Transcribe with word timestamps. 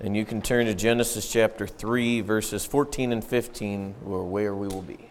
And 0.00 0.16
you 0.16 0.24
can 0.24 0.40
turn 0.40 0.66
to 0.66 0.74
Genesis 0.74 1.30
chapter 1.30 1.66
3, 1.66 2.20
verses 2.20 2.64
14 2.64 3.10
and 3.10 3.24
15, 3.24 3.96
or 4.06 4.24
where 4.24 4.54
we 4.54 4.68
will 4.68 4.82
be. 4.82 5.08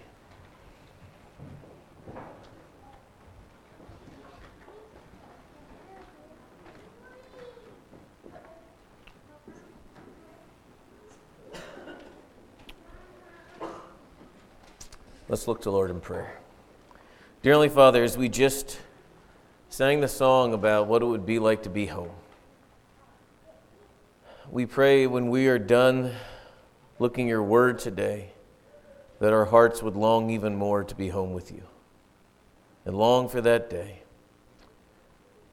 Let's 15.27 15.49
look 15.49 15.61
to 15.63 15.71
Lord 15.71 15.91
in 15.91 15.99
prayer. 15.99 16.39
Dearly 17.43 17.67
Father, 17.67 18.05
as 18.05 18.17
we 18.17 18.29
just 18.29 18.79
sang 19.67 19.99
the 19.99 20.07
song 20.07 20.53
about 20.53 20.87
what 20.87 21.01
it 21.01 21.05
would 21.05 21.25
be 21.25 21.39
like 21.39 21.63
to 21.63 21.69
be 21.69 21.87
home, 21.87 22.11
we 24.49 24.65
pray 24.65 25.07
when 25.07 25.29
we 25.29 25.47
are 25.47 25.59
done 25.59 26.13
looking 26.99 27.27
your 27.27 27.43
word 27.43 27.79
today 27.79 28.31
that 29.19 29.33
our 29.33 29.45
hearts 29.45 29.81
would 29.83 29.95
long 29.95 30.29
even 30.29 30.55
more 30.55 30.83
to 30.83 30.95
be 30.95 31.09
home 31.09 31.33
with 31.33 31.51
you 31.51 31.63
and 32.85 32.95
long 32.95 33.27
for 33.27 33.41
that 33.41 33.69
day 33.69 34.01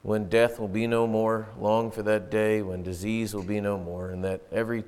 when 0.04 0.28
death 0.28 0.60
will 0.60 0.68
be 0.68 0.86
no 0.86 1.06
more, 1.06 1.48
long 1.58 1.90
for 1.90 2.02
that 2.02 2.30
day 2.30 2.60
when 2.60 2.82
disease 2.82 3.34
will 3.34 3.42
be 3.42 3.58
no 3.58 3.78
more, 3.78 4.10
and 4.10 4.22
that 4.22 4.42
every 4.52 4.84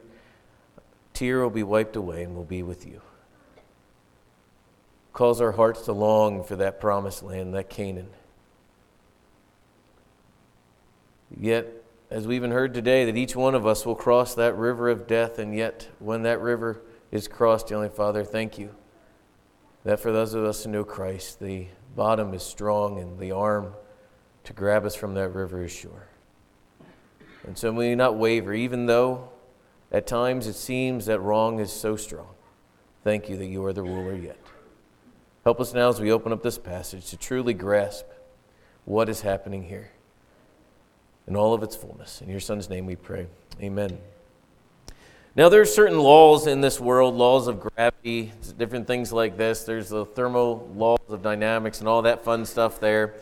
tear 1.15 1.41
will 1.41 1.49
be 1.49 1.63
wiped 1.63 1.97
away 1.97 2.23
and 2.23 2.37
will 2.37 2.45
be 2.45 2.63
with 2.63 2.87
you. 2.87 3.01
Cause 5.15 5.41
our 5.41 5.53
hearts 5.53 5.87
to 5.87 5.93
long 5.93 6.45
for 6.45 6.57
that 6.57 6.83
promised 6.83 7.23
land, 7.23 7.55
that 7.55 7.71
Canaan. 7.71 8.11
Yet, 11.41 11.76
as 12.11 12.27
we 12.27 12.37
even 12.37 12.53
heard 12.53 12.73
today, 12.73 13.05
that 13.05 13.17
each 13.17 13.35
one 13.35 13.55
of 13.55 13.67
us 13.67 13.85
will 13.85 13.97
cross 13.97 14.35
that 14.35 14.57
river 14.57 14.89
of 14.89 15.07
death, 15.07 15.39
and 15.39 15.55
yet 15.55 15.89
when 15.99 16.23
that 16.23 16.41
river 16.41 16.83
is 17.11 17.27
crossed, 17.27 17.69
Heavenly 17.69 17.89
Father, 17.89 18.25
thank 18.25 18.59
you 18.59 18.75
that 19.85 20.01
for 20.01 20.13
those 20.13 20.35
of 20.35 20.45
us 20.45 20.65
who 20.65 20.71
know 20.71 20.85
Christ, 20.85 21.41
the 21.41 21.67
bottom 21.95 22.35
is 22.35 22.43
strong 22.43 22.99
and 22.99 23.19
the 23.19 23.33
arm 23.33 23.73
to 24.45 24.53
grab 24.53 24.85
us 24.85 24.95
from 24.95 25.15
that 25.15 25.29
river 25.31 25.65
is 25.65 25.73
sure. 25.73 26.09
And 27.45 27.57
so 27.57 27.73
may 27.73 27.91
we 27.91 27.95
not 27.95 28.17
waver, 28.17 28.53
even 28.53 28.87
though 28.87 29.29
at 29.93 30.07
times 30.07 30.47
it 30.47 30.55
seems 30.55 31.07
that 31.07 31.21
wrong 31.21 31.61
is 31.61 31.73
so 31.73 31.97
strong. 31.97 32.35
Thank 33.05 33.29
you 33.29 33.37
that 33.37 33.47
you 33.47 33.65
are 33.65 33.73
the 33.73 33.83
ruler 33.83 34.17
yet. 34.17 34.39
Help 35.45 35.61
us 35.61 35.73
now 35.73 35.89
as 35.89 36.01
we 36.01 36.11
open 36.11 36.33
up 36.33 36.43
this 36.43 36.59
passage 36.59 37.07
to 37.11 37.17
truly 37.17 37.55
grasp 37.55 38.07
what 38.85 39.09
is 39.09 39.21
happening 39.21 39.65
here 39.65 39.91
in 41.27 41.37
all 41.37 41.55
of 41.55 41.63
its 41.63 41.75
fullness. 41.75 42.21
In 42.21 42.29
your 42.29 42.41
Son's 42.41 42.69
name 42.69 42.87
we 42.87 42.97
pray. 42.97 43.27
Amen. 43.61 43.99
Now, 45.35 45.51
there 45.51 45.61
are 45.61 45.67
certain 45.67 45.99
laws 45.99 46.47
in 46.47 46.63
this 46.63 46.81
world, 46.81 47.15
laws 47.15 47.47
of 47.47 47.61
gravity, 47.61 48.33
different 48.57 48.87
things 48.87 49.13
like 49.13 49.37
this. 49.37 49.65
There's 49.65 49.91
the 49.91 50.07
thermal 50.07 50.71
laws 50.75 51.01
of 51.11 51.23
dynamics 51.23 51.81
and 51.81 51.89
all 51.89 52.01
that 52.03 52.25
fun 52.25 52.47
stuff 52.47 52.81
there. 52.81 53.17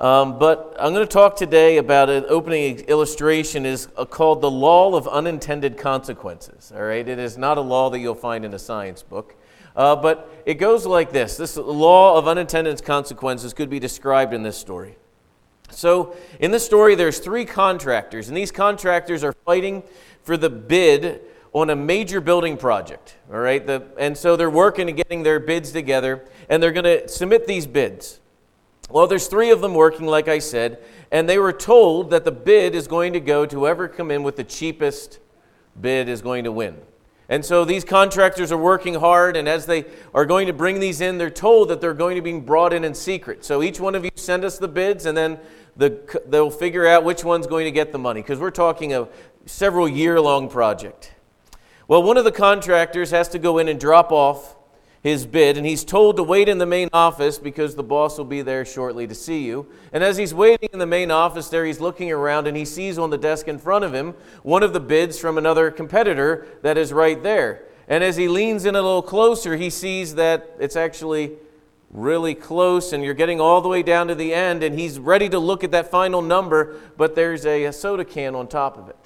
Um, 0.00 0.40
but 0.40 0.74
I'm 0.80 0.92
going 0.92 1.06
to 1.06 1.12
talk 1.12 1.36
today 1.36 1.76
about 1.76 2.10
an 2.10 2.24
opening 2.28 2.80
illustration 2.80 3.64
is 3.64 3.86
called 4.10 4.40
the 4.40 4.50
law 4.50 4.96
of 4.96 5.06
unintended 5.06 5.78
consequences. 5.78 6.72
All 6.74 6.82
right, 6.82 7.06
it 7.06 7.20
is 7.20 7.38
not 7.38 7.58
a 7.58 7.60
law 7.60 7.88
that 7.90 8.00
you'll 8.00 8.16
find 8.16 8.44
in 8.44 8.52
a 8.54 8.58
science 8.58 9.04
book, 9.04 9.36
uh, 9.76 9.94
but 9.94 10.42
it 10.46 10.54
goes 10.54 10.84
like 10.84 11.12
this: 11.12 11.36
This 11.36 11.56
law 11.56 12.18
of 12.18 12.26
unintended 12.26 12.84
consequences 12.84 13.54
could 13.54 13.70
be 13.70 13.78
described 13.78 14.34
in 14.34 14.42
this 14.42 14.58
story. 14.58 14.96
So, 15.74 16.16
in 16.40 16.50
the 16.50 16.60
story, 16.60 16.94
there's 16.94 17.18
three 17.18 17.44
contractors, 17.44 18.28
and 18.28 18.36
these 18.36 18.52
contractors 18.52 19.24
are 19.24 19.32
fighting 19.44 19.82
for 20.22 20.36
the 20.36 20.50
bid 20.50 21.20
on 21.52 21.70
a 21.70 21.76
major 21.76 22.20
building 22.20 22.56
project. 22.56 23.16
All 23.32 23.38
right, 23.38 23.64
the, 23.64 23.84
and 23.98 24.16
so 24.16 24.36
they're 24.36 24.50
working 24.50 24.88
and 24.88 24.96
getting 24.96 25.22
their 25.22 25.38
bids 25.40 25.72
together, 25.72 26.24
and 26.48 26.62
they're 26.62 26.72
going 26.72 26.84
to 26.84 27.08
submit 27.08 27.46
these 27.46 27.66
bids. 27.66 28.20
Well, 28.90 29.06
there's 29.06 29.28
three 29.28 29.50
of 29.50 29.60
them 29.60 29.74
working, 29.74 30.06
like 30.06 30.28
I 30.28 30.40
said, 30.40 30.82
and 31.10 31.28
they 31.28 31.38
were 31.38 31.52
told 31.52 32.10
that 32.10 32.24
the 32.24 32.32
bid 32.32 32.74
is 32.74 32.86
going 32.86 33.12
to 33.14 33.20
go 33.20 33.46
to 33.46 33.56
whoever 33.56 33.88
come 33.88 34.10
in 34.10 34.22
with 34.22 34.36
the 34.36 34.44
cheapest 34.44 35.20
bid 35.80 36.08
is 36.08 36.22
going 36.22 36.44
to 36.44 36.52
win. 36.52 36.76
And 37.28 37.44
so 37.44 37.64
these 37.64 37.84
contractors 37.84 38.52
are 38.52 38.58
working 38.58 38.94
hard, 38.94 39.36
and 39.36 39.48
as 39.48 39.64
they 39.64 39.86
are 40.12 40.26
going 40.26 40.46
to 40.46 40.52
bring 40.52 40.78
these 40.78 41.00
in, 41.00 41.16
they're 41.16 41.30
told 41.30 41.68
that 41.68 41.80
they're 41.80 41.94
going 41.94 42.16
to 42.16 42.22
be 42.22 42.38
brought 42.38 42.72
in 42.72 42.84
in 42.84 42.94
secret. 42.94 43.44
So 43.44 43.62
each 43.62 43.80
one 43.80 43.94
of 43.94 44.04
you 44.04 44.10
send 44.14 44.44
us 44.44 44.58
the 44.58 44.68
bids, 44.68 45.06
and 45.06 45.16
then 45.16 45.38
the, 45.76 46.22
they'll 46.26 46.50
figure 46.50 46.86
out 46.86 47.02
which 47.02 47.24
one's 47.24 47.46
going 47.46 47.64
to 47.64 47.70
get 47.70 47.92
the 47.92 47.98
money, 47.98 48.20
because 48.20 48.38
we're 48.38 48.50
talking 48.50 48.92
a 48.92 49.08
several 49.46 49.88
year 49.88 50.20
long 50.20 50.48
project. 50.48 51.12
Well, 51.88 52.02
one 52.02 52.16
of 52.16 52.24
the 52.24 52.32
contractors 52.32 53.10
has 53.10 53.28
to 53.30 53.38
go 53.38 53.58
in 53.58 53.68
and 53.68 53.80
drop 53.80 54.12
off 54.12 54.53
his 55.04 55.26
bid, 55.26 55.58
and 55.58 55.66
he's 55.66 55.84
told 55.84 56.16
to 56.16 56.22
wait 56.22 56.48
in 56.48 56.56
the 56.56 56.64
main 56.64 56.88
office 56.90 57.38
because 57.38 57.74
the 57.74 57.82
boss 57.82 58.16
will 58.16 58.24
be 58.24 58.40
there 58.40 58.64
shortly 58.64 59.06
to 59.06 59.14
see 59.14 59.44
you. 59.44 59.66
And 59.92 60.02
as 60.02 60.16
he's 60.16 60.32
waiting 60.32 60.70
in 60.72 60.78
the 60.78 60.86
main 60.86 61.10
office 61.10 61.50
there, 61.50 61.66
he's 61.66 61.78
looking 61.78 62.10
around 62.10 62.46
and 62.46 62.56
he 62.56 62.64
sees 62.64 62.98
on 62.98 63.10
the 63.10 63.18
desk 63.18 63.46
in 63.46 63.58
front 63.58 63.84
of 63.84 63.92
him 63.92 64.14
one 64.42 64.62
of 64.62 64.72
the 64.72 64.80
bids 64.80 65.18
from 65.18 65.36
another 65.36 65.70
competitor 65.70 66.46
that 66.62 66.78
is 66.78 66.90
right 66.90 67.22
there. 67.22 67.64
And 67.86 68.02
as 68.02 68.16
he 68.16 68.28
leans 68.28 68.64
in 68.64 68.74
a 68.74 68.80
little 68.80 69.02
closer, 69.02 69.56
he 69.56 69.68
sees 69.68 70.14
that 70.14 70.56
it's 70.58 70.74
actually 70.74 71.32
really 71.90 72.34
close 72.34 72.94
and 72.94 73.04
you're 73.04 73.12
getting 73.12 73.42
all 73.42 73.60
the 73.60 73.68
way 73.68 73.82
down 73.82 74.08
to 74.08 74.14
the 74.14 74.32
end 74.32 74.62
and 74.62 74.78
he's 74.78 74.98
ready 74.98 75.28
to 75.28 75.38
look 75.38 75.62
at 75.62 75.72
that 75.72 75.90
final 75.90 76.22
number, 76.22 76.80
but 76.96 77.14
there's 77.14 77.44
a, 77.44 77.64
a 77.64 77.72
soda 77.74 78.06
can 78.06 78.34
on 78.34 78.48
top 78.48 78.78
of 78.78 78.88
it. 78.88 79.03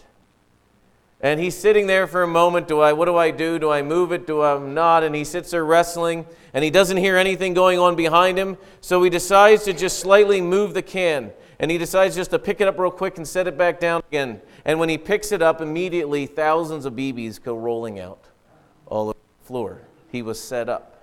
And 1.21 1.41
he's 1.41 1.57
sitting 1.57 1.89
there 1.89 2.07
for 2.07 2.23
a 2.23 2.29
moment. 2.29 2.69
Do 2.69 2.81
I, 2.81 2.93
what 2.93 3.07
do 3.07 3.17
I 3.17 3.33
do? 3.33 3.59
Do 3.59 3.71
I 3.71 3.83
move 3.83 4.13
it? 4.13 4.27
Do 4.27 4.43
I 4.43 4.59
not? 4.59 5.03
And 5.03 5.15
he 5.15 5.25
sits 5.25 5.51
there 5.51 5.65
wrestling, 5.65 6.27
and 6.55 6.63
he 6.63 6.71
doesn't 6.71 6.97
hear 6.97 7.17
anything 7.17 7.55
going 7.55 7.79
on 7.79 7.97
behind 7.97 8.39
him. 8.39 8.57
So 8.81 9.03
he 9.03 9.11
decides 9.11 9.65
to 9.65 9.73
just 9.73 9.99
slightly 9.99 10.41
move 10.41 10.75
the 10.75 10.83
can. 10.83 11.33
And 11.59 11.73
he 11.73 11.79
decides 11.79 12.15
just 12.15 12.31
to 12.31 12.39
pick 12.39 12.61
it 12.61 12.69
up 12.69 12.79
real 12.79 12.93
quick 12.93 13.17
and 13.17 13.27
set 13.27 13.49
it 13.49 13.59
back 13.59 13.81
down 13.81 14.03
again. 14.09 14.41
And 14.65 14.79
when 14.79 14.89
he 14.89 14.97
picks 14.97 15.33
it 15.33 15.43
up, 15.43 15.61
immediately 15.61 16.27
thousands 16.27 16.85
of 16.85 16.93
BBs 16.93 17.43
go 17.43 17.57
rolling 17.57 17.99
out 17.99 18.25
all 18.87 19.09
over 19.09 19.19
the 19.41 19.47
floor. 19.47 19.81
He 20.13 20.23
was 20.23 20.41
set 20.41 20.69
up. 20.69 20.95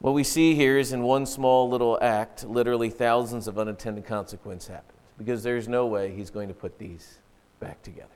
What 0.00 0.14
we 0.14 0.24
see 0.24 0.56
here 0.56 0.78
is 0.78 0.92
in 0.92 1.02
one 1.02 1.26
small 1.26 1.68
little 1.68 1.96
act, 2.02 2.44
literally 2.44 2.90
thousands 2.90 3.46
of 3.46 3.56
unintended 3.56 4.04
consequences 4.04 4.68
happen 4.68 4.94
because 5.16 5.42
there's 5.42 5.68
no 5.68 5.86
way 5.86 6.12
he's 6.12 6.30
going 6.30 6.48
to 6.48 6.54
put 6.54 6.78
these 6.78 7.18
back 7.60 7.82
together. 7.82 8.08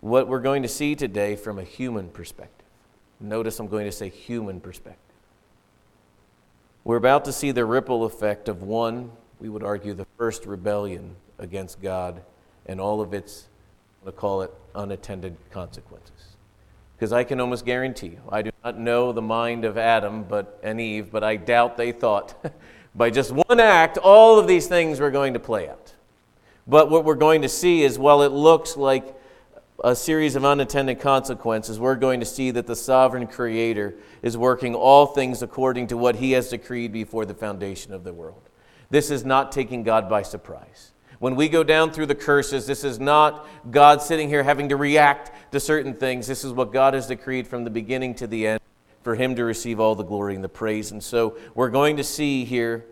What 0.00 0.28
we're 0.28 0.40
going 0.40 0.62
to 0.62 0.68
see 0.68 0.94
today 0.94 1.36
from 1.36 1.58
a 1.58 1.64
human 1.64 2.08
perspective. 2.08 2.66
Notice 3.20 3.58
I'm 3.58 3.68
going 3.68 3.86
to 3.86 3.92
say 3.92 4.08
human 4.08 4.60
perspective. 4.60 5.00
We're 6.84 6.96
about 6.96 7.24
to 7.24 7.32
see 7.32 7.50
the 7.50 7.64
ripple 7.64 8.04
effect 8.04 8.48
of 8.48 8.62
one, 8.62 9.10
we 9.40 9.48
would 9.48 9.64
argue, 9.64 9.94
the 9.94 10.06
first 10.16 10.46
rebellion 10.46 11.16
against 11.38 11.82
God 11.82 12.22
and 12.66 12.80
all 12.80 13.00
of 13.00 13.12
its, 13.12 13.48
I'm 14.00 14.04
going 14.04 14.14
to 14.14 14.20
call 14.20 14.42
it, 14.42 14.54
unattended 14.74 15.36
consequences. 15.50 16.36
Because 16.96 17.12
I 17.12 17.24
can 17.24 17.40
almost 17.40 17.66
guarantee 17.66 18.08
you, 18.08 18.20
I 18.28 18.42
do 18.42 18.50
not 18.64 18.78
know 18.78 19.12
the 19.12 19.22
mind 19.22 19.64
of 19.64 19.76
Adam 19.76 20.24
but, 20.24 20.60
and 20.62 20.80
Eve, 20.80 21.10
but 21.10 21.24
I 21.24 21.36
doubt 21.36 21.76
they 21.76 21.92
thought 21.92 22.34
by 22.94 23.10
just 23.10 23.32
one 23.32 23.60
act 23.60 23.98
all 23.98 24.38
of 24.38 24.46
these 24.46 24.66
things 24.66 25.00
were 25.00 25.10
going 25.10 25.34
to 25.34 25.40
play 25.40 25.68
out. 25.68 25.85
But 26.66 26.90
what 26.90 27.04
we're 27.04 27.14
going 27.14 27.42
to 27.42 27.48
see 27.48 27.82
is 27.82 27.98
while 27.98 28.22
it 28.22 28.32
looks 28.32 28.76
like 28.76 29.14
a 29.84 29.94
series 29.94 30.36
of 30.36 30.44
unintended 30.44 31.00
consequences, 31.00 31.78
we're 31.78 31.96
going 31.96 32.20
to 32.20 32.26
see 32.26 32.50
that 32.50 32.66
the 32.66 32.76
sovereign 32.76 33.26
creator 33.26 33.94
is 34.22 34.36
working 34.36 34.74
all 34.74 35.06
things 35.06 35.42
according 35.42 35.86
to 35.88 35.96
what 35.96 36.16
he 36.16 36.32
has 36.32 36.48
decreed 36.48 36.92
before 36.92 37.24
the 37.24 37.34
foundation 37.34 37.92
of 37.92 38.02
the 38.02 38.12
world. 38.12 38.42
This 38.90 39.10
is 39.10 39.24
not 39.24 39.52
taking 39.52 39.82
God 39.82 40.08
by 40.08 40.22
surprise. 40.22 40.92
When 41.18 41.36
we 41.36 41.48
go 41.48 41.64
down 41.64 41.92
through 41.92 42.06
the 42.06 42.14
curses, 42.14 42.66
this 42.66 42.84
is 42.84 43.00
not 43.00 43.48
God 43.70 44.02
sitting 44.02 44.28
here 44.28 44.42
having 44.42 44.68
to 44.68 44.76
react 44.76 45.52
to 45.52 45.60
certain 45.60 45.94
things. 45.94 46.26
This 46.26 46.44
is 46.44 46.52
what 46.52 46.72
God 46.72 46.94
has 46.94 47.06
decreed 47.06 47.46
from 47.46 47.64
the 47.64 47.70
beginning 47.70 48.14
to 48.16 48.26
the 48.26 48.46
end 48.46 48.60
for 49.02 49.14
him 49.14 49.34
to 49.36 49.44
receive 49.44 49.78
all 49.80 49.94
the 49.94 50.02
glory 50.02 50.34
and 50.34 50.44
the 50.44 50.48
praise. 50.48 50.90
And 50.90 51.02
so 51.02 51.38
we're 51.54 51.70
going 51.70 51.96
to 51.96 52.04
see 52.04 52.44
here 52.44 52.84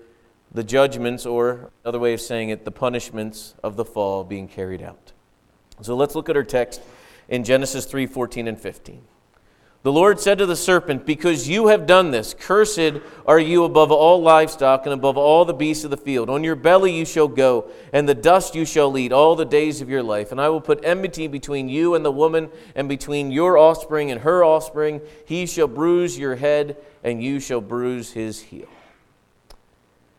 the 0.54 0.64
judgments, 0.64 1.26
or 1.26 1.70
another 1.84 1.98
way 1.98 2.14
of 2.14 2.20
saying 2.20 2.48
it, 2.48 2.64
the 2.64 2.70
punishments 2.70 3.54
of 3.62 3.76
the 3.76 3.84
fall 3.84 4.24
being 4.24 4.48
carried 4.48 4.80
out. 4.80 5.12
So 5.82 5.96
let's 5.96 6.14
look 6.14 6.28
at 6.28 6.36
our 6.36 6.44
text 6.44 6.80
in 7.28 7.44
Genesis 7.44 7.84
3 7.84 8.06
14 8.06 8.48
and 8.48 8.58
15. 8.58 9.02
The 9.82 9.92
Lord 9.92 10.18
said 10.18 10.38
to 10.38 10.46
the 10.46 10.56
serpent, 10.56 11.04
Because 11.04 11.46
you 11.46 11.66
have 11.66 11.86
done 11.86 12.10
this, 12.10 12.32
cursed 12.32 13.02
are 13.26 13.38
you 13.38 13.64
above 13.64 13.92
all 13.92 14.22
livestock 14.22 14.86
and 14.86 14.94
above 14.94 15.18
all 15.18 15.44
the 15.44 15.52
beasts 15.52 15.84
of 15.84 15.90
the 15.90 15.98
field. 15.98 16.30
On 16.30 16.42
your 16.42 16.54
belly 16.54 16.96
you 16.96 17.04
shall 17.04 17.28
go, 17.28 17.70
and 17.92 18.08
the 18.08 18.14
dust 18.14 18.54
you 18.54 18.64
shall 18.64 18.96
eat 18.96 19.12
all 19.12 19.36
the 19.36 19.44
days 19.44 19.82
of 19.82 19.90
your 19.90 20.02
life. 20.02 20.32
And 20.32 20.40
I 20.40 20.48
will 20.48 20.62
put 20.62 20.82
enmity 20.86 21.26
between 21.26 21.68
you 21.68 21.96
and 21.96 22.02
the 22.02 22.10
woman, 22.10 22.48
and 22.74 22.88
between 22.88 23.30
your 23.30 23.58
offspring 23.58 24.10
and 24.10 24.22
her 24.22 24.42
offspring. 24.42 25.02
He 25.26 25.44
shall 25.44 25.68
bruise 25.68 26.18
your 26.18 26.36
head, 26.36 26.78
and 27.02 27.22
you 27.22 27.38
shall 27.38 27.60
bruise 27.60 28.12
his 28.12 28.40
heel. 28.40 28.68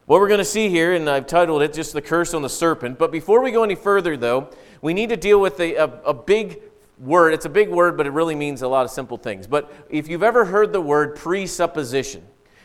What 0.07 0.19
we're 0.19 0.27
going 0.27 0.37
to 0.37 0.45
see 0.45 0.69
here, 0.69 0.93
and 0.93 1.09
I've 1.09 1.25
titled 1.25 1.63
it 1.63 1.73
just 1.73 1.93
The 1.93 2.01
Curse 2.01 2.35
on 2.35 2.43
the 2.43 2.49
Serpent. 2.49 2.99
But 2.99 3.11
before 3.11 3.41
we 3.41 3.49
go 3.49 3.63
any 3.63 3.73
further, 3.73 4.15
though, 4.15 4.51
we 4.79 4.93
need 4.93 5.09
to 5.09 5.17
deal 5.17 5.41
with 5.41 5.59
a, 5.59 5.73
a, 5.73 5.85
a 6.05 6.13
big 6.13 6.61
word. 6.99 7.33
It's 7.33 7.47
a 7.47 7.49
big 7.49 7.69
word, 7.69 7.97
but 7.97 8.05
it 8.05 8.11
really 8.11 8.35
means 8.35 8.61
a 8.61 8.67
lot 8.67 8.85
of 8.85 8.91
simple 8.91 9.17
things. 9.17 9.47
But 9.47 9.73
if 9.89 10.07
you've 10.07 10.21
ever 10.21 10.45
heard 10.45 10.73
the 10.73 10.81
word 10.81 11.15
presupposition, 11.15 12.23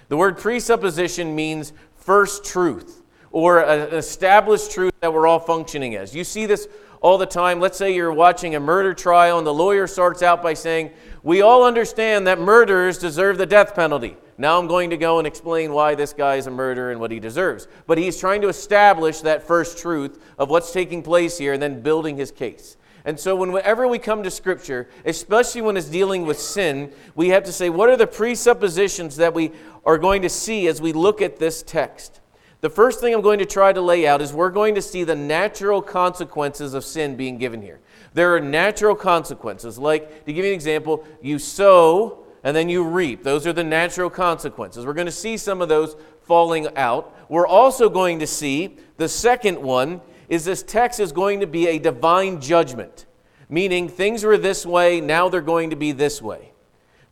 the 0.08 0.18
word 0.18 0.36
presupposition 0.36 1.34
means 1.34 1.72
first 1.94 2.44
truth 2.44 3.02
or 3.32 3.60
an 3.60 3.94
established 3.94 4.70
truth 4.70 4.92
that 5.00 5.10
we're 5.10 5.26
all 5.26 5.40
functioning 5.40 5.96
as. 5.96 6.14
You 6.14 6.24
see 6.24 6.44
this 6.44 6.68
all 7.00 7.16
the 7.16 7.24
time. 7.24 7.58
Let's 7.58 7.78
say 7.78 7.94
you're 7.94 8.12
watching 8.12 8.54
a 8.54 8.60
murder 8.60 8.92
trial, 8.92 9.38
and 9.38 9.46
the 9.46 9.54
lawyer 9.54 9.86
starts 9.86 10.22
out 10.22 10.42
by 10.42 10.52
saying, 10.52 10.90
We 11.22 11.42
all 11.42 11.64
understand 11.64 12.26
that 12.26 12.38
murderers 12.38 12.98
deserve 12.98 13.36
the 13.36 13.46
death 13.46 13.74
penalty. 13.74 14.16
Now 14.38 14.58
I'm 14.58 14.66
going 14.66 14.88
to 14.88 14.96
go 14.96 15.18
and 15.18 15.26
explain 15.26 15.72
why 15.72 15.94
this 15.94 16.14
guy 16.14 16.36
is 16.36 16.46
a 16.46 16.50
murderer 16.50 16.92
and 16.92 17.00
what 17.00 17.10
he 17.10 17.20
deserves. 17.20 17.68
But 17.86 17.98
he's 17.98 18.18
trying 18.18 18.40
to 18.40 18.48
establish 18.48 19.20
that 19.20 19.42
first 19.42 19.76
truth 19.76 20.22
of 20.38 20.48
what's 20.48 20.72
taking 20.72 21.02
place 21.02 21.36
here 21.36 21.52
and 21.52 21.62
then 21.62 21.82
building 21.82 22.16
his 22.16 22.30
case. 22.30 22.78
And 23.04 23.18
so, 23.18 23.34
whenever 23.36 23.86
we 23.86 23.98
come 23.98 24.22
to 24.22 24.30
Scripture, 24.30 24.88
especially 25.04 25.62
when 25.62 25.76
it's 25.76 25.88
dealing 25.88 26.26
with 26.26 26.38
sin, 26.38 26.92
we 27.14 27.28
have 27.30 27.44
to 27.44 27.52
say, 27.52 27.70
what 27.70 27.88
are 27.88 27.96
the 27.96 28.06
presuppositions 28.06 29.16
that 29.16 29.32
we 29.34 29.52
are 29.86 29.98
going 29.98 30.22
to 30.22 30.28
see 30.28 30.68
as 30.68 30.80
we 30.80 30.92
look 30.92 31.22
at 31.22 31.38
this 31.38 31.62
text? 31.62 32.20
The 32.60 32.68
first 32.68 33.00
thing 33.00 33.14
I'm 33.14 33.22
going 33.22 33.38
to 33.38 33.46
try 33.46 33.72
to 33.72 33.80
lay 33.80 34.06
out 34.06 34.20
is 34.20 34.34
we're 34.34 34.50
going 34.50 34.74
to 34.74 34.82
see 34.82 35.04
the 35.04 35.16
natural 35.16 35.80
consequences 35.80 36.74
of 36.74 36.84
sin 36.84 37.16
being 37.16 37.38
given 37.38 37.62
here. 37.62 37.80
There 38.14 38.34
are 38.34 38.40
natural 38.40 38.94
consequences. 38.94 39.78
Like, 39.78 40.24
to 40.24 40.32
give 40.32 40.44
you 40.44 40.50
an 40.50 40.54
example, 40.54 41.04
you 41.22 41.38
sow 41.38 42.24
and 42.42 42.56
then 42.56 42.68
you 42.68 42.84
reap. 42.84 43.22
Those 43.22 43.46
are 43.46 43.52
the 43.52 43.64
natural 43.64 44.10
consequences. 44.10 44.86
We're 44.86 44.94
going 44.94 45.06
to 45.06 45.12
see 45.12 45.36
some 45.36 45.60
of 45.60 45.68
those 45.68 45.96
falling 46.22 46.68
out. 46.76 47.14
We're 47.28 47.46
also 47.46 47.88
going 47.88 48.20
to 48.20 48.26
see 48.26 48.76
the 48.96 49.08
second 49.08 49.60
one 49.60 50.00
is 50.28 50.44
this 50.44 50.62
text 50.62 51.00
is 51.00 51.12
going 51.12 51.40
to 51.40 51.46
be 51.46 51.66
a 51.66 51.78
divine 51.78 52.40
judgment, 52.40 53.06
meaning 53.48 53.88
things 53.88 54.22
were 54.22 54.38
this 54.38 54.64
way, 54.64 55.00
now 55.00 55.28
they're 55.28 55.40
going 55.40 55.70
to 55.70 55.76
be 55.76 55.92
this 55.92 56.22
way. 56.22 56.52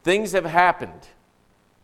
Things 0.05 0.33
have 0.33 0.45
happened. 0.45 1.09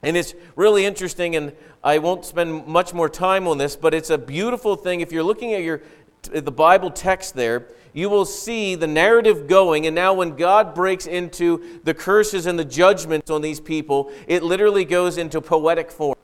And 0.03 0.17
it's 0.17 0.35
really 0.55 0.85
interesting, 0.85 1.35
and 1.35 1.53
I 1.83 1.99
won't 1.99 2.25
spend 2.25 2.67
much 2.67 2.95
more 2.95 3.09
time 3.09 3.49
on 3.49 3.59
this, 3.59 3.75
but 3.75 3.95
it's 3.95 4.11
a 4.11 4.19
beautiful 4.19 4.77
thing. 4.77 5.01
If 5.01 5.13
you're 5.13 5.25
looking 5.25 5.55
at 5.55 5.63
your 5.63 5.83
the 6.23 6.53
Bible 6.53 6.91
text 6.91 7.35
there, 7.35 7.69
you 7.95 8.11
will 8.11 8.27
see 8.27 8.75
the 8.75 8.87
narrative 8.87 9.47
going. 9.47 9.87
And 9.87 9.95
now, 9.95 10.13
when 10.13 10.37
God 10.37 10.75
breaks 10.75 11.07
into 11.07 11.81
the 11.85 11.95
curses 11.95 12.45
and 12.45 12.59
the 12.59 12.65
judgments 12.65 13.31
on 13.31 13.41
these 13.41 13.61
people, 13.61 14.13
it 14.27 14.43
literally 14.43 14.85
goes 14.85 15.17
into 15.17 15.41
poetic 15.41 15.91
form. 15.91 16.17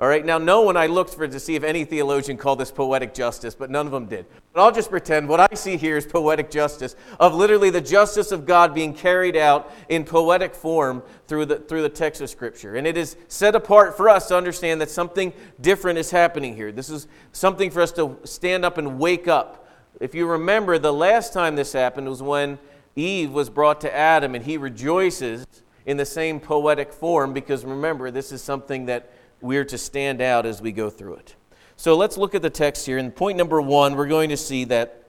All 0.00 0.06
right, 0.06 0.24
now 0.24 0.38
no 0.38 0.60
one 0.60 0.76
I 0.76 0.86
looked 0.86 1.14
for 1.14 1.26
to 1.26 1.40
see 1.40 1.56
if 1.56 1.64
any 1.64 1.84
theologian 1.84 2.36
called 2.36 2.60
this 2.60 2.70
poetic 2.70 3.12
justice, 3.12 3.56
but 3.56 3.68
none 3.68 3.84
of 3.84 3.90
them 3.90 4.06
did. 4.06 4.26
But 4.52 4.60
I'll 4.60 4.70
just 4.70 4.90
pretend 4.90 5.28
what 5.28 5.40
I 5.40 5.52
see 5.56 5.76
here 5.76 5.96
is 5.96 6.06
poetic 6.06 6.52
justice 6.52 6.94
of 7.18 7.34
literally 7.34 7.70
the 7.70 7.80
justice 7.80 8.30
of 8.30 8.46
God 8.46 8.74
being 8.74 8.94
carried 8.94 9.36
out 9.36 9.72
in 9.88 10.04
poetic 10.04 10.54
form 10.54 11.02
through 11.26 11.46
the, 11.46 11.56
through 11.56 11.82
the 11.82 11.88
text 11.88 12.20
of 12.20 12.30
Scripture. 12.30 12.76
And 12.76 12.86
it 12.86 12.96
is 12.96 13.16
set 13.26 13.56
apart 13.56 13.96
for 13.96 14.08
us 14.08 14.28
to 14.28 14.36
understand 14.36 14.80
that 14.82 14.90
something 14.90 15.32
different 15.60 15.98
is 15.98 16.12
happening 16.12 16.54
here. 16.54 16.70
This 16.70 16.90
is 16.90 17.08
something 17.32 17.68
for 17.68 17.82
us 17.82 17.90
to 17.92 18.18
stand 18.22 18.64
up 18.64 18.78
and 18.78 19.00
wake 19.00 19.26
up. 19.26 19.67
If 20.00 20.14
you 20.14 20.26
remember, 20.26 20.78
the 20.78 20.92
last 20.92 21.32
time 21.32 21.56
this 21.56 21.72
happened 21.72 22.08
was 22.08 22.22
when 22.22 22.58
Eve 22.94 23.32
was 23.32 23.50
brought 23.50 23.80
to 23.80 23.94
Adam, 23.94 24.34
and 24.34 24.44
he 24.44 24.56
rejoices 24.56 25.44
in 25.86 25.96
the 25.96 26.04
same 26.04 26.38
poetic 26.38 26.92
form 26.92 27.32
because 27.32 27.64
remember, 27.64 28.10
this 28.10 28.30
is 28.30 28.42
something 28.42 28.86
that 28.86 29.10
we're 29.40 29.64
to 29.64 29.78
stand 29.78 30.20
out 30.20 30.46
as 30.46 30.60
we 30.60 30.70
go 30.70 30.90
through 30.90 31.14
it. 31.14 31.34
So 31.76 31.96
let's 31.96 32.16
look 32.16 32.34
at 32.34 32.42
the 32.42 32.50
text 32.50 32.86
here. 32.86 32.98
In 32.98 33.10
point 33.10 33.38
number 33.38 33.60
one, 33.60 33.96
we're 33.96 34.06
going 34.06 34.30
to 34.30 34.36
see 34.36 34.64
that 34.64 35.02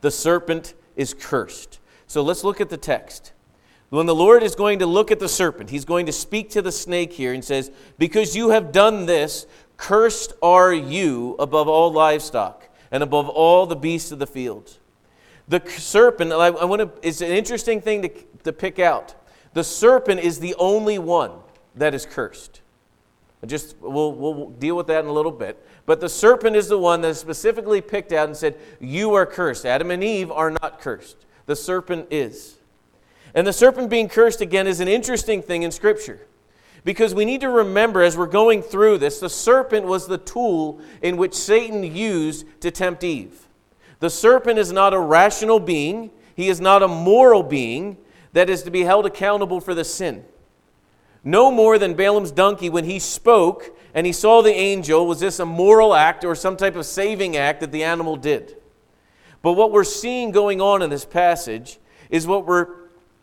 the 0.00 0.10
serpent 0.10 0.74
is 0.96 1.14
cursed. 1.14 1.78
So 2.06 2.22
let's 2.22 2.42
look 2.42 2.60
at 2.60 2.70
the 2.70 2.76
text. 2.76 3.32
When 3.90 4.06
the 4.06 4.14
Lord 4.14 4.42
is 4.42 4.54
going 4.54 4.78
to 4.80 4.86
look 4.86 5.10
at 5.10 5.18
the 5.18 5.28
serpent, 5.28 5.70
he's 5.70 5.84
going 5.84 6.06
to 6.06 6.12
speak 6.12 6.50
to 6.50 6.62
the 6.62 6.72
snake 6.72 7.12
here 7.12 7.32
and 7.32 7.44
says, 7.44 7.70
Because 7.98 8.36
you 8.36 8.50
have 8.50 8.72
done 8.72 9.06
this, 9.06 9.46
cursed 9.76 10.32
are 10.42 10.72
you 10.72 11.36
above 11.38 11.68
all 11.68 11.92
livestock 11.92 12.59
and 12.90 13.02
above 13.02 13.28
all 13.28 13.66
the 13.66 13.76
beasts 13.76 14.12
of 14.12 14.18
the 14.18 14.26
field. 14.26 14.78
The 15.48 15.62
serpent, 15.68 16.32
I, 16.32 16.46
I 16.46 16.64
want 16.64 16.80
to, 16.80 17.06
it's 17.06 17.20
an 17.20 17.30
interesting 17.30 17.80
thing 17.80 18.02
to, 18.02 18.10
to 18.44 18.52
pick 18.52 18.78
out. 18.78 19.14
The 19.52 19.64
serpent 19.64 20.20
is 20.20 20.38
the 20.38 20.54
only 20.56 20.98
one 20.98 21.32
that 21.74 21.94
is 21.94 22.06
cursed. 22.06 22.62
Just 23.46 23.76
we'll, 23.80 24.12
we'll 24.12 24.50
deal 24.50 24.76
with 24.76 24.86
that 24.88 25.02
in 25.02 25.10
a 25.10 25.12
little 25.12 25.32
bit. 25.32 25.64
But 25.86 26.00
the 26.00 26.08
serpent 26.08 26.56
is 26.56 26.68
the 26.68 26.78
one 26.78 27.00
that 27.00 27.16
specifically 27.16 27.80
picked 27.80 28.12
out 28.12 28.28
and 28.28 28.36
said, 28.36 28.56
You 28.80 29.14
are 29.14 29.24
cursed. 29.24 29.64
Adam 29.64 29.90
and 29.90 30.04
Eve 30.04 30.30
are 30.30 30.50
not 30.50 30.80
cursed. 30.80 31.24
The 31.46 31.56
serpent 31.56 32.08
is. 32.10 32.58
And 33.34 33.46
the 33.46 33.52
serpent 33.52 33.88
being 33.88 34.08
cursed 34.08 34.40
again 34.40 34.66
is 34.66 34.80
an 34.80 34.88
interesting 34.88 35.40
thing 35.42 35.62
in 35.62 35.70
Scripture. 35.70 36.26
Because 36.84 37.14
we 37.14 37.24
need 37.24 37.42
to 37.42 37.50
remember 37.50 38.02
as 38.02 38.16
we're 38.16 38.26
going 38.26 38.62
through 38.62 38.98
this, 38.98 39.20
the 39.20 39.28
serpent 39.28 39.86
was 39.86 40.06
the 40.06 40.18
tool 40.18 40.80
in 41.02 41.16
which 41.16 41.34
Satan 41.34 41.82
used 41.82 42.46
to 42.62 42.70
tempt 42.70 43.04
Eve. 43.04 43.48
The 43.98 44.10
serpent 44.10 44.58
is 44.58 44.72
not 44.72 44.94
a 44.94 44.98
rational 44.98 45.60
being, 45.60 46.10
he 46.34 46.48
is 46.48 46.60
not 46.60 46.82
a 46.82 46.88
moral 46.88 47.42
being 47.42 47.98
that 48.32 48.48
is 48.48 48.62
to 48.62 48.70
be 48.70 48.82
held 48.82 49.04
accountable 49.04 49.60
for 49.60 49.74
the 49.74 49.84
sin. 49.84 50.24
No 51.22 51.50
more 51.50 51.78
than 51.78 51.94
Balaam's 51.94 52.30
donkey 52.30 52.70
when 52.70 52.84
he 52.84 52.98
spoke 52.98 53.76
and 53.92 54.06
he 54.06 54.12
saw 54.12 54.40
the 54.40 54.54
angel, 54.54 55.06
was 55.06 55.20
this 55.20 55.38
a 55.38 55.44
moral 55.44 55.94
act 55.94 56.24
or 56.24 56.34
some 56.34 56.56
type 56.56 56.76
of 56.76 56.86
saving 56.86 57.36
act 57.36 57.60
that 57.60 57.72
the 57.72 57.84
animal 57.84 58.16
did? 58.16 58.56
But 59.42 59.52
what 59.52 59.72
we're 59.72 59.84
seeing 59.84 60.30
going 60.30 60.60
on 60.60 60.80
in 60.80 60.90
this 60.90 61.04
passage 61.04 61.78
is 62.08 62.26
what 62.26 62.46
we're, 62.46 62.79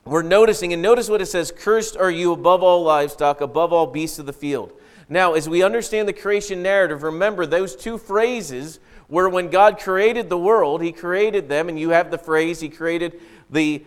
we're 0.09 0.21
noticing. 0.21 0.73
And 0.73 0.81
notice 0.81 1.09
what 1.09 1.21
it 1.21 1.27
says 1.27 1.51
Cursed 1.51 1.97
are 1.97 2.11
you 2.11 2.31
above 2.33 2.63
all 2.63 2.83
livestock, 2.83 3.41
above 3.41 3.73
all 3.73 3.87
beasts 3.87 4.19
of 4.19 4.25
the 4.25 4.33
field. 4.33 4.73
Now, 5.09 5.33
as 5.33 5.47
we 5.47 5.63
understand 5.63 6.07
the 6.07 6.13
creation 6.13 6.61
narrative, 6.61 7.03
remember 7.03 7.45
those 7.45 7.75
two 7.75 7.97
phrases 7.97 8.79
were 9.07 9.29
when 9.29 9.49
God 9.49 9.79
created 9.79 10.29
the 10.29 10.37
world, 10.37 10.81
He 10.81 10.91
created 10.91 11.47
them, 11.47 11.69
and 11.69 11.79
you 11.79 11.89
have 11.89 12.11
the 12.11 12.17
phrase, 12.17 12.59
He 12.59 12.69
created 12.69 13.21
the, 13.49 13.83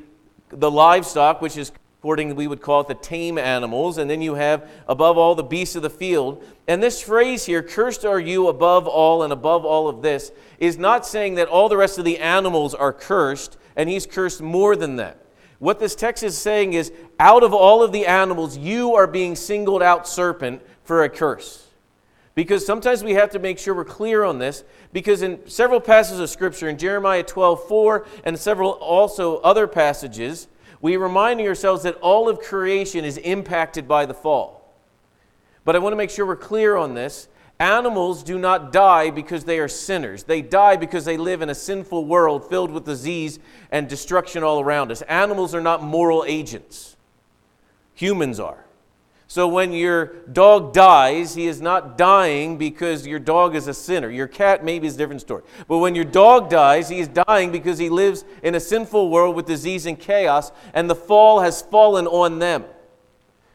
the 0.49 0.71
livestock, 0.71 1.43
which 1.43 1.59
is 1.59 1.73
according 2.01 2.35
we 2.35 2.47
would 2.47 2.63
call 2.63 2.81
it 2.81 2.89
the 2.89 2.95
tame 2.95 3.37
animals 3.37 3.99
and 3.99 4.09
then 4.09 4.23
you 4.23 4.33
have 4.33 4.67
above 4.89 5.19
all 5.19 5.35
the 5.35 5.43
beasts 5.43 5.77
of 5.77 5.83
the 5.83 5.91
field 5.91 6.43
and 6.67 6.83
this 6.83 7.03
phrase 7.03 7.45
here 7.45 7.63
cursed 7.63 8.07
are 8.07 8.19
you 8.19 8.49
above 8.49 8.87
all 8.89 9.23
and 9.23 9.35
above 9.35 9.67
all 9.67 9.87
of 9.87 10.01
this 10.01 10.33
is 10.59 10.79
not 10.79 11.07
saying 11.07 11.35
that 11.35 11.47
all 11.47 11.69
the 11.69 11.77
rest 11.77 11.99
of 11.99 12.07
the 12.07 12.19
animals 12.19 12.75
are 12.75 12.91
cursed 12.91 13.59
and 13.77 13.91
he's 13.91 14.07
cursed 14.07 14.41
more 14.41 14.75
than 14.77 14.97
that 14.97 15.19
what 15.61 15.79
this 15.79 15.95
text 15.95 16.25
is 16.25 16.37
saying 16.37 16.73
is 16.73 16.93
out 17.21 17.45
of 17.45 17.55
all 17.55 17.85
of 17.85 17.93
the 17.93 18.07
animals 18.07 18.59
you 18.59 18.97
are 18.97 19.07
being 19.07 19.37
singled 19.37 19.83
out 19.83 20.09
serpent 20.09 20.61
for 20.83 21.05
a 21.05 21.09
curse 21.09 21.69
because 22.35 22.67
sometimes 22.67 23.05
we 23.05 23.15
have 23.15 23.31
to 23.31 23.39
make 23.39 23.59
sure 23.59 23.75
we're 23.75 23.85
clear 23.85 24.25
on 24.25 24.39
this 24.39 24.65
because 24.93 25.23
in 25.23 25.49
several 25.49 25.81
passages 25.81 26.19
of 26.19 26.29
scripture 26.29 26.69
in 26.69 26.77
jeremiah 26.77 27.23
12 27.23 27.69
4 27.69 28.07
and 28.25 28.37
several 28.37 28.73
also 28.73 29.39
other 29.39 29.69
passages 29.69 30.49
we 30.81 30.97
reminding 30.97 31.47
ourselves 31.47 31.83
that 31.83 31.97
all 31.97 32.29
of 32.29 32.41
creation 32.41 33.05
is 33.05 33.19
impacted 33.19 33.87
by 33.87 34.07
the 34.07 34.15
fall. 34.15 34.75
But 35.65 35.77
I 35.77 35.79
want 35.79 35.93
to 35.93 35.97
make 35.97 36.11
sure 36.11 36.25
we're 36.25 36.37
clear 36.37 36.77
on 36.77 36.95
this. 36.95 37.29
Animals 37.61 38.23
do 38.23 38.39
not 38.39 38.73
die 38.73 39.11
because 39.11 39.45
they 39.45 39.59
are 39.59 39.69
sinners. 39.69 40.25
They 40.25 40.41
die 40.41 40.77
because 40.77 41.05
they 41.05 41.19
live 41.19 41.43
in 41.43 41.51
a 41.51 41.55
sinful 41.55 42.07
world 42.07 42.49
filled 42.49 42.71
with 42.71 42.87
disease 42.87 43.39
and 43.71 43.87
destruction 43.87 44.43
all 44.43 44.61
around 44.61 44.91
us. 44.91 45.03
Animals 45.03 45.55
are 45.55 45.61
not 45.61 45.83
moral 45.83 46.25
agents, 46.27 46.97
humans 47.95 48.41
are. 48.41 48.65
So 49.29 49.47
when 49.47 49.73
your 49.73 50.07
dog 50.33 50.73
dies, 50.73 51.35
he 51.37 51.47
is 51.47 51.61
not 51.61 51.97
dying 51.97 52.57
because 52.57 53.07
your 53.07 53.21
dog 53.21 53.55
is 53.55 53.69
a 53.69 53.75
sinner. 53.75 54.11
Your 54.11 54.27
cat 54.27 54.65
maybe 54.65 54.89
is 54.89 54.97
a 54.97 54.99
different 54.99 55.21
story. 55.21 55.45
But 55.69 55.79
when 55.79 55.95
your 55.95 56.07
dog 56.07 56.51
dies, 56.51 56.89
he 56.89 56.99
is 56.99 57.07
dying 57.07 57.53
because 57.53 57.79
he 57.79 57.91
lives 57.91 58.25
in 58.43 58.57
a 58.57 58.61
sinful 58.61 59.09
world 59.09 59.37
with 59.37 59.47
disease 59.47 59.87
and 59.87 59.97
chaos, 59.97 60.51
and 60.75 60.91
the 60.91 60.97
fall 60.97 61.41
has 61.41 61.63
fallen 61.63 62.09
on 62.09 62.41
them. 62.41 62.65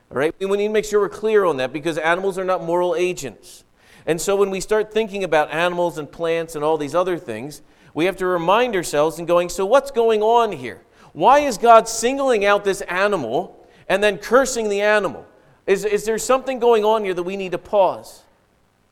All 0.09 0.17
right? 0.17 0.33
We 0.39 0.45
need 0.45 0.67
to 0.67 0.73
make 0.73 0.85
sure 0.85 1.01
we're 1.01 1.09
clear 1.09 1.43
on 1.43 1.57
that 1.57 1.73
because 1.73 1.97
animals 1.97 2.37
are 2.37 2.45
not 2.45 2.63
moral 2.63 2.95
agents. 2.95 3.64
And 4.05 4.21
so 4.21 4.35
when 4.35 4.49
we 4.49 4.59
start 4.59 4.93
thinking 4.93 5.23
about 5.23 5.51
animals 5.51 5.97
and 5.97 6.11
plants 6.11 6.55
and 6.55 6.63
all 6.63 6.77
these 6.77 6.93
other 6.93 7.17
things, 7.17 7.61
we 7.93 8.05
have 8.05 8.17
to 8.17 8.25
remind 8.25 8.75
ourselves 8.75 9.19
and 9.19 9.27
going, 9.27 9.49
so 9.49 9.65
what's 9.65 9.91
going 9.91 10.21
on 10.21 10.51
here? 10.51 10.81
Why 11.13 11.39
is 11.39 11.57
God 11.57 11.87
singling 11.87 12.45
out 12.45 12.63
this 12.63 12.81
animal 12.81 13.65
and 13.87 14.03
then 14.03 14.17
cursing 14.17 14.69
the 14.69 14.81
animal? 14.81 15.25
Is, 15.65 15.85
is 15.85 16.05
there 16.05 16.17
something 16.17 16.59
going 16.59 16.83
on 16.83 17.03
here 17.03 17.13
that 17.13 17.23
we 17.23 17.37
need 17.37 17.53
to 17.53 17.57
pause? 17.57 18.23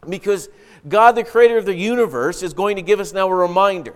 Because 0.07 0.49
God, 0.87 1.13
the 1.13 1.23
creator 1.23 1.57
of 1.57 1.65
the 1.65 1.75
universe, 1.75 2.41
is 2.41 2.53
going 2.53 2.77
to 2.77 2.81
give 2.81 2.99
us 2.99 3.13
now 3.13 3.27
a 3.27 3.35
reminder. 3.35 3.95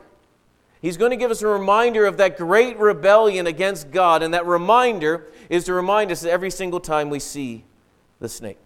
He's 0.82 0.98
going 0.98 1.12
to 1.12 1.18
give 1.18 1.32
us 1.32 1.42
a 1.42 1.48
reminder 1.48 2.06
of 2.06 2.18
that 2.18 2.38
great 2.38 2.78
rebellion 2.78 3.48
against 3.48 3.92
God, 3.92 4.22
and 4.22 4.34
that 4.34 4.46
reminder 4.46 5.26
is 5.50 5.64
to 5.66 5.74
remind 5.74 6.12
us 6.12 6.24
every 6.24 6.52
single 6.52 6.80
time 6.80 7.10
we 7.10 7.20
see 7.20 7.64
the 8.20 8.30
snake. 8.30 8.60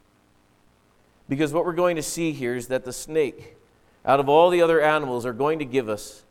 Because 1.32 1.54
what 1.54 1.64
we're 1.64 1.72
going 1.72 1.96
to 1.96 2.04
see 2.04 2.34
here 2.34 2.58
is 2.58 2.68
that 2.68 2.84
the 2.84 2.92
snake, 2.92 3.56
out 4.04 4.20
of 4.20 4.28
all 4.28 4.50
the 4.50 4.62
other 4.62 4.82
animals, 4.82 5.26
are 5.26 5.32
going 5.32 5.60
to 5.60 5.66
give 5.66 5.88
us 5.88 6.24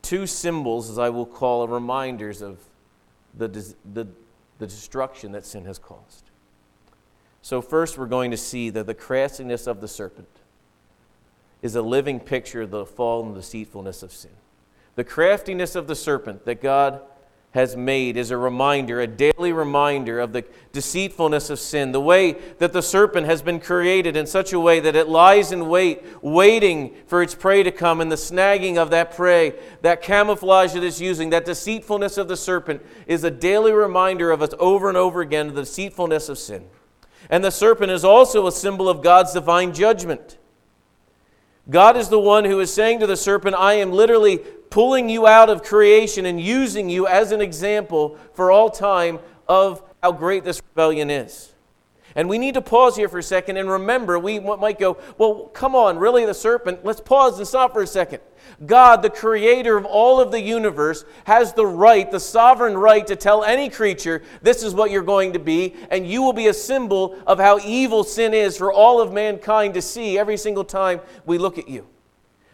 two 0.00 0.28
symbols, 0.28 0.88
as 0.88 0.96
I 0.96 1.08
will 1.08 1.26
call, 1.26 1.66
reminders 1.66 2.40
of 2.40 2.60
the, 3.36 3.48
the, 3.48 4.06
the 4.60 4.66
destruction 4.68 5.32
that 5.32 5.44
sin 5.44 5.64
has 5.64 5.76
caused. 5.76 6.30
So, 7.42 7.60
first, 7.60 7.98
we're 7.98 8.06
going 8.06 8.30
to 8.30 8.36
see 8.36 8.70
that 8.70 8.86
the 8.86 8.94
craftiness 8.94 9.66
of 9.66 9.80
the 9.80 9.88
serpent 9.88 10.28
is 11.60 11.74
a 11.74 11.82
living 11.82 12.20
picture 12.20 12.62
of 12.62 12.70
the 12.70 12.86
fall 12.86 13.26
and 13.26 13.34
deceitfulness 13.34 14.04
of 14.04 14.12
sin. 14.12 14.30
The 14.94 15.02
craftiness 15.02 15.74
of 15.74 15.88
the 15.88 15.96
serpent 15.96 16.44
that 16.44 16.62
God 16.62 17.00
has 17.52 17.76
made 17.76 18.16
is 18.16 18.30
a 18.30 18.36
reminder, 18.36 19.00
a 19.00 19.06
daily 19.06 19.52
reminder 19.52 20.18
of 20.20 20.32
the 20.32 20.42
deceitfulness 20.72 21.50
of 21.50 21.58
sin, 21.58 21.92
the 21.92 22.00
way 22.00 22.32
that 22.58 22.72
the 22.72 22.80
serpent 22.80 23.26
has 23.26 23.42
been 23.42 23.60
created 23.60 24.16
in 24.16 24.26
such 24.26 24.54
a 24.54 24.60
way 24.60 24.80
that 24.80 24.96
it 24.96 25.06
lies 25.06 25.52
in 25.52 25.68
wait, 25.68 26.02
waiting 26.22 26.94
for 27.06 27.22
its 27.22 27.34
prey 27.34 27.62
to 27.62 27.70
come, 27.70 28.00
and 28.00 28.10
the 28.10 28.16
snagging 28.16 28.78
of 28.78 28.88
that 28.88 29.14
prey, 29.14 29.54
that 29.82 30.00
camouflage 30.00 30.72
that 30.72 30.82
it's 30.82 31.00
using, 31.00 31.28
that 31.28 31.44
deceitfulness 31.44 32.16
of 32.16 32.26
the 32.26 32.38
serpent 32.38 32.82
is 33.06 33.22
a 33.22 33.30
daily 33.30 33.72
reminder 33.72 34.30
of 34.30 34.40
us 34.40 34.54
over 34.58 34.88
and 34.88 34.96
over 34.96 35.20
again 35.20 35.48
the 35.48 35.60
deceitfulness 35.60 36.30
of 36.30 36.38
sin. 36.38 36.64
And 37.28 37.44
the 37.44 37.50
serpent 37.50 37.92
is 37.92 38.04
also 38.04 38.46
a 38.46 38.52
symbol 38.52 38.88
of 38.88 39.02
God's 39.02 39.34
divine 39.34 39.74
judgment. 39.74 40.38
God 41.68 41.98
is 41.98 42.08
the 42.08 42.18
one 42.18 42.46
who 42.46 42.60
is 42.60 42.72
saying 42.72 43.00
to 43.00 43.06
the 43.06 43.16
serpent, 43.16 43.54
I 43.56 43.74
am 43.74 43.92
literally 43.92 44.40
pulling 44.72 45.10
you 45.10 45.26
out 45.26 45.50
of 45.50 45.62
creation 45.62 46.24
and 46.24 46.40
using 46.40 46.88
you 46.88 47.06
as 47.06 47.30
an 47.30 47.42
example 47.42 48.18
for 48.32 48.50
all 48.50 48.70
time 48.70 49.18
of 49.46 49.82
how 50.02 50.10
great 50.10 50.44
this 50.44 50.62
rebellion 50.70 51.10
is. 51.10 51.52
And 52.16 52.26
we 52.26 52.38
need 52.38 52.54
to 52.54 52.62
pause 52.62 52.96
here 52.96 53.08
for 53.10 53.18
a 53.18 53.22
second 53.22 53.58
and 53.58 53.68
remember, 53.70 54.18
we 54.18 54.40
might 54.40 54.78
go, 54.78 54.96
well, 55.18 55.50
come 55.52 55.74
on, 55.74 55.98
really, 55.98 56.24
the 56.24 56.32
serpent? 56.32 56.86
Let's 56.86 57.02
pause 57.02 57.36
and 57.38 57.46
stop 57.46 57.74
for 57.74 57.82
a 57.82 57.86
second. 57.86 58.20
God, 58.64 59.02
the 59.02 59.10
creator 59.10 59.76
of 59.76 59.84
all 59.84 60.22
of 60.22 60.30
the 60.30 60.40
universe, 60.40 61.04
has 61.24 61.52
the 61.52 61.66
right, 61.66 62.10
the 62.10 62.20
sovereign 62.20 62.76
right, 62.76 63.06
to 63.08 63.16
tell 63.16 63.44
any 63.44 63.68
creature, 63.68 64.22
this 64.40 64.62
is 64.62 64.74
what 64.74 64.90
you're 64.90 65.02
going 65.02 65.34
to 65.34 65.38
be, 65.38 65.74
and 65.90 66.06
you 66.06 66.22
will 66.22 66.32
be 66.32 66.46
a 66.46 66.54
symbol 66.54 67.18
of 67.26 67.38
how 67.38 67.58
evil 67.58 68.04
sin 68.04 68.32
is 68.32 68.56
for 68.56 68.72
all 68.72 69.02
of 69.02 69.12
mankind 69.12 69.74
to 69.74 69.82
see 69.82 70.18
every 70.18 70.38
single 70.38 70.64
time 70.64 71.00
we 71.26 71.36
look 71.36 71.58
at 71.58 71.68
you. 71.68 71.86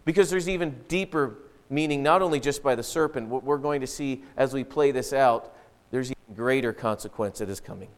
Because 0.04 0.30
there's 0.30 0.48
even 0.48 0.80
deeper 0.88 1.36
meaning, 1.70 2.02
not 2.02 2.22
only 2.22 2.40
just 2.40 2.62
by 2.62 2.74
the 2.74 2.82
serpent, 2.82 3.28
what 3.28 3.44
we're 3.44 3.58
going 3.58 3.80
to 3.80 3.86
see 3.86 4.22
as 4.36 4.52
we 4.52 4.64
play 4.64 4.90
this 4.90 5.12
out, 5.12 5.54
there's 5.90 6.10
even 6.10 6.34
greater 6.34 6.72
consequence 6.72 7.38
that 7.38 7.48
is 7.48 7.60
coming. 7.60 7.88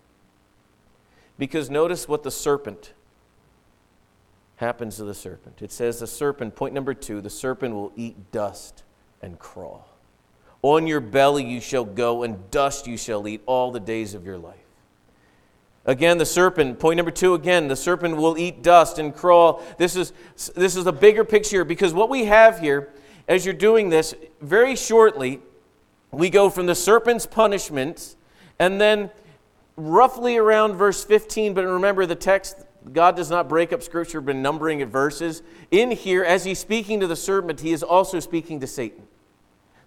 Because 1.38 1.70
notice 1.70 2.06
what 2.06 2.22
the 2.22 2.30
serpent 2.30 2.92
happens 4.56 4.96
to 4.96 5.04
the 5.04 5.14
serpent. 5.14 5.62
It 5.62 5.72
says 5.72 6.00
the 6.00 6.06
serpent, 6.06 6.54
point 6.54 6.74
number 6.74 6.94
two, 6.94 7.20
the 7.20 7.30
serpent 7.30 7.74
will 7.74 7.92
eat 7.96 8.30
dust 8.30 8.82
and 9.22 9.38
crawl. 9.38 9.88
On 10.62 10.86
your 10.86 11.00
belly 11.00 11.44
you 11.44 11.60
shall 11.60 11.86
go, 11.86 12.22
and 12.22 12.50
dust 12.50 12.86
you 12.86 12.98
shall 12.98 13.26
eat 13.26 13.40
all 13.46 13.72
the 13.72 13.80
days 13.80 14.12
of 14.12 14.26
your 14.26 14.36
life. 14.36 14.56
Again, 15.86 16.18
the 16.18 16.26
serpent, 16.26 16.78
point 16.78 16.98
number 16.98 17.10
two 17.10 17.32
again, 17.32 17.68
the 17.68 17.76
serpent 17.76 18.18
will 18.18 18.36
eat 18.36 18.62
dust 18.62 18.98
and 18.98 19.16
crawl. 19.16 19.62
This 19.78 19.96
is, 19.96 20.12
this 20.54 20.76
is 20.76 20.86
a 20.86 20.92
bigger 20.92 21.24
picture 21.24 21.64
because 21.64 21.94
what 21.94 22.10
we 22.10 22.26
have 22.26 22.60
here, 22.60 22.90
as 23.30 23.44
you're 23.44 23.54
doing 23.54 23.90
this, 23.90 24.12
very 24.40 24.74
shortly, 24.74 25.40
we 26.10 26.28
go 26.28 26.50
from 26.50 26.66
the 26.66 26.74
serpent's 26.74 27.26
punishment 27.26 28.16
and 28.58 28.80
then 28.80 29.08
roughly 29.76 30.36
around 30.36 30.74
verse 30.74 31.04
15, 31.04 31.54
but 31.54 31.64
remember 31.64 32.06
the 32.06 32.16
text 32.16 32.56
God 32.92 33.14
does 33.14 33.30
not 33.30 33.48
break 33.48 33.72
up 33.72 33.84
Scripture 33.84 34.20
by 34.20 34.32
numbering 34.32 34.80
it 34.80 34.88
verses. 34.88 35.42
In 35.70 35.92
here, 35.92 36.24
as 36.24 36.44
he's 36.44 36.58
speaking 36.58 36.98
to 37.00 37.06
the 37.06 37.14
serpent, 37.14 37.60
he 37.60 37.70
is 37.70 37.84
also 37.84 38.18
speaking 38.18 38.58
to 38.60 38.66
Satan. 38.66 39.04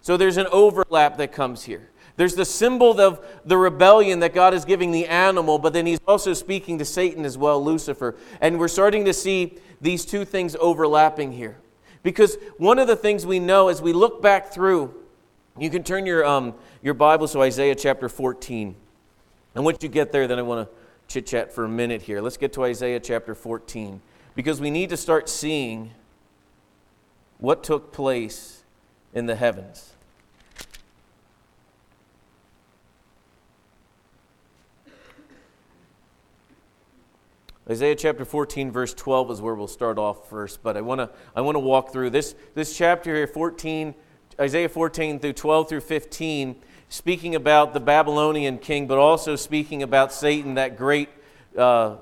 So 0.00 0.16
there's 0.16 0.38
an 0.38 0.46
overlap 0.50 1.18
that 1.18 1.30
comes 1.32 1.64
here. 1.64 1.90
There's 2.16 2.36
the 2.36 2.46
symbol 2.46 2.98
of 2.98 3.22
the 3.44 3.58
rebellion 3.58 4.20
that 4.20 4.32
God 4.32 4.54
is 4.54 4.64
giving 4.64 4.90
the 4.90 5.06
animal, 5.06 5.58
but 5.58 5.74
then 5.74 5.84
he's 5.84 6.00
also 6.08 6.32
speaking 6.32 6.78
to 6.78 6.84
Satan 6.86 7.26
as 7.26 7.36
well, 7.36 7.62
Lucifer. 7.62 8.14
And 8.40 8.58
we're 8.58 8.68
starting 8.68 9.04
to 9.04 9.12
see 9.12 9.58
these 9.82 10.06
two 10.06 10.24
things 10.24 10.56
overlapping 10.58 11.32
here. 11.32 11.58
Because 12.04 12.36
one 12.58 12.78
of 12.78 12.86
the 12.86 12.94
things 12.94 13.26
we 13.26 13.40
know 13.40 13.68
as 13.68 13.82
we 13.82 13.92
look 13.92 14.22
back 14.22 14.52
through, 14.52 14.94
you 15.58 15.70
can 15.70 15.82
turn 15.82 16.06
your, 16.06 16.24
um, 16.24 16.54
your 16.82 16.94
Bibles 16.94 17.32
to 17.32 17.40
Isaiah 17.40 17.74
chapter 17.74 18.08
14. 18.08 18.76
And 19.54 19.64
once 19.64 19.82
you 19.82 19.88
get 19.88 20.12
there, 20.12 20.28
then 20.28 20.38
I 20.38 20.42
want 20.42 20.68
to 20.68 20.74
chit 21.08 21.26
chat 21.26 21.52
for 21.52 21.64
a 21.64 21.68
minute 21.68 22.02
here. 22.02 22.20
Let's 22.20 22.36
get 22.36 22.52
to 22.52 22.64
Isaiah 22.64 23.00
chapter 23.00 23.34
14 23.34 24.02
because 24.34 24.60
we 24.60 24.70
need 24.70 24.90
to 24.90 24.98
start 24.98 25.30
seeing 25.30 25.92
what 27.38 27.64
took 27.64 27.90
place 27.90 28.64
in 29.14 29.24
the 29.24 29.36
heavens. 29.36 29.93
Isaiah 37.68 37.96
chapter 37.96 38.26
14, 38.26 38.70
verse 38.70 38.92
12 38.92 39.30
is 39.30 39.40
where 39.40 39.54
we'll 39.54 39.66
start 39.68 39.96
off 39.96 40.28
first, 40.28 40.62
but 40.62 40.76
I 40.76 40.82
want 40.82 41.00
to 41.00 41.10
I 41.34 41.40
wanna 41.40 41.60
walk 41.60 41.92
through 41.92 42.10
this, 42.10 42.34
this 42.54 42.76
chapter 42.76 43.14
here, 43.14 43.26
14, 43.26 43.94
Isaiah 44.38 44.68
14 44.68 45.18
through 45.18 45.32
12 45.32 45.68
through 45.70 45.80
15 45.80 46.56
speaking 46.90 47.34
about 47.34 47.72
the 47.72 47.80
Babylonian 47.80 48.58
king, 48.58 48.86
but 48.86 48.98
also 48.98 49.34
speaking 49.34 49.82
about 49.82 50.12
Satan, 50.12 50.54
that 50.54 50.76
great 50.76 51.08
uh, 51.56 51.96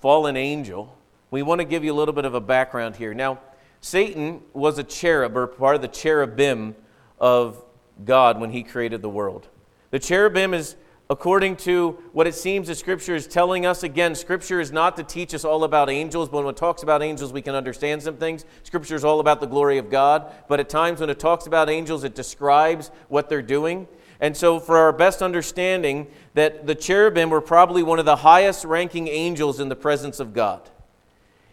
fallen 0.00 0.36
angel. 0.36 0.96
We 1.30 1.42
want 1.42 1.60
to 1.60 1.64
give 1.64 1.84
you 1.84 1.92
a 1.92 1.96
little 1.96 2.14
bit 2.14 2.24
of 2.24 2.34
a 2.34 2.40
background 2.40 2.96
here. 2.96 3.14
Now, 3.14 3.38
Satan 3.80 4.42
was 4.52 4.78
a 4.78 4.82
cherub, 4.82 5.36
or 5.36 5.46
part 5.46 5.76
of 5.76 5.82
the 5.82 5.88
cherubim 5.88 6.74
of 7.20 7.62
God 8.04 8.40
when 8.40 8.50
he 8.50 8.62
created 8.62 9.02
the 9.02 9.08
world. 9.08 9.46
The 9.90 9.98
cherubim 9.98 10.54
is 10.54 10.74
according 11.10 11.56
to 11.56 11.98
what 12.12 12.26
it 12.26 12.34
seems 12.34 12.68
that 12.68 12.74
Scripture 12.74 13.14
is 13.14 13.26
telling 13.26 13.64
us. 13.64 13.82
Again, 13.82 14.14
Scripture 14.14 14.60
is 14.60 14.70
not 14.70 14.96
to 14.96 15.02
teach 15.02 15.32
us 15.34 15.44
all 15.44 15.64
about 15.64 15.88
angels, 15.88 16.28
but 16.28 16.44
when 16.44 16.52
it 16.52 16.56
talks 16.56 16.82
about 16.82 17.02
angels, 17.02 17.32
we 17.32 17.40
can 17.40 17.54
understand 17.54 18.02
some 18.02 18.16
things. 18.16 18.44
Scripture 18.62 18.94
is 18.94 19.04
all 19.04 19.20
about 19.20 19.40
the 19.40 19.46
glory 19.46 19.78
of 19.78 19.90
God, 19.90 20.30
but 20.48 20.60
at 20.60 20.68
times 20.68 21.00
when 21.00 21.08
it 21.08 21.18
talks 21.18 21.46
about 21.46 21.70
angels, 21.70 22.04
it 22.04 22.14
describes 22.14 22.90
what 23.08 23.28
they're 23.28 23.40
doing. 23.40 23.88
And 24.20 24.36
so, 24.36 24.58
for 24.58 24.76
our 24.76 24.92
best 24.92 25.22
understanding, 25.22 26.08
that 26.34 26.66
the 26.66 26.74
cherubim 26.74 27.30
were 27.30 27.40
probably 27.40 27.82
one 27.84 28.00
of 28.00 28.04
the 28.04 28.16
highest 28.16 28.64
ranking 28.64 29.06
angels 29.08 29.60
in 29.60 29.68
the 29.68 29.76
presence 29.76 30.18
of 30.18 30.34
God. 30.34 30.68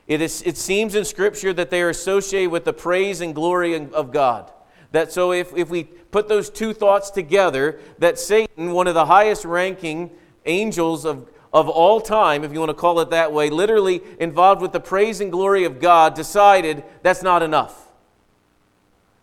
It, 0.08 0.20
is, 0.20 0.42
it 0.42 0.58
seems 0.58 0.96
in 0.96 1.06
Scripture 1.06 1.54
that 1.54 1.70
they 1.70 1.82
are 1.82 1.90
associated 1.90 2.52
with 2.52 2.66
the 2.66 2.74
praise 2.74 3.22
and 3.22 3.34
glory 3.34 3.76
of 3.76 4.12
God. 4.12 4.52
That 4.92 5.12
so 5.12 5.32
if, 5.32 5.56
if 5.56 5.70
we 5.70 5.90
put 6.16 6.30
those 6.30 6.50
two 6.50 6.72
thoughts 6.72 7.10
together, 7.10 7.78
that 8.00 8.18
Satan, 8.18 8.72
one 8.72 8.88
of 8.88 8.94
the 8.94 9.06
highest 9.06 9.44
ranking 9.44 10.10
angels 10.46 11.04
of, 11.04 11.30
of 11.52 11.68
all 11.68 12.00
time, 12.00 12.46
if 12.46 12.54
you 12.54 12.60
want 12.60 12.70
to 12.70 12.74
call 12.74 13.02
it 13.02 13.10
that 13.10 13.34
way, 13.34 13.50
literally 13.50 14.02
involved 14.18 14.62
with 14.62 14.72
the 14.72 14.80
praise 14.80 15.20
and 15.20 15.30
glory 15.30 15.66
of 15.66 15.82
God, 15.82 16.14
decided 16.14 16.86
that's 17.02 17.22
not 17.22 17.44
enough. 17.44 17.92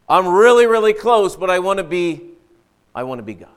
I'm 0.06 0.28
really, 0.28 0.66
really 0.66 0.92
close, 0.92 1.34
but 1.34 1.48
I 1.48 1.60
want 1.60 1.78
to 1.78 1.82
be, 1.82 2.32
I 2.94 3.04
want 3.04 3.20
to 3.20 3.22
be 3.22 3.32
God. 3.32 3.48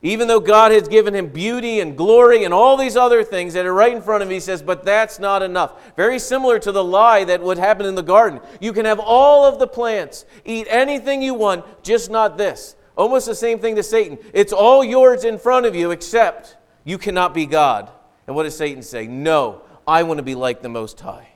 Even 0.00 0.28
though 0.28 0.38
God 0.38 0.70
has 0.70 0.86
given 0.86 1.14
him 1.14 1.26
beauty 1.26 1.80
and 1.80 1.96
glory 1.96 2.44
and 2.44 2.54
all 2.54 2.76
these 2.76 2.96
other 2.96 3.24
things 3.24 3.54
that 3.54 3.66
are 3.66 3.74
right 3.74 3.92
in 3.92 4.00
front 4.00 4.22
of 4.22 4.28
him, 4.28 4.34
he 4.34 4.40
says, 4.40 4.62
but 4.62 4.84
that's 4.84 5.18
not 5.18 5.42
enough. 5.42 5.94
Very 5.96 6.20
similar 6.20 6.60
to 6.60 6.70
the 6.70 6.84
lie 6.84 7.24
that 7.24 7.42
would 7.42 7.58
happen 7.58 7.84
in 7.84 7.96
the 7.96 8.02
garden. 8.02 8.40
You 8.60 8.72
can 8.72 8.84
have 8.84 9.00
all 9.00 9.44
of 9.44 9.58
the 9.58 9.66
plants, 9.66 10.24
eat 10.44 10.68
anything 10.70 11.20
you 11.20 11.34
want, 11.34 11.64
just 11.82 12.10
not 12.10 12.38
this. 12.38 12.76
Almost 12.96 13.26
the 13.26 13.34
same 13.34 13.58
thing 13.58 13.74
to 13.76 13.82
Satan. 13.82 14.18
It's 14.32 14.52
all 14.52 14.84
yours 14.84 15.24
in 15.24 15.38
front 15.38 15.66
of 15.66 15.74
you, 15.74 15.90
except 15.90 16.56
you 16.84 16.96
cannot 16.96 17.34
be 17.34 17.46
God. 17.46 17.90
And 18.26 18.36
what 18.36 18.44
does 18.44 18.56
Satan 18.56 18.82
say? 18.82 19.06
No, 19.06 19.62
I 19.86 20.04
want 20.04 20.18
to 20.18 20.24
be 20.24 20.34
like 20.34 20.62
the 20.62 20.68
Most 20.68 21.00
High. 21.00 21.28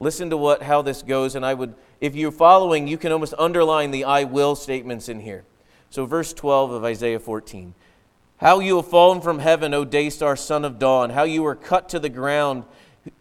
Listen 0.00 0.30
to 0.30 0.36
what 0.36 0.62
how 0.62 0.82
this 0.82 1.02
goes, 1.02 1.36
and 1.36 1.46
I 1.46 1.54
would, 1.54 1.74
if 2.00 2.16
you're 2.16 2.32
following, 2.32 2.88
you 2.88 2.98
can 2.98 3.12
almost 3.12 3.34
underline 3.38 3.92
the 3.92 4.04
I 4.04 4.24
will 4.24 4.56
statements 4.56 5.08
in 5.08 5.20
here. 5.20 5.44
So, 5.92 6.06
verse 6.06 6.32
12 6.32 6.70
of 6.70 6.84
Isaiah 6.84 7.20
14 7.20 7.74
How 8.38 8.60
you 8.60 8.76
have 8.76 8.88
fallen 8.88 9.20
from 9.20 9.40
heaven, 9.40 9.74
O 9.74 9.84
Daystar, 9.84 10.36
son 10.36 10.64
of 10.64 10.78
dawn, 10.78 11.10
how 11.10 11.24
you 11.24 11.42
were 11.42 11.54
cut 11.54 11.90
to 11.90 11.98
the 11.98 12.08
ground, 12.08 12.64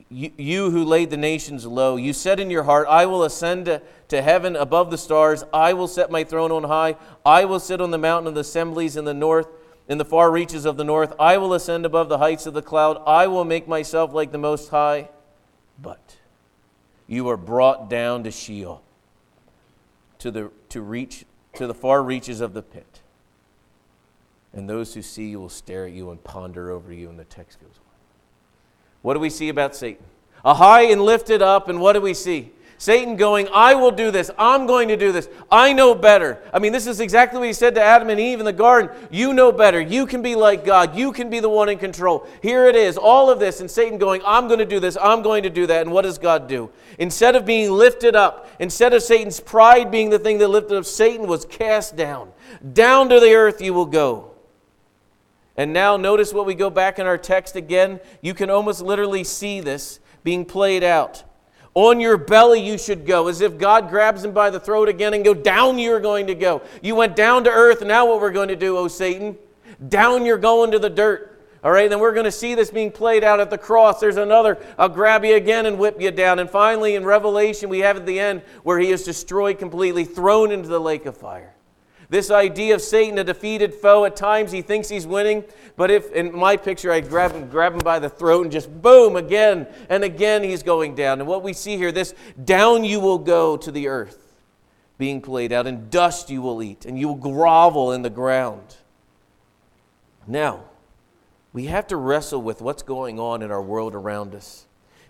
you, 0.10 0.32
you 0.38 0.72
who 0.72 0.86
laid 0.86 1.10
the 1.10 1.18
nations 1.18 1.66
low. 1.66 1.98
You 1.98 2.14
said 2.14 2.40
in 2.40 2.50
your 2.50 2.64
heart, 2.64 2.88
I 2.90 3.08
will 3.08 3.26
ascend 3.26 3.66
to, 3.66 3.82
to 4.08 4.22
heaven 4.22 4.56
above 4.56 4.90
the 4.90 4.98
stars, 4.98 5.44
I 5.54 5.74
will 5.74 5.90
set 5.90 6.12
my 6.12 6.24
throne 6.24 6.50
on 6.54 6.64
high, 6.64 6.96
I 7.26 7.44
will 7.44 7.60
sit 7.60 7.82
on 7.82 7.92
the 7.92 7.98
mountain 7.98 8.28
of 8.28 8.36
the 8.36 8.42
assemblies 8.42 8.96
in 8.96 9.04
the 9.04 9.14
north. 9.14 9.48
In 9.90 9.98
the 9.98 10.06
far 10.06 10.32
reaches 10.32 10.64
of 10.64 10.78
the 10.78 10.86
north, 10.86 11.14
I 11.20 11.40
will 11.40 11.54
ascend 11.54 11.86
above 11.86 12.08
the 12.08 12.20
heights 12.20 12.46
of 12.46 12.54
the 12.54 12.62
cloud. 12.62 13.04
I 13.06 13.28
will 13.28 13.44
make 13.44 13.68
myself 13.68 14.14
like 14.14 14.32
the 14.32 14.38
Most 14.38 14.70
High. 14.70 15.10
But 15.78 16.16
you 17.06 17.28
are 17.28 17.36
brought 17.36 17.90
down 17.90 18.24
to 18.24 18.32
Sheol 18.32 18.82
to, 20.20 20.32
the, 20.32 20.52
to 20.70 20.80
reach 20.80 21.26
to 21.54 21.68
the 21.68 21.74
far 21.74 22.02
reaches 22.04 22.42
of 22.42 22.54
the 22.54 22.62
pit. 22.62 23.02
And 24.54 24.70
those 24.70 24.94
who 24.94 25.02
see 25.02 25.30
you 25.30 25.40
will 25.40 25.50
stare 25.50 25.86
at 25.86 25.94
you 25.94 26.12
and 26.12 26.24
ponder 26.24 26.72
over 26.72 26.92
you, 26.92 27.10
and 27.10 27.18
the 27.18 27.26
text 27.26 27.60
goes 27.60 27.78
on. 27.78 27.94
What 29.02 29.14
do 29.14 29.20
we 29.20 29.30
see 29.30 29.50
about 29.50 29.76
Satan? 29.76 30.04
A 30.44 30.56
high 30.56 30.84
and 30.84 31.02
lifted 31.02 31.42
up, 31.42 31.70
and 31.70 31.80
what 31.80 31.94
do 31.94 32.02
we 32.02 32.14
see? 32.14 32.52
Satan 32.82 33.16
going, 33.16 33.48
I 33.54 33.76
will 33.76 33.92
do 33.92 34.10
this. 34.10 34.32
I'm 34.40 34.66
going 34.66 34.88
to 34.88 34.98
do 34.98 35.12
this. 35.12 35.30
I 35.52 35.72
know 35.72 35.94
better. 35.94 36.42
I 36.52 36.58
mean, 36.58 36.74
this 36.74 36.88
is 36.88 37.00
exactly 37.00 37.38
what 37.38 37.46
he 37.46 37.54
said 37.54 37.76
to 37.76 37.82
Adam 37.82 38.10
and 38.10 38.20
Eve 38.20 38.40
in 38.40 38.46
the 38.46 38.52
garden. 38.52 38.90
You 39.12 39.36
know 39.36 39.52
better. 39.52 39.80
You 39.80 40.08
can 40.08 40.24
be 40.24 40.34
like 40.34 40.66
God. 40.66 40.98
You 40.98 41.12
can 41.12 41.30
be 41.30 41.40
the 41.40 41.48
one 41.48 41.70
in 41.70 41.78
control. 41.78 42.28
Here 42.42 42.66
it 42.66 42.76
is, 42.76 42.98
all 42.98 43.30
of 43.30 43.40
this, 43.40 43.62
and 43.62 43.70
Satan 43.70 44.00
going, 44.00 44.24
I'm 44.26 44.48
going 44.48 44.58
to 44.58 44.66
do 44.66 44.80
this. 44.80 44.98
I'm 45.00 45.22
going 45.22 45.44
to 45.44 45.50
do 45.52 45.68
that. 45.68 45.84
And 45.84 45.92
what 45.92 46.02
does 46.02 46.18
God 46.18 46.48
do? 46.48 46.72
Instead 46.98 47.36
of 47.36 47.46
being 47.46 47.70
lifted 47.70 48.16
up, 48.16 48.50
instead 48.58 48.96
of 48.96 49.04
Satan's 49.04 49.40
pride 49.40 49.92
being 49.92 50.10
the 50.10 50.18
thing 50.18 50.40
that 50.40 50.48
lifted 50.48 50.76
up, 50.76 50.86
Satan 50.86 51.28
was 51.28 51.46
cast 51.46 51.96
down. 51.96 52.32
Down 52.74 53.10
to 53.10 53.20
the 53.20 53.36
earth 53.36 53.62
you 53.62 53.76
will 53.76 53.86
go. 53.86 54.32
And 55.56 55.72
now 55.72 55.98
notice 55.98 56.34
what 56.34 56.48
we 56.48 56.56
go 56.56 56.72
back 56.72 56.98
in 56.98 57.06
our 57.06 57.20
text 57.20 57.56
again. 57.56 58.00
You 58.22 58.34
can 58.34 58.50
almost 58.50 58.82
literally 58.82 59.24
see 59.24 59.60
this 59.60 60.00
being 60.24 60.46
played 60.46 60.84
out. 60.84 61.26
On 61.74 62.00
your 62.00 62.18
belly 62.18 62.60
you 62.60 62.78
should 62.78 63.06
go, 63.06 63.28
as 63.28 63.40
if 63.40 63.58
God 63.58 63.90
grabs 63.90 64.26
him 64.26 64.34
by 64.34 64.50
the 64.50 64.60
throat 64.60 64.90
again 64.90 65.14
and 65.14 65.24
go, 65.24 65.34
Down 65.34 65.80
you're 65.80 66.02
going 66.02 66.28
to 66.28 66.36
go. 66.36 66.62
You 66.82 66.96
went 66.96 67.16
down 67.16 67.46
to 67.46 67.50
earth, 67.50 67.82
now 67.82 68.08
what 68.08 68.20
we're 68.20 68.32
going 68.32 68.50
to 68.50 68.56
do, 68.56 68.78
O 68.78 68.88
Satan? 68.88 69.38
Down 69.88 70.26
you're 70.26 70.38
going 70.38 70.72
to 70.72 70.80
the 70.80 70.90
dirt. 70.90 71.32
All 71.64 71.72
right, 71.72 71.90
then 71.90 72.00
we're 72.00 72.14
going 72.14 72.26
to 72.26 72.32
see 72.32 72.56
this 72.56 72.72
being 72.72 72.92
played 72.92 73.24
out 73.24 73.40
at 73.40 73.52
the 73.52 73.58
cross. 73.58 74.00
There's 74.00 74.18
another, 74.18 74.58
I'll 74.80 74.90
grab 74.90 75.24
you 75.24 75.36
again 75.36 75.68
and 75.68 75.78
whip 75.78 76.02
you 76.02 76.10
down. 76.10 76.40
And 76.40 76.50
finally, 76.50 76.96
in 76.96 77.06
Revelation, 77.06 77.70
we 77.70 77.80
have 77.80 77.98
at 77.98 78.06
the 78.08 78.20
end 78.20 78.42
where 78.64 78.80
he 78.80 78.90
is 78.92 79.04
destroyed 79.04 79.60
completely, 79.60 80.04
thrown 80.04 80.52
into 80.52 80.68
the 80.68 80.80
lake 80.80 81.06
of 81.06 81.16
fire. 81.16 81.54
This 82.12 82.30
idea 82.30 82.76
of 82.76 82.82
Satan, 82.82 83.18
a 83.20 83.24
defeated 83.24 83.74
foe, 83.74 84.04
at 84.04 84.18
times 84.18 84.52
he 84.52 84.62
thinks 84.62 84.90
he's 84.90 85.08
winning, 85.08 85.46
but 85.78 85.90
if 85.90 86.12
in 86.12 86.36
my 86.36 86.58
picture 86.58 86.92
I 86.92 87.00
grab 87.00 87.32
him, 87.32 87.50
grab 87.50 87.72
him 87.72 87.80
by 87.80 88.00
the 88.00 88.10
throat 88.10 88.44
and 88.44 88.52
just 88.52 88.70
boom, 88.82 89.16
again 89.16 89.66
and 89.88 90.04
again 90.04 90.44
he's 90.44 90.62
going 90.62 90.94
down. 90.94 91.22
And 91.22 91.28
what 91.28 91.42
we 91.42 91.54
see 91.54 91.78
here, 91.78 91.90
this 91.90 92.14
down 92.44 92.84
you 92.84 93.00
will 93.00 93.18
go 93.18 93.56
to 93.56 93.72
the 93.72 93.88
earth 93.88 94.36
being 94.98 95.22
played 95.22 95.54
out, 95.54 95.68
and 95.68 95.90
dust 95.90 96.30
you 96.30 96.42
will 96.42 96.62
eat, 96.62 96.86
and 96.86 97.00
you 97.00 97.08
will 97.08 97.16
grovel 97.16 97.94
in 97.94 98.02
the 98.02 98.10
ground. 98.10 98.76
Now, 100.28 100.66
we 101.54 101.68
have 101.68 101.88
to 101.88 101.96
wrestle 101.96 102.42
with 102.42 102.62
what's 102.62 102.84
going 102.84 103.22
on 103.22 103.42
in 103.42 103.52
our 103.52 103.62
world 103.62 103.96
around 103.96 104.36
us. 104.36 104.66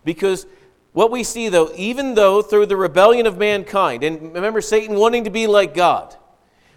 Because 0.06 0.46
what 0.94 1.10
we 1.10 1.24
see, 1.24 1.50
though, 1.50 1.72
even 1.76 2.14
though 2.14 2.44
through 2.44 2.68
the 2.68 2.78
rebellion 2.78 3.26
of 3.26 3.40
mankind, 3.40 4.04
and 4.04 4.36
remember 4.36 4.62
Satan 4.62 4.98
wanting 4.98 5.24
to 5.24 5.32
be 5.32 5.48
like 5.48 5.74
God, 5.74 6.16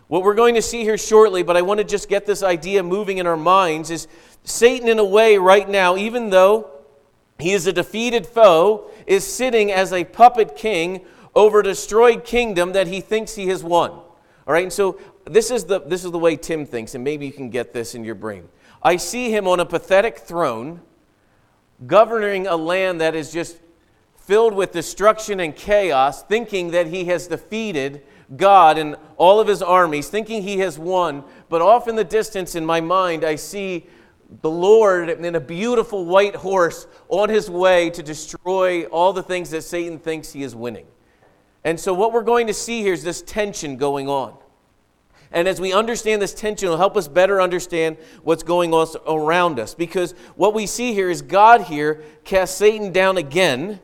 what 0.09 0.23
we're 0.23 0.35
going 0.35 0.55
to 0.55 0.63
see 0.63 0.83
here 0.83 0.99
shortly, 0.99 1.43
but 1.43 1.57
I 1.57 1.63
want 1.63 1.79
to 1.79 1.85
just 1.85 2.09
get 2.09 2.27
this 2.27 2.43
idea 2.43 2.83
moving 2.83 3.19
in 3.19 3.27
our 3.27 3.37
minds, 3.37 3.91
is 3.91 4.07
Satan, 4.45 4.89
in 4.89 4.99
a 4.99 5.05
way, 5.05 5.39
right 5.39 5.69
now, 5.69 5.97
even 5.97 6.31
though 6.31 6.71
he 7.39 7.53
is 7.53 7.67
a 7.67 7.73
defeated 7.73 8.27
foe, 8.27 8.91
is 9.07 9.27
sitting 9.27 9.73
as 9.73 9.93
a 9.93 10.05
puppet 10.05 10.57
king 10.57 11.05
over 11.35 11.61
a 11.61 11.65
destroyed 11.65 12.25
kingdom 12.25 12.73
that 12.73 12.87
he 12.87 13.01
thinks 13.01 13.35
he 13.35 13.49
has 13.49 13.65
won. 13.65 13.91
All 13.91 14.53
right, 14.53 14.65
and 14.65 14.73
so 14.73 15.01
this 15.25 15.51
is 15.51 15.65
the, 15.65 15.81
this 15.81 16.05
is 16.05 16.11
the 16.11 16.19
way 16.19 16.37
Tim 16.37 16.67
thinks, 16.67 16.95
and 16.95 17.03
maybe 17.03 17.27
you 17.27 17.33
can 17.33 17.51
get 17.51 17.73
this 17.73 17.95
in 17.95 18.05
your 18.05 18.15
brain. 18.15 18.49
I 18.83 18.97
see 18.97 19.31
him 19.35 19.49
on 19.49 19.61
a 19.61 19.65
pathetic 19.65 20.19
throne, 20.19 20.83
governing 21.87 22.47
a 22.47 22.57
land 22.57 23.01
that 23.01 23.15
is 23.15 23.33
just 23.33 23.59
filled 24.17 24.55
with 24.55 24.73
destruction 24.73 25.41
and 25.41 25.57
chaos, 25.57 26.23
thinking 26.23 26.71
that 26.73 26.89
he 26.89 27.07
has 27.07 27.27
defeated 27.27 28.03
God 28.37 28.79
and 28.79 28.97
all 29.17 29.41
of 29.41 29.49
his 29.49 29.63
armies, 29.63 30.09
thinking 30.09 30.43
he 30.43 30.59
has 30.59 30.79
won. 30.79 31.25
But 31.49 31.63
off 31.63 31.89
in 31.89 31.97
the 31.97 32.05
distance 32.05 32.55
in 32.55 32.65
my 32.65 32.81
mind, 32.81 33.25
I 33.25 33.37
see 33.37 33.87
the 34.43 34.51
Lord 34.51 35.11
in 35.11 35.35
a 35.35 35.41
beautiful 35.41 36.05
white 36.05 36.35
horse 36.35 36.87
on 37.09 37.29
his 37.29 37.51
way 37.51 37.91
to 37.91 38.03
destroy 38.03 38.85
all 38.85 39.13
the 39.13 39.23
things 39.23 39.51
that 39.51 39.63
Satan 39.63 39.99
thinks 39.99 40.33
he 40.33 40.43
is 40.43 40.55
winning. 40.55 40.87
And 41.63 41.79
so, 41.79 41.95
what 41.95 42.13
we're 42.13 42.23
going 42.23 42.47
to 42.49 42.55
see 42.55 42.83
here 42.83 42.93
is 42.93 43.03
this 43.03 43.23
tension 43.23 43.77
going 43.77 44.09
on. 44.09 44.35
And 45.33 45.49
as 45.49 45.61
we 45.61 45.73
understand 45.73 46.23
this 46.23 46.33
tension, 46.33 46.67
it'll 46.67 46.79
help 46.79 46.97
us 46.97 47.09
better 47.09 47.41
understand 47.41 47.97
what's 48.23 48.45
going 48.45 48.73
on 48.73 48.87
around 49.09 49.59
us. 49.59 49.75
Because 49.75 50.13
what 50.37 50.55
we 50.55 50.67
see 50.67 50.95
here 50.95 51.11
is 51.11 51.23
God 51.23 51.63
here 51.63 52.03
cast 52.23 52.57
Satan 52.57 52.93
down 52.93 53.17
again 53.17 53.81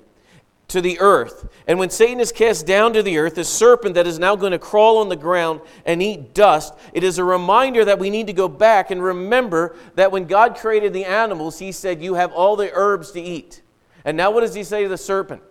to 0.71 0.81
the 0.81 0.99
earth. 1.01 1.49
And 1.67 1.79
when 1.79 1.91
Satan 1.91 2.21
is 2.21 2.33
cast 2.33 2.67
down 2.67 2.93
to 2.95 3.03
the 3.03 3.19
earth, 3.19 3.35
the 3.35 3.45
serpent 3.45 3.95
that 3.97 4.07
is 4.07 4.19
now 4.19 4.37
going 4.37 4.53
to 4.53 4.59
crawl 4.59 4.99
on 4.99 5.09
the 5.09 5.17
ground 5.17 5.61
and 5.85 6.03
eat 6.03 6.33
dust, 6.33 6.75
it 6.93 7.05
is 7.05 7.19
a 7.19 7.25
reminder 7.25 7.85
that 7.85 7.99
we 7.99 8.09
need 8.09 8.29
to 8.29 8.33
go 8.33 8.49
back 8.49 8.91
and 8.91 9.03
remember 9.03 9.77
that 9.97 10.13
when 10.13 10.25
God 10.25 10.57
created 10.57 10.93
the 10.93 11.05
animals, 11.05 11.59
He 11.59 11.73
said, 11.73 12.03
You 12.03 12.15
have 12.15 12.33
all 12.33 12.57
the 12.57 12.71
herbs 12.73 13.11
to 13.13 13.21
eat. 13.21 13.63
And 14.05 14.17
now 14.17 14.31
what 14.31 14.41
does 14.41 14.55
He 14.55 14.65
say 14.65 14.85
to 14.85 14.89
the 14.89 14.97
serpent? 14.97 15.43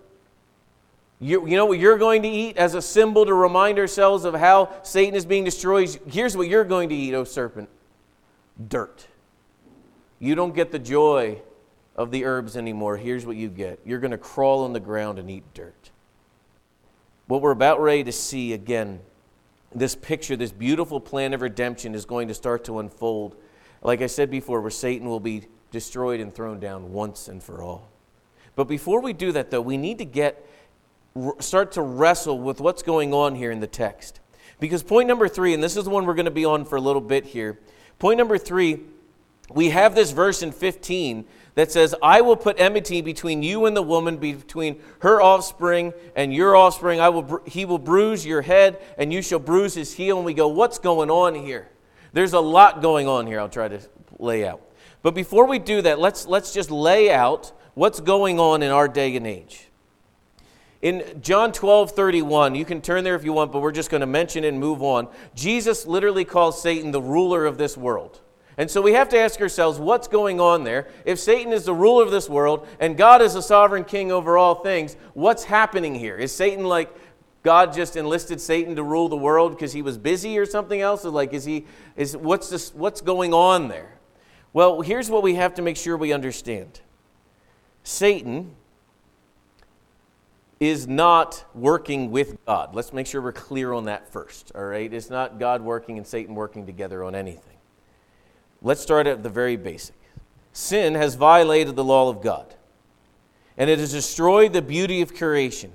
You, 1.20 1.46
you 1.46 1.58
know 1.58 1.66
what 1.66 1.80
you're 1.80 1.98
going 1.98 2.22
to 2.24 2.30
eat 2.30 2.56
as 2.56 2.76
a 2.76 2.82
symbol 2.82 3.26
to 3.26 3.34
remind 3.34 3.78
ourselves 3.78 4.24
of 4.24 4.34
how 4.36 4.74
Satan 4.84 5.16
is 5.16 5.26
being 5.26 5.44
destroyed? 5.44 6.00
Here's 6.08 6.38
what 6.38 6.48
you're 6.48 6.64
going 6.64 6.90
to 6.90 6.96
eat, 6.96 7.14
O 7.14 7.26
serpent 7.26 7.70
dirt. 8.68 9.08
You 10.20 10.36
don't 10.36 10.54
get 10.54 10.72
the 10.72 10.80
joy 10.80 11.42
of 12.00 12.12
the 12.12 12.24
herbs 12.24 12.56
anymore, 12.56 12.96
here's 12.96 13.26
what 13.26 13.36
you 13.36 13.50
get 13.50 13.82
you're 13.86 14.00
going 14.00 14.12
to 14.12 14.18
crawl 14.18 14.64
on 14.64 14.72
the 14.72 14.80
ground 14.80 15.20
and 15.20 15.30
eat 15.30 15.44
dirt. 15.54 15.92
What 17.28 17.42
we're 17.42 17.52
about 17.52 17.82
ready 17.82 18.06
to 18.06 18.12
see 18.14 18.54
again, 18.54 19.02
this 19.76 19.96
picture, 19.96 20.38
this 20.38 20.54
beautiful 20.54 21.02
plan 21.02 21.34
of 21.34 21.42
redemption 21.42 21.94
is 21.94 22.06
going 22.06 22.30
to 22.30 22.34
start 22.34 22.64
to 22.64 22.80
unfold. 22.80 23.36
Like 23.82 24.02
I 24.02 24.08
said 24.08 24.32
before, 24.32 24.62
where 24.62 24.72
Satan 24.72 25.10
will 25.10 25.20
be 25.20 25.48
destroyed 25.72 26.22
and 26.22 26.34
thrown 26.34 26.62
down 26.62 26.94
once 26.94 27.28
and 27.28 27.44
for 27.44 27.62
all. 27.62 27.90
But 28.56 28.70
before 28.70 29.02
we 29.02 29.12
do 29.12 29.34
that, 29.34 29.52
though, 29.52 29.62
we 29.62 29.76
need 29.76 29.98
to 29.98 30.06
get 30.06 30.46
start 31.40 31.74
to 31.74 31.82
wrestle 31.82 32.40
with 32.40 32.62
what's 32.62 32.82
going 32.82 33.14
on 33.14 33.36
here 33.36 33.52
in 33.52 33.60
the 33.60 33.68
text. 33.68 34.22
Because 34.62 34.84
point 34.84 35.10
number 35.10 35.28
three, 35.28 35.54
and 35.54 35.62
this 35.62 35.76
is 35.76 35.84
the 35.84 35.90
one 35.90 36.06
we're 36.06 36.14
going 36.14 36.26
to 36.26 36.32
be 36.32 36.46
on 36.46 36.64
for 36.64 36.78
a 36.78 36.82
little 36.82 37.02
bit 37.02 37.26
here. 37.26 37.60
Point 38.00 38.18
number 38.18 38.38
three, 38.38 38.84
we 39.52 39.70
have 39.72 39.96
this 39.96 40.12
verse 40.12 40.42
in 40.42 40.54
15 40.54 41.26
that 41.56 41.72
says, 41.72 41.96
I 42.02 42.22
will 42.22 42.36
put 42.36 42.60
enmity 42.60 43.02
between 43.02 43.44
you 43.44 43.66
and 43.66 43.76
the 43.76 43.82
woman, 43.82 44.18
between 44.18 44.80
her 45.00 45.22
offspring 45.22 45.94
and 46.16 46.34
your 46.34 46.56
offspring. 46.56 47.00
I 47.00 47.10
will, 47.10 47.42
he 47.46 47.66
will 47.66 47.78
bruise 47.80 48.26
your 48.26 48.42
head, 48.42 48.80
and 48.98 49.12
you 49.12 49.22
shall 49.22 49.40
bruise 49.40 49.74
his 49.74 49.94
heel. 49.94 50.18
And 50.18 50.26
we 50.26 50.34
go, 50.34 50.48
What's 50.48 50.80
going 50.80 51.10
on 51.10 51.36
here? 51.36 51.70
There's 52.14 52.34
a 52.34 52.40
lot 52.40 52.82
going 52.82 53.08
on 53.08 53.28
here, 53.28 53.40
I'll 53.40 53.50
try 53.50 53.68
to 53.68 53.80
lay 54.18 54.48
out. 54.48 54.62
But 55.02 55.16
before 55.16 55.48
we 55.48 55.60
do 55.60 55.82
that, 55.82 56.00
let's, 56.00 56.26
let's 56.26 56.54
just 56.54 56.72
lay 56.72 57.12
out 57.12 57.52
what's 57.74 58.00
going 58.00 58.40
on 58.40 58.64
in 58.64 58.72
our 58.72 58.88
day 58.88 59.16
and 59.16 59.26
age. 59.26 59.70
In 60.82 61.20
John 61.22 61.52
12, 61.52 61.92
31, 61.92 62.56
you 62.56 62.64
can 62.64 62.82
turn 62.82 63.04
there 63.04 63.16
if 63.16 63.26
you 63.26 63.34
want, 63.34 63.52
but 63.52 63.62
we're 63.62 63.72
just 63.72 63.90
going 63.90 64.02
to 64.02 64.08
mention 64.08 64.44
and 64.46 64.60
move 64.60 64.82
on. 64.82 65.10
Jesus 65.36 65.86
literally 65.86 66.24
calls 66.24 66.62
Satan 66.62 66.92
the 66.92 67.02
ruler 67.02 67.46
of 67.46 67.58
this 67.58 67.76
world. 67.76 68.22
And 68.60 68.70
so 68.70 68.82
we 68.82 68.92
have 68.92 69.08
to 69.10 69.18
ask 69.18 69.40
ourselves 69.40 69.80
what's 69.80 70.10
going 70.10 70.42
on 70.42 70.66
there? 70.66 70.90
If 71.06 71.18
Satan 71.18 71.54
is 71.54 71.64
the 71.64 71.74
ruler 71.74 72.04
of 72.04 72.12
this 72.12 72.28
world 72.28 72.68
and 72.82 72.98
God 72.98 73.22
is 73.22 73.36
a 73.36 73.42
sovereign 73.42 73.86
king 73.86 74.12
over 74.12 74.38
all 74.38 74.56
things, 74.56 74.98
what's 75.14 75.46
happening 75.46 75.96
here? 75.96 76.18
Is 76.18 76.34
Satan 76.34 76.66
like 76.66 76.94
God 77.42 77.72
just 77.72 77.96
enlisted 77.96 78.42
Satan 78.42 78.76
to 78.76 78.84
rule 78.84 79.08
the 79.08 79.16
world 79.16 79.54
because 79.54 79.72
he 79.72 79.82
was 79.82 79.98
busy 79.98 80.38
or 80.38 80.46
something 80.46 80.82
else? 80.82 81.06
Or 81.06 81.10
like 81.10 81.34
is 81.34 81.46
he 81.46 81.68
is 81.96 82.18
what's 82.18 82.50
this 82.50 82.74
what's 82.74 83.00
going 83.00 83.34
on 83.34 83.70
there? 83.70 83.98
Well, 84.52 84.82
here's 84.82 85.10
what 85.10 85.24
we 85.24 85.36
have 85.36 85.56
to 85.56 85.62
make 85.62 85.78
sure 85.78 85.96
we 85.96 86.12
understand. 86.12 86.82
Satan 87.84 88.56
is 90.60 90.86
not 90.86 91.46
working 91.56 92.12
with 92.12 92.38
God. 92.46 92.76
Let's 92.76 92.92
make 92.92 93.08
sure 93.08 93.22
we're 93.22 93.32
clear 93.32 93.72
on 93.72 93.86
that 93.86 94.12
first, 94.12 94.52
all 94.54 94.66
right? 94.66 94.92
It's 94.92 95.10
not 95.10 95.40
God 95.40 95.62
working 95.62 95.98
and 95.98 96.06
Satan 96.06 96.36
working 96.36 96.66
together 96.66 97.06
on 97.06 97.16
anything. 97.16 97.49
Let's 98.62 98.82
start 98.82 99.08
at 99.08 99.24
the 99.24 99.30
very 99.30 99.56
basic. 99.56 99.96
Sin 100.52 100.96
has 100.96 101.16
violated 101.16 101.76
the 101.76 101.84
law 101.84 102.10
of 102.10 102.22
God, 102.22 102.54
and 103.58 103.70
it 103.70 103.80
has 103.80 103.92
destroyed 103.92 104.54
the 104.54 104.62
beauty 104.62 105.02
of 105.02 105.16
creation. 105.16 105.72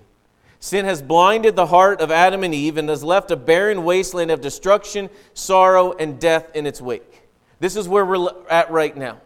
Sin 0.61 0.85
has 0.85 1.03
blinded 1.03 1.57
the 1.57 1.67
heart 1.67 2.01
of 2.01 2.11
Adam 2.11 2.43
and 2.43 2.55
Eve 2.55 2.77
and 2.77 2.89
has 2.89 3.05
left 3.05 3.31
a 3.31 3.37
barren 3.37 3.85
wasteland 3.85 4.31
of 4.31 4.41
destruction, 4.41 5.11
sorrow, 5.35 5.93
and 5.93 6.19
death 6.19 6.55
in 6.55 6.67
its 6.67 6.81
wake. 6.81 7.23
This 7.61 7.77
is 7.77 7.89
where 7.89 8.05
we're 8.05 8.31
at 8.49 8.71
right 8.71 8.97
now. 8.97 9.21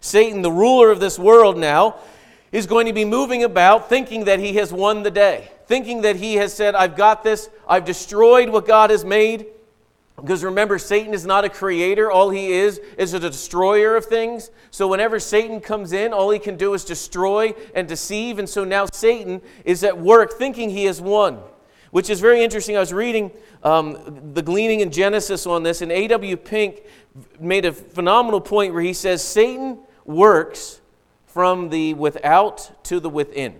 Satan, 0.00 0.42
the 0.42 0.52
ruler 0.52 0.90
of 0.90 1.00
this 1.00 1.18
world 1.18 1.58
now, 1.58 1.96
is 2.52 2.66
going 2.66 2.86
to 2.86 2.92
be 2.92 3.04
moving 3.04 3.44
about 3.44 3.88
thinking 3.88 4.24
that 4.24 4.38
he 4.38 4.54
has 4.54 4.72
won 4.72 5.02
the 5.02 5.10
day, 5.10 5.50
thinking 5.66 6.02
that 6.02 6.16
he 6.16 6.36
has 6.36 6.54
said, 6.54 6.74
I've 6.74 6.96
got 6.96 7.22
this, 7.22 7.50
I've 7.68 7.84
destroyed 7.84 8.48
what 8.48 8.66
God 8.66 8.90
has 8.90 9.04
made, 9.04 9.46
because 10.20 10.42
remember, 10.42 10.78
Satan 10.78 11.14
is 11.14 11.24
not 11.24 11.44
a 11.44 11.48
creator. 11.48 12.10
All 12.10 12.30
he 12.30 12.52
is 12.52 12.80
is 12.96 13.14
a 13.14 13.20
destroyer 13.20 13.94
of 13.94 14.04
things. 14.04 14.50
So 14.70 14.88
whenever 14.88 15.20
Satan 15.20 15.60
comes 15.60 15.92
in, 15.92 16.12
all 16.12 16.30
he 16.30 16.40
can 16.40 16.56
do 16.56 16.74
is 16.74 16.84
destroy 16.84 17.54
and 17.74 17.86
deceive. 17.86 18.40
And 18.40 18.48
so 18.48 18.64
now 18.64 18.86
Satan 18.86 19.40
is 19.64 19.84
at 19.84 19.96
work 19.96 20.32
thinking 20.32 20.70
he 20.70 20.86
has 20.86 21.00
won, 21.00 21.38
which 21.92 22.10
is 22.10 22.18
very 22.20 22.42
interesting. 22.42 22.76
I 22.76 22.80
was 22.80 22.92
reading 22.92 23.30
um, 23.62 24.32
the 24.34 24.42
gleaning 24.42 24.80
in 24.80 24.90
Genesis 24.90 25.46
on 25.46 25.62
this, 25.62 25.82
and 25.82 25.92
A.W. 25.92 26.36
Pink 26.36 26.82
made 27.38 27.64
a 27.64 27.72
phenomenal 27.72 28.40
point 28.40 28.72
where 28.72 28.82
he 28.82 28.94
says 28.94 29.22
Satan 29.22 29.78
works 30.04 30.80
from 31.26 31.68
the 31.68 31.94
without 31.94 32.84
to 32.86 32.98
the 32.98 33.10
within. 33.10 33.54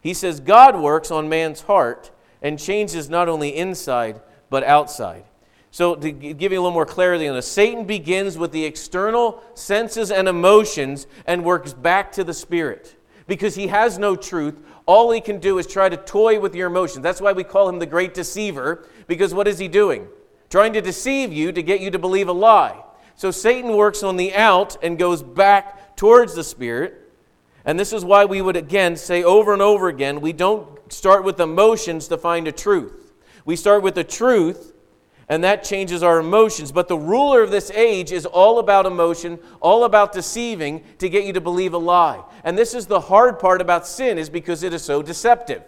He 0.00 0.14
says 0.14 0.40
God 0.40 0.74
works 0.74 1.10
on 1.10 1.28
man's 1.28 1.62
heart 1.62 2.10
and 2.40 2.58
changes 2.58 3.10
not 3.10 3.28
only 3.28 3.54
inside, 3.54 4.22
but 4.48 4.64
outside. 4.64 5.24
So, 5.72 5.94
to 5.94 6.12
give 6.12 6.52
you 6.52 6.60
a 6.60 6.60
little 6.60 6.70
more 6.70 6.84
clarity 6.84 7.26
on 7.26 7.34
this, 7.34 7.48
Satan 7.48 7.86
begins 7.86 8.36
with 8.36 8.52
the 8.52 8.62
external 8.62 9.42
senses 9.54 10.10
and 10.10 10.28
emotions 10.28 11.06
and 11.26 11.46
works 11.46 11.72
back 11.72 12.12
to 12.12 12.24
the 12.24 12.34
spirit 12.34 12.94
because 13.26 13.54
he 13.54 13.68
has 13.68 13.98
no 13.98 14.14
truth. 14.14 14.54
All 14.84 15.10
he 15.10 15.22
can 15.22 15.38
do 15.38 15.56
is 15.56 15.66
try 15.66 15.88
to 15.88 15.96
toy 15.96 16.38
with 16.38 16.54
your 16.54 16.66
emotions. 16.66 17.02
That's 17.02 17.22
why 17.22 17.32
we 17.32 17.42
call 17.42 17.70
him 17.70 17.78
the 17.78 17.86
great 17.86 18.12
deceiver 18.12 18.86
because 19.06 19.32
what 19.32 19.48
is 19.48 19.58
he 19.58 19.66
doing? 19.66 20.08
Trying 20.50 20.74
to 20.74 20.82
deceive 20.82 21.32
you 21.32 21.52
to 21.52 21.62
get 21.62 21.80
you 21.80 21.90
to 21.90 21.98
believe 21.98 22.28
a 22.28 22.32
lie. 22.32 22.78
So, 23.14 23.30
Satan 23.30 23.74
works 23.74 24.02
on 24.02 24.18
the 24.18 24.34
out 24.34 24.76
and 24.82 24.98
goes 24.98 25.22
back 25.22 25.96
towards 25.96 26.34
the 26.34 26.44
spirit. 26.44 27.10
And 27.64 27.80
this 27.80 27.94
is 27.94 28.04
why 28.04 28.26
we 28.26 28.42
would 28.42 28.56
again 28.56 28.94
say 28.96 29.24
over 29.24 29.54
and 29.54 29.62
over 29.62 29.88
again 29.88 30.20
we 30.20 30.34
don't 30.34 30.92
start 30.92 31.24
with 31.24 31.40
emotions 31.40 32.08
to 32.08 32.18
find 32.18 32.46
a 32.46 32.52
truth. 32.52 33.14
We 33.46 33.56
start 33.56 33.82
with 33.82 33.94
the 33.94 34.04
truth 34.04 34.72
and 35.32 35.42
that 35.44 35.64
changes 35.64 36.02
our 36.02 36.18
emotions. 36.18 36.72
But 36.72 36.88
the 36.88 36.98
ruler 36.98 37.42
of 37.42 37.50
this 37.50 37.70
age 37.70 38.12
is 38.12 38.26
all 38.26 38.58
about 38.58 38.84
emotion, 38.84 39.38
all 39.62 39.84
about 39.84 40.12
deceiving 40.12 40.84
to 40.98 41.08
get 41.08 41.24
you 41.24 41.32
to 41.32 41.40
believe 41.40 41.72
a 41.72 41.78
lie. 41.78 42.22
And 42.44 42.58
this 42.58 42.74
is 42.74 42.84
the 42.84 43.00
hard 43.00 43.38
part 43.38 43.62
about 43.62 43.86
sin 43.86 44.18
is 44.18 44.28
because 44.28 44.62
it 44.62 44.74
is 44.74 44.82
so 44.82 45.00
deceptive. 45.00 45.62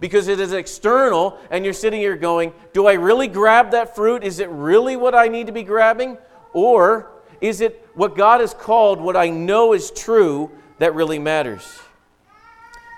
Because 0.00 0.26
it 0.26 0.40
is 0.40 0.54
external 0.54 1.36
and 1.50 1.66
you're 1.66 1.74
sitting 1.74 2.00
here 2.00 2.16
going, 2.16 2.54
"Do 2.72 2.86
I 2.86 2.94
really 2.94 3.28
grab 3.28 3.72
that 3.72 3.94
fruit? 3.94 4.24
Is 4.24 4.38
it 4.38 4.48
really 4.48 4.96
what 4.96 5.14
I 5.14 5.28
need 5.28 5.48
to 5.48 5.52
be 5.52 5.64
grabbing? 5.64 6.16
Or 6.54 7.10
is 7.42 7.60
it 7.60 7.86
what 7.92 8.16
God 8.16 8.40
has 8.40 8.54
called 8.54 9.02
what 9.02 9.18
I 9.18 9.28
know 9.28 9.74
is 9.74 9.90
true 9.90 10.50
that 10.78 10.94
really 10.94 11.18
matters?" 11.18 11.78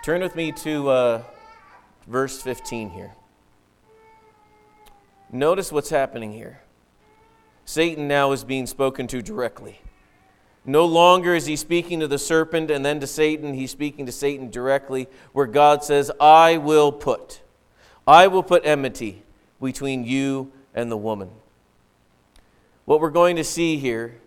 Turn 0.04 0.22
with 0.22 0.36
me 0.36 0.52
to 0.52 0.88
uh, 0.88 1.22
verse 2.06 2.40
15 2.40 2.90
here. 2.90 3.12
Notice 5.32 5.72
what's 5.72 5.88
happening 5.88 6.32
here. 6.32 6.60
Satan 7.64 8.06
now 8.06 8.32
is 8.32 8.44
being 8.44 8.66
spoken 8.66 9.06
to 9.08 9.22
directly. 9.22 9.80
No 10.64 10.84
longer 10.84 11.34
is 11.34 11.46
he 11.46 11.56
speaking 11.56 12.00
to 12.00 12.06
the 12.06 12.18
serpent 12.18 12.70
and 12.70 12.84
then 12.84 13.00
to 13.00 13.06
Satan, 13.06 13.54
he's 13.54 13.70
speaking 13.70 14.06
to 14.06 14.12
Satan 14.12 14.50
directly, 14.50 15.08
where 15.32 15.46
God 15.46 15.82
says, 15.82 16.10
I 16.20 16.58
will 16.58 16.92
put, 16.92 17.40
I 18.06 18.26
will 18.26 18.42
put 18.42 18.64
enmity 18.66 19.22
between 19.60 20.04
you 20.04 20.52
and 20.74 20.90
the 20.90 20.96
woman. 20.96 21.30
What 22.84 23.00
we're 23.00 23.10
going 23.10 23.36
to 23.36 23.44
see 23.44 23.78
here 23.78 24.20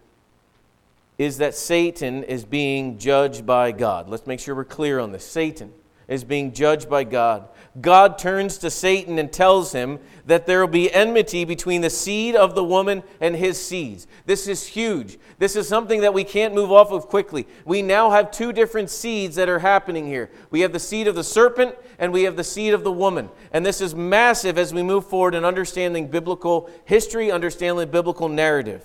is 1.17 1.37
that 1.37 1.55
Satan 1.55 2.23
is 2.23 2.43
being 2.43 2.97
judged 2.97 3.45
by 3.45 3.71
God. 3.71 4.09
Let's 4.09 4.27
make 4.27 4.39
sure 4.39 4.55
we're 4.55 4.65
clear 4.65 4.99
on 4.99 5.11
this. 5.11 5.25
Satan 5.25 5.71
is 6.07 6.23
being 6.23 6.53
judged 6.53 6.89
by 6.89 7.03
God. 7.03 7.47
God 7.81 8.17
turns 8.17 8.57
to 8.59 8.69
Satan 8.69 9.19
and 9.19 9.31
tells 9.31 9.73
him 9.73 9.99
that 10.25 10.45
there 10.45 10.61
will 10.61 10.71
be 10.71 10.91
enmity 10.93 11.43
between 11.43 11.81
the 11.81 11.89
seed 11.89 12.33
of 12.33 12.55
the 12.55 12.63
woman 12.63 13.03
and 13.19 13.35
his 13.35 13.61
seeds. 13.61 14.07
This 14.25 14.47
is 14.47 14.65
huge. 14.65 15.17
This 15.39 15.57
is 15.57 15.67
something 15.67 16.01
that 16.01 16.13
we 16.13 16.23
can't 16.23 16.55
move 16.55 16.71
off 16.71 16.91
of 16.91 17.07
quickly. 17.07 17.47
We 17.65 17.81
now 17.81 18.11
have 18.11 18.31
two 18.31 18.53
different 18.53 18.89
seeds 18.89 19.35
that 19.35 19.49
are 19.49 19.59
happening 19.59 20.07
here. 20.07 20.29
We 20.51 20.61
have 20.61 20.71
the 20.71 20.79
seed 20.79 21.07
of 21.07 21.15
the 21.15 21.23
serpent 21.23 21.75
and 21.99 22.13
we 22.13 22.23
have 22.23 22.37
the 22.37 22.45
seed 22.45 22.73
of 22.73 22.85
the 22.85 22.91
woman. 22.91 23.29
And 23.51 23.65
this 23.65 23.81
is 23.81 23.93
massive 23.93 24.57
as 24.57 24.73
we 24.73 24.81
move 24.81 25.05
forward 25.07 25.35
in 25.35 25.43
understanding 25.43 26.07
biblical 26.07 26.69
history, 26.85 27.29
understanding 27.29 27.89
biblical 27.89 28.29
narrative. 28.29 28.83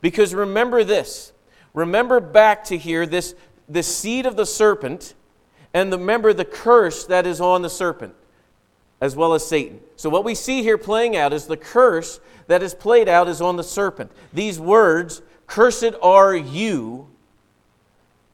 Because 0.00 0.34
remember 0.34 0.84
this. 0.84 1.32
Remember 1.74 2.18
back 2.18 2.64
to 2.64 2.78
here 2.78 3.04
this, 3.04 3.34
the 3.68 3.82
seed 3.82 4.24
of 4.24 4.36
the 4.36 4.46
serpent 4.46 5.14
and 5.74 5.90
remember 5.92 6.32
the 6.32 6.44
curse 6.44 7.04
that 7.06 7.26
is 7.26 7.40
on 7.40 7.62
the 7.62 7.70
serpent 7.70 8.14
as 9.02 9.16
well 9.16 9.34
as 9.34 9.44
Satan. 9.44 9.80
So, 9.96 10.08
what 10.08 10.24
we 10.24 10.36
see 10.36 10.62
here 10.62 10.78
playing 10.78 11.16
out 11.16 11.32
is 11.32 11.46
the 11.46 11.56
curse 11.56 12.20
that 12.46 12.62
is 12.62 12.72
played 12.72 13.08
out 13.08 13.28
is 13.28 13.40
on 13.40 13.56
the 13.56 13.64
serpent. 13.64 14.12
These 14.32 14.60
words, 14.60 15.22
cursed 15.48 15.94
are 16.00 16.36
you, 16.36 17.08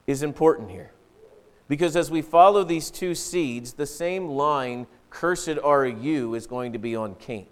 is 0.06 0.22
important 0.22 0.70
here. 0.70 0.92
Because 1.68 1.96
as 1.96 2.10
we 2.10 2.20
follow 2.20 2.64
these 2.64 2.90
two 2.90 3.14
seeds, 3.14 3.72
the 3.72 3.86
same 3.86 4.28
line, 4.28 4.86
cursed 5.08 5.58
are 5.64 5.86
you, 5.86 6.34
is 6.34 6.46
going 6.46 6.74
to 6.74 6.78
be 6.78 6.94
on 6.94 7.14
Cain. 7.14 7.46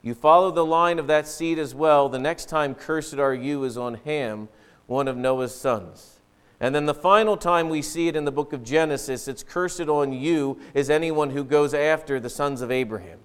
You 0.00 0.14
follow 0.14 0.52
the 0.52 0.64
line 0.64 1.00
of 1.00 1.08
that 1.08 1.26
seed 1.26 1.58
as 1.58 1.74
well, 1.74 2.08
the 2.08 2.20
next 2.20 2.48
time 2.48 2.76
cursed 2.76 3.18
are 3.18 3.34
you 3.34 3.64
is 3.64 3.76
on 3.76 3.94
Ham, 4.04 4.48
one 4.86 5.08
of 5.08 5.16
Noah's 5.16 5.54
sons. 5.54 6.15
And 6.60 6.74
then 6.74 6.86
the 6.86 6.94
final 6.94 7.36
time 7.36 7.68
we 7.68 7.82
see 7.82 8.08
it 8.08 8.16
in 8.16 8.24
the 8.24 8.32
book 8.32 8.52
of 8.52 8.64
Genesis, 8.64 9.28
it's 9.28 9.42
cursed 9.42 9.80
on 9.82 10.12
you 10.12 10.58
is 10.72 10.88
anyone 10.88 11.30
who 11.30 11.44
goes 11.44 11.74
after 11.74 12.18
the 12.18 12.30
sons 12.30 12.62
of 12.62 12.70
Abraham. 12.70 13.18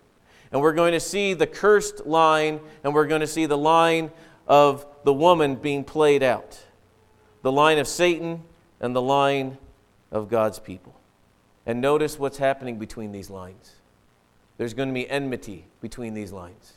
And 0.52 0.62
we're 0.62 0.74
going 0.74 0.92
to 0.92 1.00
see 1.00 1.34
the 1.34 1.48
cursed 1.48 2.06
line, 2.06 2.60
and 2.84 2.94
we're 2.94 3.08
going 3.08 3.22
to 3.22 3.28
see 3.28 3.46
the 3.46 3.58
line 3.58 4.12
of 4.48 4.86
the 5.06 5.14
woman 5.14 5.56
being 5.56 5.84
played 5.84 6.24
out 6.24 6.62
the 7.42 7.52
line 7.52 7.80
of 7.80 7.88
Satan 7.88 8.44
and 8.80 8.96
the 8.96 9.02
line 9.02 9.58
of 10.12 10.30
God's 10.30 10.60
people. 10.60 10.94
And 11.66 11.82
notice 11.82 12.20
what's 12.20 12.38
happening 12.38 12.78
between 12.78 13.12
these 13.12 13.30
lines. 13.30 13.76
There's 14.58 14.74
going 14.74 14.90
to 14.90 14.94
be 14.94 15.10
enmity 15.10 15.66
between 15.80 16.14
these 16.14 16.32
lines. 16.32 16.74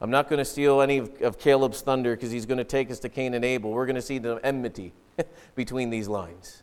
I'm 0.00 0.10
not 0.10 0.28
going 0.28 0.38
to 0.38 0.44
steal 0.44 0.80
any 0.80 0.98
of, 0.98 1.38
Caleb's 1.38 1.80
thunder 1.80 2.14
because 2.14 2.30
he's 2.32 2.44
going 2.44 2.58
to 2.58 2.64
take 2.64 2.90
us 2.90 2.98
to 2.98 3.08
Cain 3.08 3.34
and 3.34 3.44
Abel. 3.44 3.70
We're 3.70 3.86
going 3.86 3.96
to 3.96 4.02
see 4.02 4.18
the 4.18 4.40
enmity 4.44 4.92
between 5.54 5.90
these 5.90 6.08
lines 6.08 6.62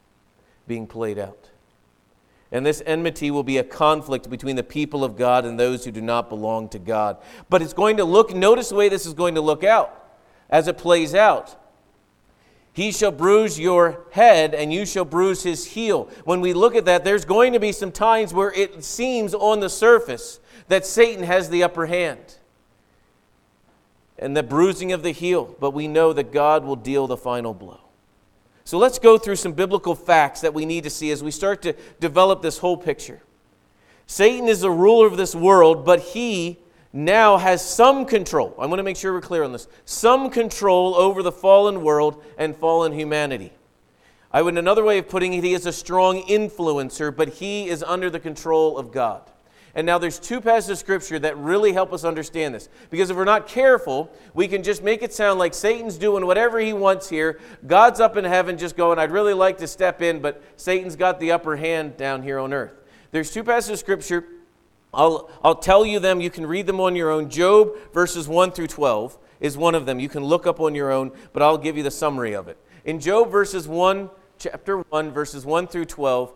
being 0.67 0.87
played 0.87 1.17
out. 1.17 1.49
And 2.51 2.65
this 2.65 2.81
enmity 2.85 3.29
will 3.29 3.43
be 3.43 3.57
a 3.57 3.63
conflict 3.63 4.29
between 4.29 4.55
the 4.55 4.63
people 4.63 5.03
of 5.03 5.15
God 5.15 5.45
and 5.45 5.59
those 5.59 5.85
who 5.85 5.91
do 5.91 6.01
not 6.01 6.29
belong 6.29 6.69
to 6.69 6.79
God. 6.79 7.17
But 7.49 7.61
it's 7.61 7.73
going 7.73 7.97
to 7.97 8.03
look, 8.03 8.33
notice 8.33 8.69
the 8.69 8.75
way 8.75 8.89
this 8.89 9.05
is 9.05 9.13
going 9.13 9.35
to 9.35 9.41
look 9.41 9.63
out 9.63 9.95
as 10.49 10.67
it 10.67 10.77
plays 10.77 11.13
out. 11.13 11.55
He 12.73 12.91
shall 12.91 13.11
bruise 13.11 13.59
your 13.59 14.05
head, 14.11 14.53
and 14.53 14.71
you 14.71 14.85
shall 14.85 15.05
bruise 15.05 15.43
his 15.43 15.65
heel. 15.65 16.09
When 16.23 16.39
we 16.39 16.53
look 16.53 16.75
at 16.75 16.85
that, 16.85 17.03
there's 17.03 17.25
going 17.25 17.53
to 17.53 17.59
be 17.59 17.71
some 17.71 17.91
times 17.91 18.33
where 18.33 18.53
it 18.53 18.83
seems 18.83 19.33
on 19.33 19.59
the 19.59 19.69
surface 19.69 20.39
that 20.69 20.85
Satan 20.85 21.23
has 21.23 21.49
the 21.49 21.63
upper 21.63 21.87
hand 21.87 22.37
and 24.17 24.35
the 24.35 24.43
bruising 24.43 24.91
of 24.91 25.03
the 25.03 25.11
heel, 25.11 25.55
but 25.59 25.71
we 25.71 25.87
know 25.87 26.13
that 26.13 26.31
God 26.31 26.63
will 26.63 26.75
deal 26.75 27.07
the 27.07 27.17
final 27.17 27.53
blow. 27.53 27.79
So 28.69 28.77
let's 28.77 28.99
go 28.99 29.17
through 29.17 29.37
some 29.37 29.53
biblical 29.53 29.95
facts 29.95 30.41
that 30.41 30.53
we 30.53 30.63
need 30.63 30.83
to 30.83 30.91
see 30.91 31.09
as 31.09 31.23
we 31.23 31.31
start 31.31 31.63
to 31.63 31.73
develop 31.99 32.43
this 32.43 32.59
whole 32.59 32.77
picture. 32.77 33.19
Satan 34.05 34.47
is 34.47 34.61
the 34.61 34.69
ruler 34.69 35.07
of 35.07 35.17
this 35.17 35.33
world, 35.33 35.83
but 35.83 35.99
he 35.99 36.59
now 36.93 37.37
has 37.37 37.67
some 37.67 38.05
control. 38.05 38.53
I 38.59 38.67
want 38.67 38.77
to 38.77 38.83
make 38.83 38.95
sure 38.95 39.11
we're 39.11 39.21
clear 39.21 39.43
on 39.43 39.53
this. 39.53 39.67
Some 39.85 40.29
control 40.29 40.93
over 40.93 41.23
the 41.23 41.31
fallen 41.31 41.81
world 41.81 42.23
and 42.37 42.55
fallen 42.55 42.93
humanity. 42.93 43.53
I 44.31 44.43
would 44.43 44.55
another 44.55 44.83
way 44.83 44.99
of 44.99 45.09
putting 45.09 45.33
it, 45.33 45.43
he 45.43 45.55
is 45.55 45.65
a 45.65 45.73
strong 45.73 46.21
influencer, 46.27 47.09
but 47.15 47.29
he 47.29 47.69
is 47.69 47.81
under 47.81 48.11
the 48.11 48.19
control 48.19 48.77
of 48.77 48.91
God. 48.91 49.23
And 49.75 49.85
now 49.85 49.97
there's 49.97 50.19
two 50.19 50.41
passages 50.41 50.69
of 50.71 50.77
scripture 50.79 51.19
that 51.19 51.37
really 51.37 51.73
help 51.73 51.93
us 51.93 52.03
understand 52.03 52.55
this. 52.55 52.69
Because 52.89 53.09
if 53.09 53.17
we're 53.17 53.23
not 53.23 53.47
careful, 53.47 54.11
we 54.33 54.47
can 54.47 54.63
just 54.63 54.83
make 54.83 55.03
it 55.03 55.13
sound 55.13 55.39
like 55.39 55.53
Satan's 55.53 55.97
doing 55.97 56.25
whatever 56.25 56.59
he 56.59 56.73
wants 56.73 57.09
here. 57.09 57.39
God's 57.67 57.99
up 57.99 58.17
in 58.17 58.25
heaven 58.25 58.57
just 58.57 58.75
going, 58.75 58.97
I'd 58.97 59.11
really 59.11 59.33
like 59.33 59.59
to 59.59 59.67
step 59.67 60.01
in, 60.01 60.19
but 60.21 60.41
Satan's 60.57 60.95
got 60.95 61.19
the 61.19 61.31
upper 61.31 61.55
hand 61.55 61.97
down 61.97 62.23
here 62.23 62.39
on 62.39 62.51
earth. 62.51 62.73
There's 63.11 63.31
two 63.31 63.43
passages 63.43 63.73
of 63.73 63.79
scripture. 63.79 64.25
I'll, 64.93 65.29
I'll 65.43 65.55
tell 65.55 65.85
you 65.85 65.99
them. 65.99 66.19
You 66.19 66.29
can 66.29 66.45
read 66.45 66.65
them 66.65 66.79
on 66.79 66.95
your 66.95 67.11
own. 67.11 67.29
Job 67.29 67.73
verses 67.93 68.27
1 68.27 68.51
through 68.51 68.67
12 68.67 69.17
is 69.39 69.57
one 69.57 69.75
of 69.75 69.85
them. 69.85 69.99
You 69.99 70.09
can 70.09 70.23
look 70.23 70.47
up 70.47 70.59
on 70.59 70.75
your 70.75 70.91
own, 70.91 71.11
but 71.31 71.43
I'll 71.43 71.57
give 71.57 71.77
you 71.77 71.83
the 71.83 71.91
summary 71.91 72.33
of 72.33 72.47
it. 72.47 72.57
In 72.85 72.99
Job 72.99 73.31
verses 73.31 73.67
1, 73.67 74.09
chapter 74.39 74.79
1, 74.79 75.11
verses 75.11 75.45
1 75.45 75.67
through 75.67 75.85
12, 75.85 76.33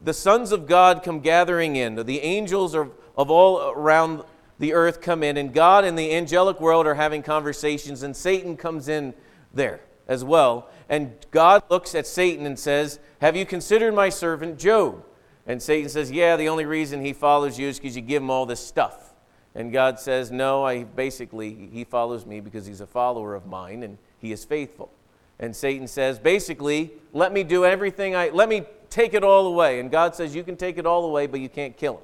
the 0.00 0.12
sons 0.12 0.52
of 0.52 0.66
God 0.66 1.02
come 1.02 1.20
gathering 1.20 1.76
in. 1.76 1.94
The 1.94 2.20
angels 2.20 2.74
of, 2.74 2.92
all 3.16 3.70
around 3.70 4.22
the 4.58 4.72
earth 4.72 5.00
come 5.00 5.22
in, 5.22 5.36
and 5.36 5.52
God 5.52 5.84
and 5.84 5.98
the 5.98 6.14
angelic 6.14 6.60
world 6.60 6.86
are 6.86 6.94
having 6.94 7.22
conversations, 7.22 8.02
and 8.02 8.16
Satan 8.16 8.56
comes 8.56 8.88
in 8.88 9.14
there 9.52 9.80
as 10.08 10.24
well. 10.24 10.68
And 10.88 11.14
God 11.30 11.62
looks 11.68 11.94
at 11.94 12.06
Satan 12.06 12.46
and 12.46 12.58
says, 12.58 12.98
Have 13.20 13.36
you 13.36 13.44
considered 13.44 13.94
my 13.94 14.08
servant 14.08 14.58
Job? 14.58 15.04
And 15.46 15.62
Satan 15.62 15.88
says, 15.88 16.10
Yeah, 16.10 16.36
the 16.36 16.48
only 16.48 16.64
reason 16.64 17.04
he 17.04 17.12
follows 17.12 17.58
you 17.58 17.68
is 17.68 17.78
because 17.78 17.96
you 17.96 18.02
give 18.02 18.22
him 18.22 18.30
all 18.30 18.46
this 18.46 18.64
stuff. 18.64 19.14
And 19.54 19.72
God 19.72 19.98
says, 19.98 20.30
No, 20.30 20.64
I 20.64 20.84
basically, 20.84 21.68
he 21.72 21.84
follows 21.84 22.24
me 22.26 22.40
because 22.40 22.66
he's 22.66 22.80
a 22.80 22.86
follower 22.86 23.34
of 23.34 23.46
mine 23.46 23.82
and 23.82 23.98
he 24.18 24.32
is 24.32 24.44
faithful. 24.44 24.90
And 25.38 25.54
Satan 25.54 25.86
says, 25.86 26.18
basically, 26.18 26.92
let 27.12 27.32
me 27.32 27.44
do 27.44 27.64
everything 27.64 28.16
I, 28.16 28.30
let 28.30 28.48
me 28.48 28.64
take 28.96 29.12
it 29.12 29.22
all 29.22 29.46
away. 29.46 29.78
And 29.78 29.90
God 29.90 30.14
says, 30.14 30.34
You 30.34 30.42
can 30.42 30.56
take 30.56 30.78
it 30.78 30.86
all 30.86 31.04
away, 31.04 31.26
but 31.26 31.40
you 31.40 31.48
can't 31.48 31.76
kill 31.76 31.96
him. 31.96 32.02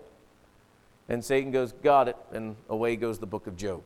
And 1.08 1.24
Satan 1.24 1.50
goes, 1.50 1.72
Got 1.72 2.08
it. 2.08 2.16
And 2.32 2.56
away 2.68 2.96
goes 2.96 3.18
the 3.18 3.26
book 3.26 3.46
of 3.46 3.56
Job. 3.56 3.82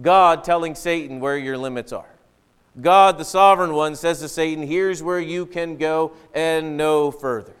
God 0.00 0.44
telling 0.44 0.74
Satan 0.74 1.20
where 1.20 1.36
your 1.36 1.58
limits 1.58 1.92
are. 1.92 2.08
God, 2.80 3.18
the 3.18 3.24
sovereign 3.24 3.74
one, 3.74 3.96
says 3.96 4.20
to 4.20 4.28
Satan, 4.28 4.66
Here's 4.66 5.02
where 5.02 5.18
you 5.18 5.44
can 5.44 5.76
go 5.76 6.12
and 6.32 6.76
no 6.76 7.10
further. 7.10 7.54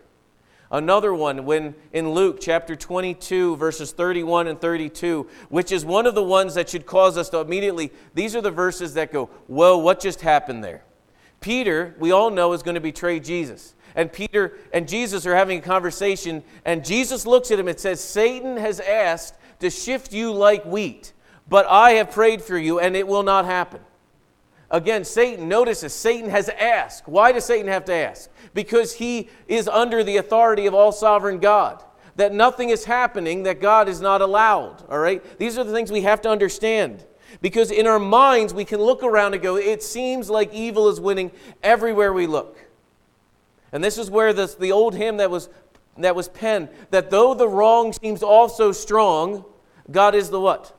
Another 0.72 1.12
one, 1.12 1.44
when 1.46 1.74
in 1.92 2.12
Luke 2.12 2.38
chapter 2.40 2.76
22, 2.76 3.56
verses 3.56 3.90
31 3.90 4.46
and 4.46 4.60
32, 4.60 5.28
which 5.48 5.72
is 5.72 5.84
one 5.84 6.06
of 6.06 6.14
the 6.14 6.22
ones 6.22 6.54
that 6.54 6.68
should 6.68 6.86
cause 6.86 7.18
us 7.18 7.28
to 7.30 7.38
immediately, 7.38 7.90
these 8.14 8.36
are 8.36 8.40
the 8.40 8.52
verses 8.52 8.94
that 8.94 9.12
go, 9.12 9.26
Whoa, 9.48 9.78
what 9.78 9.98
just 9.98 10.20
happened 10.20 10.62
there? 10.62 10.84
Peter, 11.40 11.94
we 11.98 12.12
all 12.12 12.30
know, 12.30 12.52
is 12.52 12.62
going 12.62 12.74
to 12.74 12.80
betray 12.80 13.18
Jesus. 13.20 13.74
And 13.94 14.12
Peter 14.12 14.58
and 14.72 14.86
Jesus 14.86 15.26
are 15.26 15.34
having 15.34 15.58
a 15.58 15.62
conversation, 15.62 16.44
and 16.64 16.84
Jesus 16.84 17.26
looks 17.26 17.50
at 17.50 17.58
him 17.58 17.68
and 17.68 17.78
says, 17.78 18.00
Satan 18.00 18.56
has 18.56 18.78
asked 18.80 19.34
to 19.60 19.70
shift 19.70 20.12
you 20.12 20.32
like 20.32 20.64
wheat, 20.64 21.12
but 21.48 21.66
I 21.66 21.92
have 21.92 22.10
prayed 22.10 22.42
for 22.42 22.56
you, 22.56 22.78
and 22.78 22.94
it 22.94 23.06
will 23.06 23.22
not 23.22 23.46
happen. 23.46 23.80
Again, 24.70 25.04
Satan, 25.04 25.48
notices 25.48 25.92
Satan 25.92 26.30
has 26.30 26.48
asked. 26.48 27.08
Why 27.08 27.32
does 27.32 27.44
Satan 27.44 27.66
have 27.66 27.84
to 27.86 27.92
ask? 27.92 28.30
Because 28.54 28.94
he 28.94 29.28
is 29.48 29.66
under 29.66 30.04
the 30.04 30.18
authority 30.18 30.66
of 30.66 30.74
all 30.74 30.92
sovereign 30.92 31.38
God. 31.40 31.82
That 32.14 32.32
nothing 32.32 32.70
is 32.70 32.84
happening 32.84 33.42
that 33.44 33.60
God 33.60 33.88
is 33.88 34.00
not 34.00 34.20
allowed. 34.20 34.84
All 34.88 34.98
right? 34.98 35.22
These 35.38 35.58
are 35.58 35.64
the 35.64 35.72
things 35.72 35.90
we 35.90 36.02
have 36.02 36.20
to 36.22 36.30
understand. 36.30 37.04
Because 37.40 37.70
in 37.70 37.86
our 37.86 37.98
minds, 37.98 38.52
we 38.52 38.64
can 38.64 38.80
look 38.80 39.02
around 39.02 39.34
and 39.34 39.42
go, 39.42 39.56
it 39.56 39.82
seems 39.82 40.28
like 40.28 40.52
evil 40.52 40.88
is 40.88 41.00
winning 41.00 41.30
everywhere 41.62 42.12
we 42.12 42.26
look. 42.26 42.58
And 43.72 43.82
this 43.82 43.98
is 43.98 44.10
where 44.10 44.32
this, 44.32 44.54
the 44.54 44.72
old 44.72 44.94
hymn 44.94 45.18
that 45.18 45.30
was, 45.30 45.48
that 45.98 46.16
was 46.16 46.28
penned, 46.28 46.68
that 46.90 47.10
though 47.10 47.34
the 47.34 47.48
wrong 47.48 47.92
seems 47.92 48.22
also 48.22 48.72
strong, 48.72 49.44
God 49.90 50.14
is 50.14 50.30
the 50.30 50.40
what? 50.40 50.76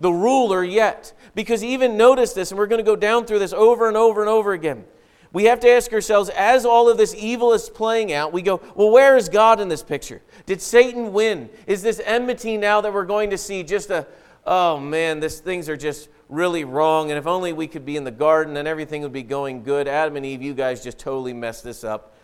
The 0.00 0.12
ruler 0.12 0.64
yet. 0.64 1.12
Because 1.34 1.62
even 1.62 1.96
notice 1.96 2.32
this, 2.32 2.50
and 2.50 2.58
we're 2.58 2.66
going 2.66 2.84
to 2.84 2.84
go 2.84 2.96
down 2.96 3.24
through 3.24 3.38
this 3.38 3.52
over 3.52 3.88
and 3.88 3.96
over 3.96 4.20
and 4.20 4.28
over 4.28 4.52
again. 4.52 4.84
We 5.32 5.44
have 5.44 5.60
to 5.60 5.70
ask 5.70 5.92
ourselves, 5.92 6.28
as 6.30 6.66
all 6.66 6.90
of 6.90 6.98
this 6.98 7.14
evil 7.14 7.54
is 7.54 7.70
playing 7.70 8.12
out, 8.12 8.34
we 8.34 8.42
go, 8.42 8.60
well, 8.74 8.90
where 8.90 9.16
is 9.16 9.30
God 9.30 9.60
in 9.60 9.68
this 9.68 9.82
picture? 9.82 10.20
Did 10.44 10.60
Satan 10.60 11.12
win? 11.14 11.48
Is 11.66 11.82
this 11.82 12.02
enmity 12.04 12.58
now 12.58 12.82
that 12.82 12.92
we're 12.92 13.06
going 13.06 13.30
to 13.30 13.38
see 13.38 13.62
just 13.62 13.88
a, 13.88 14.06
oh 14.44 14.78
man, 14.78 15.20
this 15.20 15.40
things 15.40 15.68
are 15.68 15.76
just 15.76 16.08
really 16.28 16.64
wrong, 16.64 17.10
and 17.10 17.18
if 17.18 17.26
only 17.26 17.52
we 17.52 17.66
could 17.66 17.84
be 17.84 17.96
in 17.96 18.04
the 18.04 18.10
garden 18.10 18.56
and 18.56 18.66
everything 18.66 19.02
would 19.02 19.12
be 19.12 19.22
going 19.22 19.62
good. 19.62 19.86
Adam 19.86 20.16
and 20.16 20.26
Eve, 20.26 20.42
you 20.42 20.54
guys 20.54 20.82
just 20.82 20.98
totally 20.98 21.32
messed 21.32 21.64
this 21.64 21.84
up. 21.84 22.14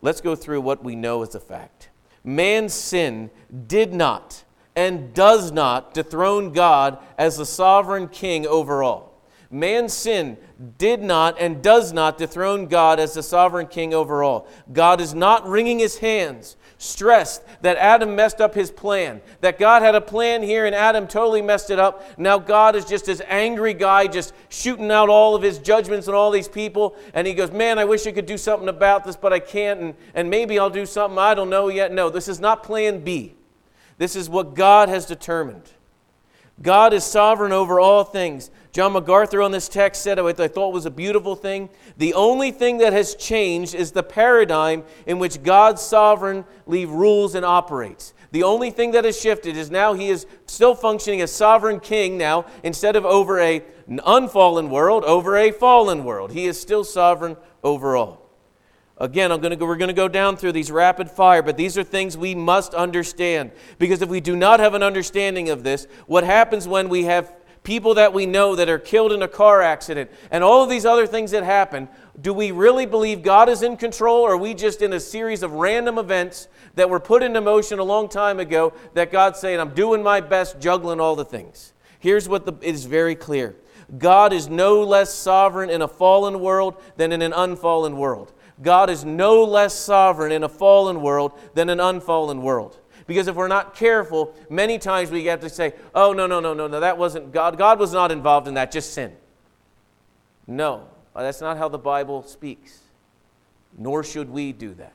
Let's 0.00 0.20
go 0.20 0.34
through 0.34 0.60
what 0.60 0.84
we 0.84 0.96
know 0.96 1.22
as 1.22 1.34
a 1.34 1.40
fact. 1.40 1.88
Man's 2.24 2.74
sin 2.74 3.30
did 3.66 3.94
not 3.94 4.44
and 4.76 5.12
does 5.14 5.52
not 5.52 5.94
dethrone 5.94 6.52
God 6.52 6.98
as 7.18 7.36
the 7.36 7.46
sovereign 7.46 8.08
king 8.08 8.46
over 8.46 8.82
all. 8.82 9.11
Man's 9.52 9.92
sin 9.92 10.38
did 10.78 11.02
not 11.02 11.38
and 11.38 11.62
does 11.62 11.92
not 11.92 12.16
dethrone 12.16 12.66
God 12.66 12.98
as 12.98 13.12
the 13.12 13.22
sovereign 13.22 13.66
king 13.66 13.92
over 13.92 14.22
all. 14.22 14.48
God 14.72 14.98
is 14.98 15.14
not 15.14 15.46
wringing 15.46 15.78
his 15.78 15.98
hands, 15.98 16.56
stressed 16.78 17.42
that 17.60 17.76
Adam 17.76 18.16
messed 18.16 18.40
up 18.40 18.54
his 18.54 18.70
plan, 18.70 19.20
that 19.42 19.58
God 19.58 19.82
had 19.82 19.94
a 19.94 20.00
plan 20.00 20.42
here 20.42 20.64
and 20.64 20.74
Adam 20.74 21.06
totally 21.06 21.42
messed 21.42 21.70
it 21.70 21.78
up. 21.78 22.18
Now 22.18 22.38
God 22.38 22.74
is 22.74 22.86
just 22.86 23.04
this 23.04 23.20
angry 23.28 23.74
guy, 23.74 24.06
just 24.06 24.32
shooting 24.48 24.90
out 24.90 25.10
all 25.10 25.34
of 25.34 25.42
his 25.42 25.58
judgments 25.58 26.08
on 26.08 26.14
all 26.14 26.30
these 26.30 26.48
people. 26.48 26.96
And 27.12 27.26
he 27.26 27.34
goes, 27.34 27.50
Man, 27.50 27.78
I 27.78 27.84
wish 27.84 28.06
I 28.06 28.12
could 28.12 28.24
do 28.24 28.38
something 28.38 28.70
about 28.70 29.04
this, 29.04 29.16
but 29.16 29.34
I 29.34 29.38
can't. 29.38 29.80
And, 29.80 29.94
and 30.14 30.30
maybe 30.30 30.58
I'll 30.58 30.70
do 30.70 30.86
something 30.86 31.18
I 31.18 31.34
don't 31.34 31.50
know 31.50 31.68
yet. 31.68 31.92
No, 31.92 32.08
this 32.08 32.26
is 32.26 32.40
not 32.40 32.62
plan 32.62 33.04
B. 33.04 33.34
This 33.98 34.16
is 34.16 34.30
what 34.30 34.54
God 34.54 34.88
has 34.88 35.04
determined. 35.04 35.70
God 36.60 36.92
is 36.92 37.04
sovereign 37.04 37.52
over 37.52 37.80
all 37.80 38.04
things. 38.04 38.50
John 38.72 38.94
MacArthur 38.94 39.42
on 39.42 39.52
this 39.52 39.68
text 39.68 40.02
said 40.02 40.18
I 40.18 40.48
thought 40.48 40.72
was 40.72 40.86
a 40.86 40.90
beautiful 40.90 41.36
thing. 41.36 41.68
The 41.98 42.14
only 42.14 42.50
thing 42.50 42.78
that 42.78 42.94
has 42.94 43.14
changed 43.14 43.74
is 43.74 43.92
the 43.92 44.02
paradigm 44.02 44.84
in 45.06 45.18
which 45.18 45.42
God 45.42 45.78
sovereignly 45.78 46.86
rules 46.86 47.34
and 47.34 47.44
operates. 47.44 48.14
The 48.30 48.44
only 48.44 48.70
thing 48.70 48.92
that 48.92 49.04
has 49.04 49.20
shifted 49.20 49.58
is 49.58 49.70
now 49.70 49.92
he 49.92 50.08
is 50.08 50.26
still 50.46 50.74
functioning 50.74 51.20
as 51.20 51.30
sovereign 51.30 51.80
king 51.80 52.16
now, 52.16 52.46
instead 52.62 52.96
of 52.96 53.04
over 53.04 53.38
a 53.40 53.62
unfallen 54.06 54.70
world, 54.70 55.04
over 55.04 55.36
a 55.36 55.52
fallen 55.52 56.02
world. 56.04 56.32
He 56.32 56.46
is 56.46 56.58
still 56.58 56.82
sovereign 56.82 57.36
over 57.62 57.94
all. 57.94 58.22
Again, 58.96 59.32
I'm 59.32 59.40
going 59.40 59.50
to 59.50 59.56
go, 59.56 59.66
we're 59.66 59.76
going 59.76 59.88
to 59.88 59.94
go 59.94 60.08
down 60.08 60.36
through 60.36 60.52
these 60.52 60.70
rapid 60.70 61.10
fire, 61.10 61.42
but 61.42 61.58
these 61.58 61.76
are 61.76 61.82
things 61.82 62.16
we 62.16 62.34
must 62.34 62.72
understand. 62.72 63.50
Because 63.78 64.00
if 64.00 64.08
we 64.08 64.20
do 64.20 64.34
not 64.36 64.60
have 64.60 64.72
an 64.72 64.82
understanding 64.82 65.50
of 65.50 65.62
this, 65.62 65.86
what 66.06 66.24
happens 66.24 66.66
when 66.66 66.88
we 66.88 67.04
have 67.04 67.34
people 67.62 67.94
that 67.94 68.12
we 68.12 68.26
know 68.26 68.56
that 68.56 68.68
are 68.68 68.78
killed 68.78 69.12
in 69.12 69.22
a 69.22 69.28
car 69.28 69.62
accident 69.62 70.10
and 70.30 70.42
all 70.42 70.62
of 70.62 70.70
these 70.70 70.84
other 70.84 71.06
things 71.06 71.30
that 71.30 71.44
happen, 71.44 71.88
do 72.20 72.32
we 72.32 72.50
really 72.50 72.86
believe 72.86 73.22
God 73.22 73.48
is 73.48 73.62
in 73.62 73.76
control 73.76 74.22
or 74.22 74.32
are 74.32 74.36
we 74.36 74.54
just 74.54 74.82
in 74.82 74.92
a 74.92 75.00
series 75.00 75.42
of 75.42 75.52
random 75.52 75.98
events 75.98 76.48
that 76.74 76.90
were 76.90 77.00
put 77.00 77.22
into 77.22 77.40
motion 77.40 77.78
a 77.78 77.84
long 77.84 78.08
time 78.08 78.40
ago 78.40 78.72
that 78.94 79.12
God's 79.12 79.38
saying, 79.38 79.60
I'm 79.60 79.74
doing 79.74 80.02
my 80.02 80.20
best 80.20 80.60
juggling 80.60 81.00
all 81.00 81.16
the 81.16 81.24
things? 81.24 81.72
Here's 81.98 82.28
what 82.28 82.46
the, 82.46 82.54
is 82.66 82.84
very 82.84 83.14
clear 83.14 83.56
God 83.98 84.32
is 84.32 84.48
no 84.48 84.82
less 84.82 85.12
sovereign 85.12 85.70
in 85.70 85.82
a 85.82 85.88
fallen 85.88 86.40
world 86.40 86.80
than 86.96 87.12
in 87.12 87.22
an 87.22 87.32
unfallen 87.32 87.96
world. 87.96 88.32
God 88.60 88.90
is 88.90 89.04
no 89.04 89.44
less 89.44 89.74
sovereign 89.74 90.32
in 90.32 90.42
a 90.42 90.48
fallen 90.48 91.00
world 91.00 91.32
than 91.54 91.68
an 91.68 91.80
unfallen 91.80 92.42
world. 92.42 92.78
Because 93.12 93.28
if 93.28 93.36
we're 93.36 93.46
not 93.46 93.74
careful, 93.74 94.34
many 94.48 94.78
times 94.78 95.10
we 95.10 95.26
have 95.26 95.40
to 95.40 95.50
say, 95.50 95.74
oh, 95.94 96.14
no, 96.14 96.26
no, 96.26 96.40
no, 96.40 96.54
no, 96.54 96.66
no, 96.66 96.80
that 96.80 96.96
wasn't 96.96 97.30
God. 97.30 97.58
God 97.58 97.78
was 97.78 97.92
not 97.92 98.10
involved 98.10 98.48
in 98.48 98.54
that, 98.54 98.72
just 98.72 98.94
sin. 98.94 99.12
No, 100.46 100.88
that's 101.14 101.42
not 101.42 101.58
how 101.58 101.68
the 101.68 101.76
Bible 101.76 102.22
speaks. 102.22 102.78
Nor 103.76 104.02
should 104.02 104.30
we 104.30 104.52
do 104.52 104.72
that. 104.76 104.94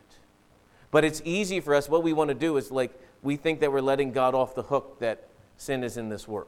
But 0.90 1.06
it's 1.06 1.22
easy 1.26 1.60
for 1.60 1.76
us. 1.76 1.88
What 1.88 2.02
we 2.02 2.12
want 2.12 2.30
to 2.30 2.34
do 2.34 2.58
is 2.58 2.72
like, 2.72 2.92
we 3.22 3.36
think 3.36 3.60
that 3.60 3.72
we're 3.72 3.82
letting 3.82 4.14
God 4.14 4.34
off 4.34 4.56
the 4.56 4.64
hook 4.64 4.98
that 5.00 5.28
sin 5.58 5.84
is 5.84 5.96
in 5.96 6.10
this 6.10 6.28
world. 6.28 6.48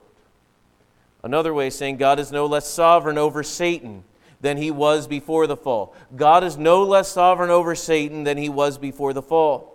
Another 1.21 1.53
way 1.53 1.69
saying 1.69 1.97
God 1.97 2.19
is 2.19 2.31
no 2.31 2.47
less 2.47 2.67
sovereign 2.67 3.19
over 3.19 3.43
Satan 3.43 4.05
than 4.41 4.57
he 4.57 4.71
was 4.71 5.05
before 5.05 5.45
the 5.45 5.57
fall. 5.57 5.93
God 6.15 6.43
is 6.43 6.57
no 6.57 6.81
less 6.81 7.11
sovereign 7.11 7.51
over 7.51 7.75
Satan 7.75 8.23
than 8.23 8.37
he 8.39 8.49
was 8.49 8.79
before 8.79 9.13
the 9.13 9.21
fall. 9.21 9.68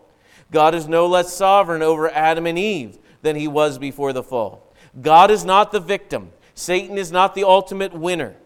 God 0.50 0.74
is 0.74 0.88
no 0.88 1.06
less 1.06 1.32
sovereign 1.32 1.82
over 1.82 2.10
Adam 2.10 2.46
and 2.46 2.58
Eve 2.58 2.98
than 3.22 3.36
he 3.36 3.48
was 3.48 3.78
before 3.78 4.12
the 4.12 4.22
fall. 4.22 4.72
God 5.00 5.30
is 5.30 5.44
not 5.44 5.72
the 5.72 5.80
victim. 5.80 6.30
Satan 6.54 6.98
is 6.98 7.10
not 7.10 7.34
the 7.34 7.44
ultimate 7.44 7.92
winner. 7.92 8.36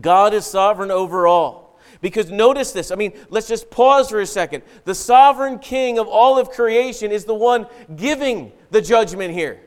God 0.00 0.34
is 0.34 0.44
sovereign 0.44 0.90
over 0.90 1.26
all. 1.26 1.78
Because 2.00 2.30
notice 2.30 2.72
this. 2.72 2.90
I 2.90 2.94
mean, 2.94 3.12
let's 3.28 3.48
just 3.48 3.70
pause 3.70 4.10
for 4.10 4.20
a 4.20 4.26
second. 4.26 4.62
The 4.84 4.94
sovereign 4.94 5.58
king 5.58 5.98
of 5.98 6.06
all 6.06 6.38
of 6.38 6.50
creation 6.50 7.10
is 7.10 7.24
the 7.24 7.34
one 7.34 7.66
giving 7.96 8.52
the 8.70 8.80
judgment 8.80 9.34
here. 9.34 9.60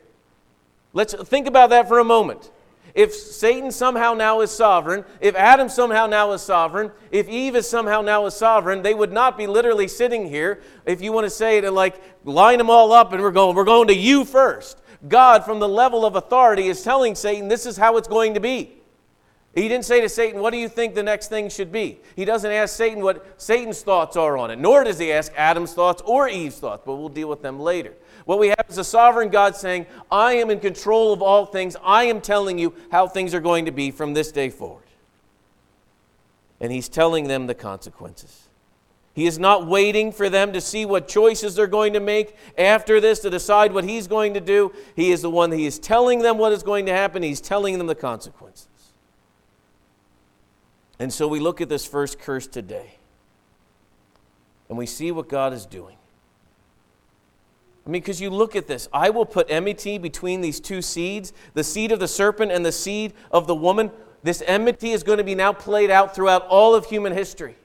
Let's 0.92 1.14
think 1.14 1.46
about 1.46 1.70
that 1.70 1.88
for 1.88 1.98
a 1.98 2.04
moment. 2.04 2.50
If 2.94 3.14
Satan 3.14 3.70
somehow 3.70 4.12
now 4.12 4.40
is 4.42 4.50
sovereign, 4.50 5.04
if 5.20 5.34
Adam 5.34 5.68
somehow 5.68 6.06
now 6.06 6.32
is 6.32 6.42
sovereign, 6.42 6.90
if 7.10 7.28
Eve 7.28 7.56
is 7.56 7.68
somehow 7.68 8.02
now 8.02 8.26
is 8.26 8.34
sovereign, 8.34 8.82
they 8.82 8.92
would 8.92 9.12
not 9.12 9.38
be 9.38 9.46
literally 9.46 9.88
sitting 9.88 10.28
here, 10.28 10.60
if 10.84 11.00
you 11.00 11.12
want 11.12 11.24
to 11.24 11.30
say 11.30 11.58
it 11.58 11.64
and 11.64 11.74
like 11.74 12.00
line 12.24 12.58
them 12.58 12.68
all 12.68 12.92
up 12.92 13.12
and 13.12 13.22
we're 13.22 13.30
going, 13.30 13.56
we're 13.56 13.64
going 13.64 13.88
to 13.88 13.96
you 13.96 14.24
first. 14.24 14.78
God, 15.08 15.44
from 15.44 15.58
the 15.58 15.68
level 15.68 16.04
of 16.04 16.16
authority, 16.16 16.68
is 16.68 16.82
telling 16.82 17.14
Satan 17.14 17.48
this 17.48 17.66
is 17.66 17.76
how 17.76 17.96
it's 17.96 18.08
going 18.08 18.34
to 18.34 18.40
be. 18.40 18.74
He 19.54 19.68
didn't 19.68 19.84
say 19.84 20.00
to 20.00 20.08
Satan, 20.08 20.40
What 20.40 20.50
do 20.50 20.58
you 20.58 20.68
think 20.68 20.94
the 20.94 21.02
next 21.02 21.28
thing 21.28 21.50
should 21.50 21.70
be? 21.70 22.00
He 22.16 22.24
doesn't 22.24 22.50
ask 22.50 22.74
Satan 22.74 23.02
what 23.02 23.40
Satan's 23.40 23.82
thoughts 23.82 24.16
are 24.16 24.38
on 24.38 24.50
it, 24.50 24.58
nor 24.58 24.84
does 24.84 24.98
he 24.98 25.12
ask 25.12 25.32
Adam's 25.36 25.74
thoughts 25.74 26.02
or 26.06 26.28
Eve's 26.28 26.58
thoughts, 26.58 26.82
but 26.86 26.96
we'll 26.96 27.10
deal 27.10 27.28
with 27.28 27.42
them 27.42 27.60
later. 27.60 27.94
What 28.24 28.38
we 28.38 28.48
have 28.48 28.66
is 28.68 28.78
a 28.78 28.84
sovereign 28.84 29.30
God 29.30 29.56
saying, 29.56 29.86
I 30.10 30.34
am 30.34 30.50
in 30.50 30.60
control 30.60 31.12
of 31.12 31.22
all 31.22 31.46
things. 31.46 31.76
I 31.82 32.04
am 32.04 32.20
telling 32.20 32.58
you 32.58 32.74
how 32.90 33.08
things 33.08 33.34
are 33.34 33.40
going 33.40 33.64
to 33.64 33.72
be 33.72 33.90
from 33.90 34.14
this 34.14 34.30
day 34.30 34.50
forward. 34.50 34.84
And 36.60 36.70
he's 36.70 36.88
telling 36.88 37.26
them 37.26 37.46
the 37.46 37.54
consequences. 37.54 38.48
He 39.14 39.26
is 39.26 39.38
not 39.38 39.66
waiting 39.66 40.10
for 40.10 40.30
them 40.30 40.52
to 40.52 40.60
see 40.60 40.86
what 40.86 41.06
choices 41.06 41.54
they're 41.54 41.66
going 41.66 41.92
to 41.92 42.00
make 42.00 42.36
after 42.56 43.00
this 43.00 43.18
to 43.20 43.30
decide 43.30 43.72
what 43.72 43.84
he's 43.84 44.06
going 44.06 44.34
to 44.34 44.40
do. 44.40 44.72
He 44.96 45.10
is 45.10 45.22
the 45.22 45.30
one 45.30 45.50
that 45.50 45.56
he 45.56 45.66
is 45.66 45.78
telling 45.78 46.20
them 46.20 46.38
what 46.38 46.52
is 46.52 46.62
going 46.62 46.86
to 46.86 46.92
happen. 46.92 47.22
He's 47.22 47.40
telling 47.40 47.76
them 47.76 47.88
the 47.88 47.94
consequences. 47.94 48.68
And 50.98 51.12
so 51.12 51.28
we 51.28 51.40
look 51.40 51.60
at 51.60 51.68
this 51.68 51.84
first 51.84 52.20
curse 52.20 52.46
today 52.46 52.94
and 54.68 54.78
we 54.78 54.86
see 54.86 55.10
what 55.10 55.28
God 55.28 55.52
is 55.52 55.66
doing. 55.66 55.96
I 57.86 57.90
mean, 57.90 58.00
because 58.00 58.20
you 58.20 58.30
look 58.30 58.54
at 58.54 58.68
this, 58.68 58.88
I 58.92 59.10
will 59.10 59.26
put 59.26 59.50
enmity 59.50 59.98
between 59.98 60.40
these 60.40 60.60
two 60.60 60.82
seeds, 60.82 61.32
the 61.54 61.64
seed 61.64 61.90
of 61.90 61.98
the 61.98 62.08
serpent 62.08 62.52
and 62.52 62.64
the 62.64 62.72
seed 62.72 63.12
of 63.30 63.46
the 63.46 63.56
woman. 63.56 63.90
This 64.22 64.42
enmity 64.46 64.92
is 64.92 65.02
going 65.02 65.18
to 65.18 65.24
be 65.24 65.34
now 65.34 65.52
played 65.52 65.90
out 65.90 66.14
throughout 66.14 66.46
all 66.46 66.76
of 66.76 66.86
human 66.86 67.12
history. 67.12 67.56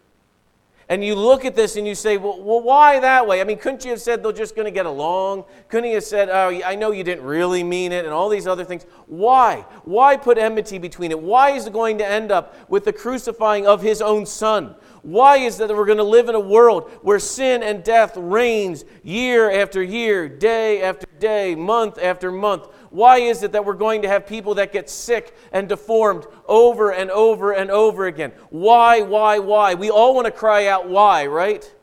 And 0.89 1.03
you 1.03 1.15
look 1.15 1.43
at 1.43 1.53
this 1.53 1.75
and 1.75 1.85
you 1.85 1.95
say, 1.95 2.15
well, 2.15 2.41
well, 2.41 2.61
why 2.61 3.01
that 3.01 3.27
way? 3.27 3.41
I 3.41 3.43
mean, 3.43 3.57
couldn't 3.57 3.83
you 3.83 3.91
have 3.91 3.99
said 3.99 4.23
they're 4.23 4.31
just 4.31 4.55
going 4.55 4.65
to 4.65 4.71
get 4.71 4.85
along? 4.85 5.43
Couldn't 5.67 5.89
you 5.89 5.95
have 5.95 6.03
said, 6.05 6.29
oh, 6.29 6.61
I 6.65 6.75
know 6.75 6.91
you 6.91 7.03
didn't 7.03 7.25
really 7.25 7.61
mean 7.61 7.91
it, 7.91 8.05
and 8.05 8.13
all 8.13 8.29
these 8.29 8.47
other 8.47 8.63
things? 8.63 8.85
Why? 9.05 9.65
Why 9.83 10.15
put 10.15 10.37
enmity 10.37 10.77
between 10.77 11.11
it? 11.11 11.19
Why 11.19 11.51
is 11.51 11.67
it 11.67 11.73
going 11.73 11.97
to 11.97 12.07
end 12.07 12.31
up 12.31 12.55
with 12.69 12.85
the 12.85 12.93
crucifying 12.93 13.67
of 13.67 13.81
his 13.81 14.01
own 14.01 14.25
son? 14.25 14.75
Why 15.01 15.37
is 15.37 15.57
that 15.57 15.69
we're 15.69 15.85
going 15.85 15.97
to 15.97 16.03
live 16.03 16.29
in 16.29 16.35
a 16.35 16.39
world 16.39 16.89
where 17.01 17.19
sin 17.19 17.63
and 17.63 17.83
death 17.83 18.15
reigns 18.15 18.85
year 19.03 19.51
after 19.51 19.83
year, 19.83 20.29
day 20.29 20.81
after 20.81 21.07
day, 21.19 21.53
month 21.53 21.99
after 22.01 22.31
month? 22.31 22.67
Why 22.89 23.19
is 23.19 23.43
it 23.43 23.51
that 23.51 23.65
we're 23.65 23.73
going 23.73 24.01
to 24.03 24.07
have 24.07 24.27
people 24.27 24.55
that 24.55 24.71
get 24.71 24.89
sick 24.89 25.35
and 25.51 25.67
deformed 25.67 26.25
over 26.47 26.91
and 26.91 27.11
over 27.11 27.51
and 27.51 27.69
over 27.69 28.07
again? 28.07 28.31
Why, 28.49 29.01
why, 29.01 29.39
why? 29.39 29.73
We 29.73 29.89
all 29.89 30.15
want 30.15 30.25
to 30.25 30.31
cry 30.31 30.67
out 30.67 30.87
why, 30.87 31.25
right? 31.27 31.73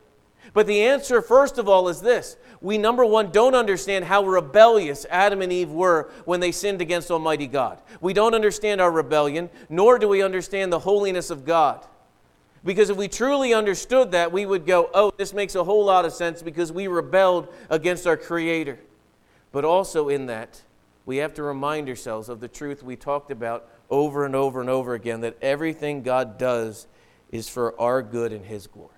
But 0.53 0.67
the 0.67 0.83
answer, 0.83 1.21
first 1.21 1.57
of 1.57 1.67
all, 1.67 1.89
is 1.89 2.01
this. 2.01 2.37
We, 2.61 2.77
number 2.77 3.05
one, 3.05 3.31
don't 3.31 3.55
understand 3.55 4.05
how 4.05 4.25
rebellious 4.25 5.05
Adam 5.09 5.41
and 5.41 5.51
Eve 5.51 5.69
were 5.69 6.09
when 6.23 6.39
they 6.39 6.51
sinned 6.51 6.81
against 6.81 7.11
Almighty 7.11 7.45
God. 7.45 7.77
We 8.01 8.13
don't 8.13 8.33
understand 8.33 8.81
our 8.81 8.91
rebellion, 8.91 9.49
nor 9.69 9.99
do 9.99 10.07
we 10.07 10.23
understand 10.23 10.71
the 10.71 10.79
holiness 10.79 11.29
of 11.29 11.45
God. 11.45 11.85
Because 12.63 12.89
if 12.89 12.97
we 12.97 13.07
truly 13.07 13.53
understood 13.53 14.11
that, 14.13 14.31
we 14.31 14.45
would 14.45 14.65
go, 14.65 14.89
oh, 14.93 15.11
this 15.17 15.33
makes 15.33 15.53
a 15.53 15.63
whole 15.63 15.85
lot 15.85 16.05
of 16.05 16.13
sense 16.13 16.41
because 16.41 16.71
we 16.71 16.87
rebelled 16.87 17.53
against 17.69 18.07
our 18.07 18.17
Creator. 18.17 18.79
But 19.51 19.65
also 19.65 20.09
in 20.09 20.25
that, 20.25 20.63
we 21.05 21.17
have 21.17 21.33
to 21.35 21.43
remind 21.43 21.87
ourselves 21.89 22.29
of 22.29 22.39
the 22.39 22.47
truth 22.47 22.81
we 22.81 22.95
talked 22.95 23.31
about 23.31 23.67
over 23.89 24.25
and 24.25 24.35
over 24.35 24.61
and 24.61 24.69
over 24.69 24.93
again 24.93 25.21
that 25.21 25.37
everything 25.41 26.01
God 26.01 26.37
does 26.37 26.87
is 27.31 27.47
for 27.47 27.79
our 27.79 28.01
good 28.01 28.33
and 28.33 28.45
His 28.45 28.67
glory. 28.67 28.89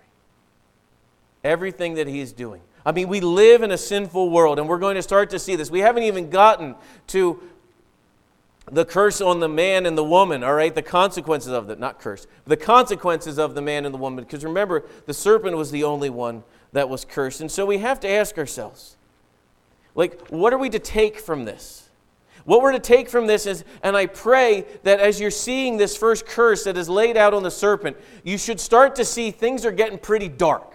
Everything 1.44 1.96
that 1.96 2.08
He's 2.08 2.32
doing. 2.32 2.62
I 2.86 2.94
mean, 2.94 3.10
we 3.10 3.20
live 3.20 3.64
in 3.64 3.72
a 3.72 3.78
sinful 3.78 4.30
world, 4.30 4.60
and 4.60 4.70
we're 4.70 4.80
going 4.80 4.96
to 4.96 5.02
start 5.02 5.30
to 5.32 5.40
see 5.40 5.58
this. 5.58 5.70
We 5.70 5.80
haven't 5.80 6.04
even 6.04 6.30
gotten 6.30 6.76
to 7.08 7.42
the 8.72 8.86
curse 8.86 9.20
on 9.22 9.40
the 9.40 9.50
man 9.50 9.86
and 9.86 9.98
the 9.98 10.04
woman, 10.04 10.44
all 10.44 10.54
right? 10.54 10.74
The 10.74 10.82
consequences 10.82 11.52
of 11.52 11.68
that, 11.68 11.80
not 11.80 12.00
curse, 12.00 12.28
the 12.46 12.58
consequences 12.58 13.38
of 13.38 13.56
the 13.56 13.62
man 13.62 13.86
and 13.86 13.94
the 13.94 13.98
woman. 13.98 14.24
Because 14.24 14.44
remember, 14.44 14.86
the 15.06 15.14
serpent 15.14 15.58
was 15.58 15.72
the 15.72 15.84
only 15.84 16.10
one 16.10 16.44
that 16.74 16.88
was 16.90 17.06
cursed. 17.06 17.42
And 17.42 17.52
so 17.52 17.66
we 17.66 17.80
have 17.80 18.00
to 18.02 18.10
ask 18.10 18.38
ourselves, 18.38 18.96
like, 19.96 20.28
what 20.28 20.54
are 20.54 20.58
we 20.58 20.70
to 20.70 20.80
take 20.80 21.20
from 21.20 21.46
this? 21.46 21.87
What 22.48 22.62
we're 22.62 22.72
to 22.72 22.80
take 22.80 23.10
from 23.10 23.28
this 23.28 23.46
is, 23.46 23.66
and 23.84 23.98
I 23.98 24.06
pray 24.06 24.64
that 24.84 25.02
as 25.02 25.20
you're 25.20 25.32
seeing 25.32 25.76
this 25.76 25.98
first 25.98 26.26
curse 26.26 26.64
that 26.64 26.78
is 26.78 26.88
laid 26.88 27.18
out 27.18 27.34
on 27.34 27.44
the 27.44 27.52
serpent, 27.52 27.98
you 28.24 28.38
should 28.38 28.62
start 28.62 28.96
to 28.96 29.04
see 29.04 29.32
things 29.32 29.66
are 29.66 29.72
getting 29.74 29.98
pretty 29.98 30.30
dark. 30.30 30.74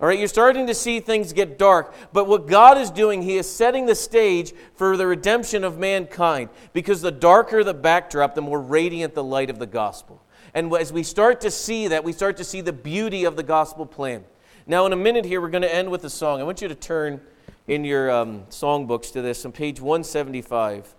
All 0.00 0.06
right, 0.06 0.16
you're 0.16 0.28
starting 0.28 0.68
to 0.68 0.74
see 0.74 1.00
things 1.00 1.32
get 1.32 1.58
dark. 1.58 1.92
But 2.12 2.28
what 2.28 2.46
God 2.46 2.78
is 2.78 2.92
doing, 2.92 3.22
He 3.22 3.38
is 3.38 3.52
setting 3.52 3.86
the 3.86 3.96
stage 3.96 4.52
for 4.76 4.96
the 4.96 5.04
redemption 5.04 5.64
of 5.64 5.78
mankind. 5.80 6.48
Because 6.72 7.02
the 7.02 7.10
darker 7.10 7.64
the 7.64 7.74
backdrop, 7.74 8.36
the 8.36 8.40
more 8.40 8.60
radiant 8.60 9.16
the 9.16 9.24
light 9.24 9.50
of 9.50 9.58
the 9.58 9.66
gospel. 9.66 10.22
And 10.54 10.72
as 10.76 10.92
we 10.92 11.02
start 11.02 11.40
to 11.40 11.50
see 11.50 11.88
that, 11.88 12.04
we 12.04 12.12
start 12.12 12.36
to 12.36 12.44
see 12.44 12.60
the 12.60 12.72
beauty 12.72 13.24
of 13.24 13.34
the 13.34 13.42
gospel 13.42 13.84
plan. 13.84 14.22
Now, 14.64 14.86
in 14.86 14.92
a 14.92 14.96
minute 14.96 15.24
here, 15.24 15.40
we're 15.40 15.50
going 15.50 15.62
to 15.62 15.74
end 15.74 15.90
with 15.90 16.04
a 16.04 16.10
song. 16.10 16.38
I 16.38 16.44
want 16.44 16.62
you 16.62 16.68
to 16.68 16.76
turn 16.76 17.20
in 17.68 17.84
your 17.84 18.10
um, 18.10 18.42
songbooks 18.50 19.12
to 19.12 19.22
this 19.22 19.44
on 19.44 19.52
page 19.52 19.80
175, 19.80 20.94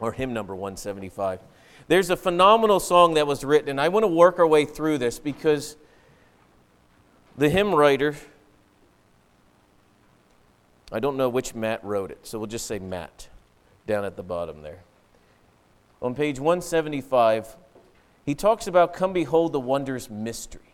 or 0.00 0.12
hymn 0.12 0.32
number 0.32 0.54
175. 0.54 1.40
There's 1.88 2.10
a 2.10 2.16
phenomenal 2.16 2.80
song 2.80 3.14
that 3.14 3.26
was 3.26 3.44
written, 3.44 3.68
and 3.68 3.80
I 3.80 3.88
want 3.88 4.04
to 4.04 4.08
work 4.08 4.38
our 4.38 4.46
way 4.46 4.64
through 4.64 4.98
this 4.98 5.18
because 5.18 5.76
the 7.36 7.48
hymn 7.48 7.74
writer, 7.74 8.16
I 10.90 11.00
don't 11.00 11.16
know 11.16 11.28
which 11.28 11.54
Matt 11.54 11.84
wrote 11.84 12.10
it, 12.10 12.20
so 12.22 12.38
we'll 12.38 12.46
just 12.46 12.66
say 12.66 12.78
Matt 12.78 13.28
down 13.86 14.04
at 14.04 14.16
the 14.16 14.22
bottom 14.22 14.62
there. 14.62 14.82
On 16.00 16.14
page 16.14 16.38
175, 16.38 17.56
he 18.26 18.34
talks 18.34 18.66
about 18.66 18.92
come 18.92 19.12
behold 19.12 19.52
the 19.52 19.60
wondrous 19.60 20.10
mystery. 20.10 20.71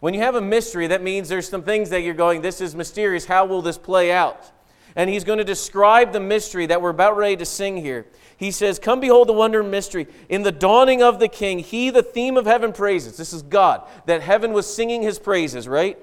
When 0.00 0.14
you 0.14 0.20
have 0.20 0.34
a 0.34 0.40
mystery, 0.40 0.88
that 0.88 1.02
means 1.02 1.28
there's 1.28 1.48
some 1.48 1.62
things 1.62 1.90
that 1.90 2.02
you're 2.02 2.14
going, 2.14 2.42
this 2.42 2.60
is 2.60 2.74
mysterious. 2.74 3.24
How 3.24 3.46
will 3.46 3.62
this 3.62 3.78
play 3.78 4.12
out? 4.12 4.52
And 4.94 5.10
he's 5.10 5.24
going 5.24 5.38
to 5.38 5.44
describe 5.44 6.12
the 6.12 6.20
mystery 6.20 6.66
that 6.66 6.80
we're 6.80 6.90
about 6.90 7.16
ready 7.16 7.36
to 7.36 7.46
sing 7.46 7.76
here. 7.76 8.06
He 8.36 8.50
says, 8.50 8.78
Come 8.78 9.00
behold 9.00 9.28
the 9.28 9.34
wonder 9.34 9.60
and 9.60 9.70
mystery. 9.70 10.06
In 10.28 10.42
the 10.42 10.52
dawning 10.52 11.02
of 11.02 11.18
the 11.18 11.28
king, 11.28 11.58
he, 11.58 11.90
the 11.90 12.02
theme 12.02 12.36
of 12.36 12.46
heaven, 12.46 12.72
praises. 12.72 13.16
This 13.16 13.32
is 13.32 13.42
God, 13.42 13.86
that 14.06 14.22
heaven 14.22 14.52
was 14.52 14.72
singing 14.72 15.02
his 15.02 15.18
praises, 15.18 15.68
right? 15.68 15.98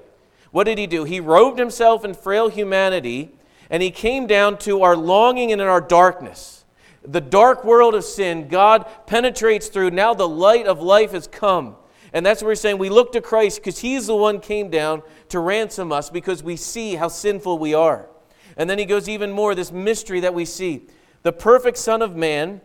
What 0.50 0.64
did 0.64 0.78
he 0.78 0.86
do? 0.86 1.02
He 1.04 1.18
robed 1.18 1.58
himself 1.58 2.04
in 2.04 2.14
frail 2.14 2.48
humanity, 2.48 3.32
and 3.70 3.82
he 3.82 3.90
came 3.90 4.28
down 4.28 4.58
to 4.58 4.82
our 4.82 4.96
longing 4.96 5.50
and 5.50 5.60
in 5.60 5.66
our 5.66 5.80
darkness. 5.80 6.64
The 7.02 7.20
dark 7.20 7.64
world 7.64 7.94
of 7.94 8.04
sin, 8.04 8.48
God 8.48 8.86
penetrates 9.06 9.68
through. 9.68 9.90
Now 9.90 10.14
the 10.14 10.28
light 10.28 10.66
of 10.66 10.80
life 10.80 11.10
has 11.12 11.26
come. 11.26 11.76
And 12.14 12.24
that's 12.24 12.40
what 12.40 12.48
we're 12.48 12.54
saying. 12.54 12.78
We 12.78 12.88
look 12.88 13.12
to 13.12 13.20
Christ 13.20 13.58
because 13.58 13.80
He's 13.80 14.06
the 14.06 14.16
one 14.16 14.40
came 14.40 14.70
down 14.70 15.02
to 15.28 15.40
ransom 15.40 15.92
us 15.92 16.08
because 16.08 16.42
we 16.42 16.56
see 16.56 16.94
how 16.94 17.08
sinful 17.08 17.58
we 17.58 17.74
are. 17.74 18.08
And 18.56 18.70
then 18.70 18.78
he 18.78 18.84
goes 18.84 19.08
even 19.08 19.32
more 19.32 19.54
this 19.54 19.72
mystery 19.72 20.20
that 20.20 20.32
we 20.32 20.44
see. 20.44 20.86
The 21.22 21.32
perfect 21.32 21.76
Son 21.76 22.02
of 22.02 22.14
Man, 22.14 22.60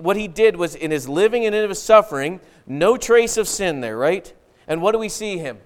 what 0.00 0.16
he 0.16 0.26
did 0.26 0.56
was 0.56 0.74
in 0.74 0.90
his 0.90 1.08
living 1.08 1.44
and 1.44 1.54
in 1.54 1.68
his 1.68 1.82
suffering, 1.82 2.40
no 2.66 2.96
trace 2.96 3.36
of 3.36 3.46
sin 3.46 3.80
there, 3.80 3.96
right? 3.96 4.32
And 4.66 4.80
what 4.80 4.92
do 4.92 4.98
we 4.98 5.10
see 5.10 5.36
him? 5.36 5.58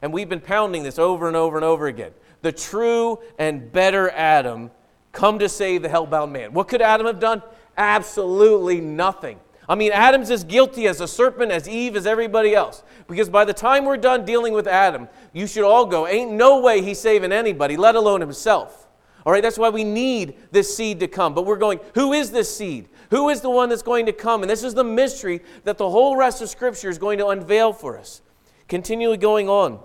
And 0.00 0.12
we've 0.12 0.28
been 0.28 0.40
pounding 0.40 0.84
this 0.84 0.98
over 0.98 1.26
and 1.26 1.36
over 1.36 1.56
and 1.56 1.64
over 1.64 1.88
again. 1.88 2.12
The 2.42 2.52
true 2.52 3.18
and 3.38 3.72
better 3.72 4.10
Adam 4.10 4.70
come 5.10 5.40
to 5.40 5.48
save 5.48 5.82
the 5.82 5.88
hellbound 5.88 6.30
man. 6.30 6.52
What 6.52 6.68
could 6.68 6.82
Adam 6.82 7.06
have 7.06 7.18
done? 7.18 7.42
Absolutely 7.76 8.80
nothing. 8.80 9.40
I 9.68 9.74
mean, 9.74 9.92
Adam's 9.92 10.30
as 10.30 10.44
guilty 10.44 10.86
as 10.86 11.00
a 11.00 11.06
serpent, 11.06 11.52
as 11.52 11.68
Eve, 11.68 11.94
as 11.94 12.06
everybody 12.06 12.54
else. 12.54 12.82
Because 13.06 13.28
by 13.28 13.44
the 13.44 13.52
time 13.52 13.84
we're 13.84 13.98
done 13.98 14.24
dealing 14.24 14.54
with 14.54 14.66
Adam, 14.66 15.08
you 15.34 15.46
should 15.46 15.64
all 15.64 15.84
go, 15.84 16.06
ain't 16.06 16.32
no 16.32 16.60
way 16.60 16.80
he's 16.82 16.98
saving 16.98 17.32
anybody, 17.32 17.76
let 17.76 17.94
alone 17.94 18.20
himself. 18.20 18.88
All 19.26 19.32
right, 19.32 19.42
that's 19.42 19.58
why 19.58 19.68
we 19.68 19.84
need 19.84 20.36
this 20.52 20.74
seed 20.74 21.00
to 21.00 21.08
come. 21.08 21.34
But 21.34 21.44
we're 21.44 21.56
going, 21.56 21.80
who 21.94 22.14
is 22.14 22.30
this 22.30 22.56
seed? 22.56 22.88
Who 23.10 23.28
is 23.28 23.42
the 23.42 23.50
one 23.50 23.68
that's 23.68 23.82
going 23.82 24.06
to 24.06 24.12
come? 24.12 24.42
And 24.42 24.48
this 24.48 24.62
is 24.62 24.72
the 24.72 24.84
mystery 24.84 25.42
that 25.64 25.76
the 25.76 25.90
whole 25.90 26.16
rest 26.16 26.40
of 26.40 26.48
Scripture 26.48 26.88
is 26.88 26.96
going 26.96 27.18
to 27.18 27.26
unveil 27.28 27.74
for 27.74 27.98
us. 27.98 28.22
Continually 28.68 29.18
going 29.18 29.48
on. 29.48 29.80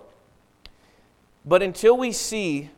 But 1.43 1.61
until 1.61 1.97
we 1.97 2.13
see 2.13 2.69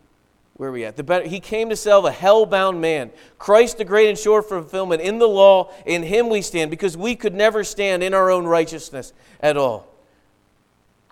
where 0.58 0.70
are 0.70 0.72
we 0.72 0.86
at? 0.86 0.96
The 0.96 1.04
better, 1.04 1.28
he 1.28 1.42
came 1.42 1.70
to 1.70 1.76
save 1.76 2.06
a 2.06 2.12
hell-bound 2.12 2.80
man. 2.80 3.12
Christ, 3.38 3.78
the 3.78 3.84
great 3.84 4.08
and 4.08 4.18
sure 4.18 4.42
fulfillment 4.42 5.02
in 5.02 5.20
the 5.20 5.28
law, 5.28 5.72
in 5.86 6.04
him 6.04 6.30
we 6.30 6.42
stand, 6.42 6.72
because 6.72 6.96
we 6.96 7.16
could 7.16 7.34
never 7.34 7.64
stand 7.64 8.04
in 8.04 8.14
our 8.14 8.32
own 8.32 8.46
righteousness 8.46 9.12
at 9.42 9.58
all. 9.58 9.88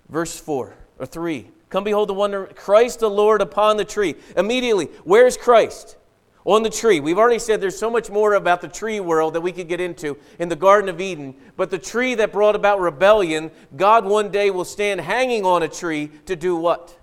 Verse 0.08 0.40
4 0.40 0.74
or 0.98 1.06
3. 1.06 1.50
Come 1.70 1.84
behold 1.84 2.08
the 2.08 2.14
wonder, 2.14 2.46
Christ 2.56 3.00
the 3.00 3.10
Lord 3.10 3.42
upon 3.42 3.76
the 3.76 3.84
tree. 3.84 4.16
Immediately, 4.38 4.86
where's 5.04 5.36
Christ? 5.36 5.98
On 6.46 6.62
the 6.62 6.70
tree. 6.70 7.00
We've 7.00 7.18
already 7.18 7.40
said 7.40 7.60
there's 7.60 7.78
so 7.78 7.90
much 7.90 8.10
more 8.10 8.36
about 8.36 8.62
the 8.62 8.68
tree 8.68 9.00
world 9.00 9.34
that 9.34 9.42
we 9.42 9.52
could 9.52 9.68
get 9.68 9.82
into 9.82 10.18
in 10.40 10.50
the 10.50 10.56
Garden 10.56 10.90
of 10.90 11.02
Eden. 11.02 11.36
But 11.58 11.70
the 11.70 11.80
tree 11.80 12.16
that 12.16 12.32
brought 12.32 12.56
about 12.56 12.80
rebellion, 12.80 13.50
God 13.76 14.06
one 14.06 14.30
day 14.30 14.52
will 14.52 14.66
stand 14.66 15.02
hanging 15.02 15.46
on 15.46 15.64
a 15.64 15.68
tree 15.68 16.12
to 16.28 16.36
do 16.36 16.56
what? 16.56 16.98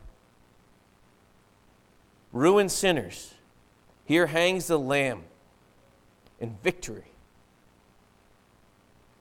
Ruined 2.33 2.73
sinners. 2.73 3.35
Here 4.05 4.27
hangs 4.27 4.67
the 4.67 4.79
Lamb 4.79 5.23
in 6.41 6.57
victory. 6.63 7.13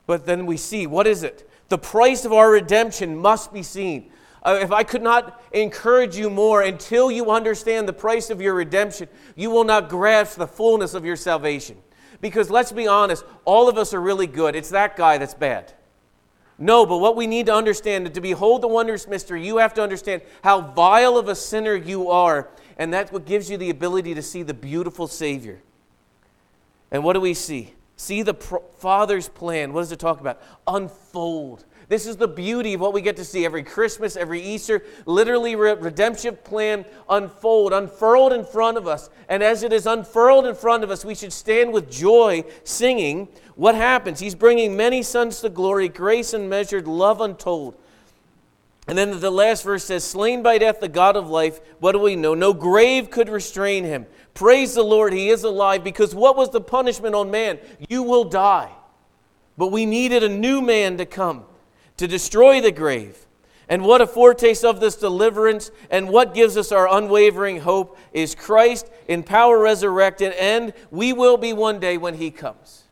But 0.07 0.25
then 0.25 0.45
we 0.45 0.57
see 0.57 0.87
what 0.87 1.05
is 1.05 1.21
it? 1.23 1.47
The 1.69 1.77
price 1.77 2.25
of 2.25 2.33
our 2.33 2.49
redemption 2.49 3.15
must 3.15 3.53
be 3.53 3.61
seen. 3.61 4.11
Uh, 4.41 4.57
if 4.61 4.71
I 4.71 4.83
could 4.83 5.01
not 5.01 5.41
encourage 5.51 6.17
you 6.17 6.29
more 6.29 6.61
until 6.61 7.11
you 7.11 7.29
understand 7.29 7.87
the 7.87 7.93
price 7.93 8.29
of 8.29 8.41
your 8.41 8.55
redemption, 8.55 9.07
you 9.35 9.51
will 9.51 9.65
not 9.65 9.89
grasp 9.89 10.37
the 10.37 10.47
fullness 10.47 10.93
of 10.93 11.05
your 11.05 11.15
salvation. 11.15 11.77
Because 12.21 12.49
let's 12.49 12.71
be 12.71 12.87
honest, 12.87 13.23
all 13.45 13.69
of 13.69 13.77
us 13.77 13.93
are 13.93 14.01
really 14.01 14.27
good. 14.27 14.55
It's 14.55 14.69
that 14.69 14.95
guy 14.95 15.17
that's 15.17 15.33
bad. 15.33 15.73
No, 16.57 16.85
but 16.85 16.97
what 16.97 17.15
we 17.15 17.27
need 17.27 17.45
to 17.45 17.53
understand, 17.53 18.13
to 18.13 18.21
behold 18.21 18.61
the 18.61 18.67
wondrous 18.67 19.07
mystery, 19.07 19.45
you 19.45 19.57
have 19.57 19.73
to 19.75 19.83
understand 19.83 20.21
how 20.43 20.59
vile 20.59 21.17
of 21.17 21.29
a 21.29 21.35
sinner 21.35 21.75
you 21.75 22.09
are 22.09 22.49
and 22.79 22.93
that's 22.93 23.11
what 23.11 23.25
gives 23.25 23.51
you 23.51 23.57
the 23.57 23.69
ability 23.69 24.15
to 24.15 24.21
see 24.21 24.41
the 24.41 24.53
beautiful 24.53 25.05
Savior. 25.05 25.59
And 26.89 27.03
what 27.03 27.13
do 27.13 27.19
we 27.19 27.33
see? 27.33 27.73
See 27.97 28.23
the 28.23 28.33
pro- 28.33 28.63
Father's 28.77 29.27
plan. 29.27 29.73
What 29.73 29.81
does 29.81 29.91
it 29.91 29.99
talk 29.99 30.21
about? 30.21 30.41
Unfold. 30.65 31.65
This 31.89 32.05
is 32.05 32.15
the 32.15 32.27
beauty 32.27 32.75
of 32.75 32.81
what 32.81 32.93
we 32.93 33.01
get 33.01 33.17
to 33.17 33.25
see 33.25 33.43
every 33.43 33.63
Christmas, 33.63 34.15
every 34.15 34.41
Easter. 34.41 34.81
Literally, 35.05 35.57
re- 35.57 35.73
redemption 35.73 36.37
plan 36.37 36.85
unfold, 37.09 37.73
unfurled 37.73 38.31
in 38.31 38.45
front 38.45 38.77
of 38.77 38.87
us. 38.87 39.09
And 39.27 39.43
as 39.43 39.63
it 39.63 39.73
is 39.73 39.85
unfurled 39.85 40.45
in 40.45 40.55
front 40.55 40.83
of 40.85 40.89
us, 40.89 41.03
we 41.03 41.15
should 41.15 41.33
stand 41.33 41.73
with 41.73 41.91
joy, 41.91 42.45
singing. 42.63 43.27
What 43.55 43.75
happens? 43.75 44.21
He's 44.21 44.35
bringing 44.35 44.77
many 44.77 45.03
sons 45.03 45.41
to 45.41 45.49
glory, 45.49 45.89
grace 45.89 46.33
unmeasured, 46.33 46.87
love 46.87 47.19
untold. 47.19 47.75
And 48.89 48.97
then 48.97 49.19
the 49.19 49.29
last 49.29 49.63
verse 49.63 49.83
says, 49.83 50.03
Slain 50.03 50.41
by 50.41 50.57
death, 50.57 50.79
the 50.79 50.89
God 50.89 51.15
of 51.15 51.29
life, 51.29 51.61
what 51.77 51.91
do 51.91 51.99
we 51.99 52.15
know? 52.15 52.33
No 52.33 52.55
grave 52.55 53.11
could 53.11 53.29
restrain 53.29 53.83
him. 53.83 54.07
Praise 54.33 54.73
the 54.73 54.81
Lord, 54.81 55.13
he 55.13 55.29
is 55.29 55.43
alive, 55.43 55.83
because 55.83 56.15
what 56.15 56.35
was 56.35 56.49
the 56.49 56.59
punishment 56.59 57.13
on 57.13 57.29
man? 57.29 57.59
You 57.87 58.01
will 58.01 58.23
die. 58.23 58.71
But 59.59 59.67
we 59.67 59.85
needed 59.85 60.23
a 60.23 60.29
new 60.29 60.59
man 60.59 60.97
to 60.97 61.05
come 61.05 61.45
to 61.97 62.07
destroy 62.07 62.61
the 62.61 62.71
grave. 62.71 63.27
And 63.67 63.83
what 63.83 64.01
a 64.01 64.07
foretaste 64.07 64.65
of 64.65 64.79
this 64.79 64.95
deliverance, 64.95 65.69
and 65.91 66.09
what 66.09 66.33
gives 66.33 66.57
us 66.57 66.71
our 66.71 66.91
unwavering 66.91 67.59
hope 67.59 67.95
is 68.11 68.33
Christ 68.33 68.89
in 69.07 69.21
power 69.21 69.59
resurrected, 69.59 70.33
and 70.33 70.73
we 70.89 71.13
will 71.13 71.37
be 71.37 71.53
one 71.53 71.79
day 71.79 71.97
when 71.97 72.15
he 72.15 72.31
comes. 72.31 72.85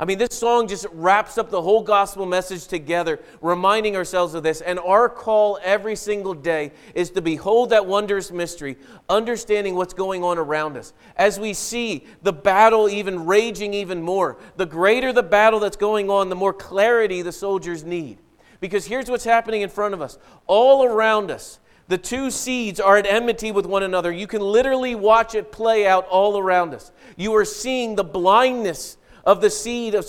I 0.00 0.04
mean, 0.04 0.18
this 0.18 0.38
song 0.38 0.68
just 0.68 0.86
wraps 0.92 1.38
up 1.38 1.50
the 1.50 1.60
whole 1.60 1.82
gospel 1.82 2.24
message 2.24 2.68
together, 2.68 3.18
reminding 3.40 3.96
ourselves 3.96 4.34
of 4.34 4.44
this. 4.44 4.60
And 4.60 4.78
our 4.78 5.08
call 5.08 5.58
every 5.60 5.96
single 5.96 6.34
day 6.34 6.70
is 6.94 7.10
to 7.10 7.22
behold 7.22 7.70
that 7.70 7.84
wondrous 7.84 8.30
mystery, 8.30 8.76
understanding 9.08 9.74
what's 9.74 9.94
going 9.94 10.22
on 10.22 10.38
around 10.38 10.76
us. 10.76 10.92
As 11.16 11.40
we 11.40 11.52
see 11.52 12.06
the 12.22 12.32
battle 12.32 12.88
even 12.88 13.26
raging 13.26 13.74
even 13.74 14.00
more, 14.00 14.38
the 14.56 14.66
greater 14.66 15.12
the 15.12 15.24
battle 15.24 15.58
that's 15.58 15.76
going 15.76 16.10
on, 16.10 16.28
the 16.28 16.36
more 16.36 16.52
clarity 16.52 17.20
the 17.22 17.32
soldiers 17.32 17.82
need. 17.82 18.18
Because 18.60 18.86
here's 18.86 19.10
what's 19.10 19.24
happening 19.24 19.62
in 19.62 19.68
front 19.68 19.94
of 19.94 20.02
us 20.02 20.16
all 20.46 20.84
around 20.84 21.32
us. 21.32 21.58
The 21.88 21.98
two 21.98 22.30
seeds 22.30 22.78
are 22.78 22.98
at 22.98 23.06
enmity 23.06 23.50
with 23.50 23.66
one 23.66 23.82
another. 23.82 24.12
You 24.12 24.26
can 24.28 24.42
literally 24.42 24.94
watch 24.94 25.34
it 25.34 25.50
play 25.50 25.88
out 25.88 26.06
all 26.06 26.38
around 26.38 26.74
us. 26.74 26.92
You 27.16 27.34
are 27.34 27.46
seeing 27.46 27.96
the 27.96 28.04
blindness 28.04 28.97
of 29.28 29.42
the 29.42 29.50
seed 29.50 29.94
of, 29.94 30.06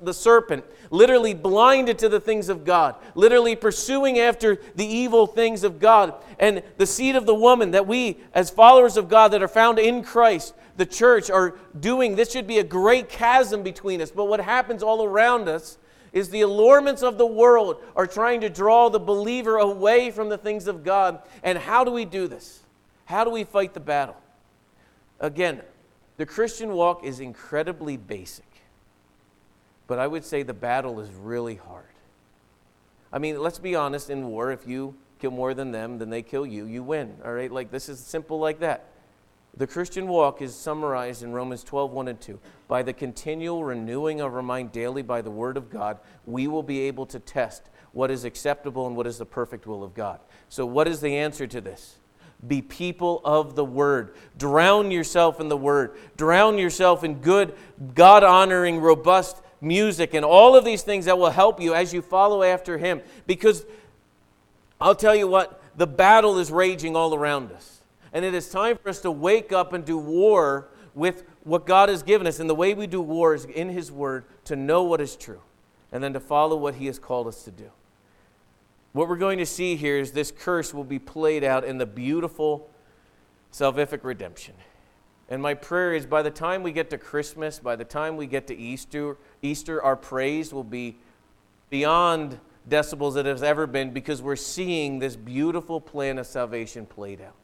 the 0.00 0.14
serpent, 0.14 0.64
literally 0.90 1.34
blinded 1.34 1.98
to 1.98 2.08
the 2.08 2.18
things 2.18 2.48
of 2.48 2.64
God, 2.64 2.94
literally 3.14 3.54
pursuing 3.54 4.18
after 4.18 4.56
the 4.74 4.86
evil 4.86 5.26
things 5.26 5.62
of 5.62 5.78
God. 5.78 6.14
And 6.38 6.62
the 6.78 6.86
seed 6.86 7.16
of 7.16 7.26
the 7.26 7.34
woman 7.34 7.72
that 7.72 7.86
we, 7.86 8.16
as 8.32 8.48
followers 8.48 8.96
of 8.96 9.10
God 9.10 9.32
that 9.32 9.42
are 9.42 9.48
found 9.48 9.78
in 9.78 10.02
Christ, 10.02 10.54
the 10.78 10.86
church, 10.86 11.28
are 11.28 11.54
doing. 11.78 12.16
This 12.16 12.32
should 12.32 12.46
be 12.46 12.58
a 12.58 12.64
great 12.64 13.10
chasm 13.10 13.62
between 13.62 14.00
us. 14.00 14.10
But 14.10 14.24
what 14.24 14.40
happens 14.40 14.82
all 14.82 15.04
around 15.04 15.50
us 15.50 15.76
is 16.14 16.30
the 16.30 16.40
allurements 16.40 17.02
of 17.02 17.18
the 17.18 17.26
world 17.26 17.82
are 17.94 18.06
trying 18.06 18.40
to 18.40 18.48
draw 18.48 18.88
the 18.88 18.98
believer 18.98 19.58
away 19.58 20.10
from 20.10 20.30
the 20.30 20.38
things 20.38 20.66
of 20.66 20.82
God. 20.82 21.20
And 21.42 21.58
how 21.58 21.84
do 21.84 21.90
we 21.90 22.06
do 22.06 22.26
this? 22.26 22.60
How 23.04 23.22
do 23.22 23.30
we 23.30 23.44
fight 23.44 23.74
the 23.74 23.80
battle? 23.80 24.16
Again, 25.20 25.60
the 26.16 26.26
Christian 26.26 26.72
walk 26.72 27.04
is 27.04 27.20
incredibly 27.20 27.96
basic. 27.96 28.44
But 29.86 29.98
I 29.98 30.06
would 30.06 30.24
say 30.24 30.42
the 30.42 30.54
battle 30.54 31.00
is 31.00 31.10
really 31.10 31.56
hard. 31.56 31.84
I 33.12 33.18
mean, 33.18 33.40
let's 33.40 33.58
be 33.58 33.74
honest 33.74 34.10
in 34.10 34.26
war, 34.26 34.50
if 34.50 34.66
you 34.66 34.94
kill 35.20 35.30
more 35.30 35.54
than 35.54 35.70
them, 35.72 35.98
then 35.98 36.10
they 36.10 36.22
kill 36.22 36.46
you, 36.46 36.66
you 36.66 36.82
win. 36.82 37.16
All 37.24 37.32
right? 37.32 37.50
Like, 37.50 37.70
this 37.70 37.88
is 37.88 38.00
simple 38.00 38.38
like 38.38 38.60
that. 38.60 38.86
The 39.56 39.66
Christian 39.66 40.06
walk 40.06 40.42
is 40.42 40.54
summarized 40.54 41.22
in 41.22 41.32
Romans 41.32 41.64
12, 41.64 41.90
1 41.90 42.08
and 42.08 42.20
2. 42.20 42.38
By 42.68 42.82
the 42.82 42.92
continual 42.92 43.64
renewing 43.64 44.20
of 44.20 44.34
our 44.34 44.42
mind 44.42 44.72
daily 44.72 45.02
by 45.02 45.22
the 45.22 45.30
Word 45.30 45.56
of 45.56 45.70
God, 45.70 45.98
we 46.26 46.46
will 46.46 46.62
be 46.62 46.80
able 46.80 47.06
to 47.06 47.18
test 47.18 47.62
what 47.92 48.10
is 48.10 48.24
acceptable 48.24 48.86
and 48.86 48.94
what 48.94 49.06
is 49.06 49.16
the 49.16 49.24
perfect 49.24 49.66
will 49.66 49.82
of 49.82 49.94
God. 49.94 50.20
So, 50.50 50.66
what 50.66 50.86
is 50.86 51.00
the 51.00 51.16
answer 51.16 51.46
to 51.46 51.62
this? 51.62 51.96
Be 52.46 52.62
people 52.62 53.20
of 53.24 53.56
the 53.56 53.64
Word. 53.64 54.14
Drown 54.38 54.90
yourself 54.90 55.40
in 55.40 55.48
the 55.48 55.56
Word. 55.56 55.96
Drown 56.16 56.58
yourself 56.58 57.04
in 57.04 57.16
good, 57.16 57.54
God 57.94 58.22
honoring, 58.22 58.80
robust 58.80 59.42
music, 59.60 60.14
and 60.14 60.24
all 60.24 60.54
of 60.54 60.64
these 60.64 60.82
things 60.82 61.06
that 61.06 61.18
will 61.18 61.30
help 61.30 61.60
you 61.60 61.74
as 61.74 61.92
you 61.92 62.02
follow 62.02 62.42
after 62.42 62.78
Him. 62.78 63.00
Because 63.26 63.64
I'll 64.80 64.94
tell 64.94 65.14
you 65.14 65.26
what, 65.26 65.62
the 65.76 65.86
battle 65.86 66.38
is 66.38 66.50
raging 66.50 66.96
all 66.96 67.14
around 67.14 67.52
us. 67.52 67.80
And 68.12 68.24
it 68.24 68.34
is 68.34 68.48
time 68.48 68.78
for 68.78 68.88
us 68.88 69.00
to 69.00 69.10
wake 69.10 69.52
up 69.52 69.72
and 69.72 69.84
do 69.84 69.98
war 69.98 70.68
with 70.94 71.24
what 71.44 71.66
God 71.66 71.88
has 71.88 72.02
given 72.02 72.26
us. 72.26 72.40
And 72.40 72.48
the 72.48 72.54
way 72.54 72.74
we 72.74 72.86
do 72.86 73.00
war 73.00 73.34
is 73.34 73.44
in 73.44 73.68
His 73.68 73.90
Word 73.90 74.24
to 74.44 74.56
know 74.56 74.82
what 74.82 75.00
is 75.00 75.16
true 75.16 75.40
and 75.92 76.02
then 76.02 76.12
to 76.12 76.20
follow 76.20 76.56
what 76.56 76.76
He 76.76 76.86
has 76.86 76.98
called 76.98 77.26
us 77.26 77.42
to 77.44 77.50
do. 77.50 77.70
What 78.96 79.10
we're 79.10 79.16
going 79.16 79.36
to 79.40 79.46
see 79.46 79.76
here 79.76 79.98
is 79.98 80.12
this 80.12 80.32
curse 80.32 80.72
will 80.72 80.82
be 80.82 80.98
played 80.98 81.44
out 81.44 81.64
in 81.64 81.76
the 81.76 81.84
beautiful 81.84 82.70
salvific 83.52 84.04
redemption. 84.04 84.54
And 85.28 85.42
my 85.42 85.52
prayer 85.52 85.92
is 85.92 86.06
by 86.06 86.22
the 86.22 86.30
time 86.30 86.62
we 86.62 86.72
get 86.72 86.88
to 86.88 86.96
Christmas, 86.96 87.58
by 87.58 87.76
the 87.76 87.84
time 87.84 88.16
we 88.16 88.26
get 88.26 88.46
to 88.46 88.56
Easter, 88.56 89.18
Easter, 89.42 89.82
our 89.82 89.96
praise 89.96 90.50
will 90.54 90.64
be 90.64 90.96
beyond 91.68 92.40
decibels 92.70 93.12
that 93.16 93.26
has 93.26 93.42
ever 93.42 93.66
been 93.66 93.90
because 93.90 94.22
we're 94.22 94.34
seeing 94.34 94.98
this 94.98 95.14
beautiful 95.14 95.78
plan 95.78 96.16
of 96.16 96.26
salvation 96.26 96.86
played 96.86 97.20
out. 97.20 97.36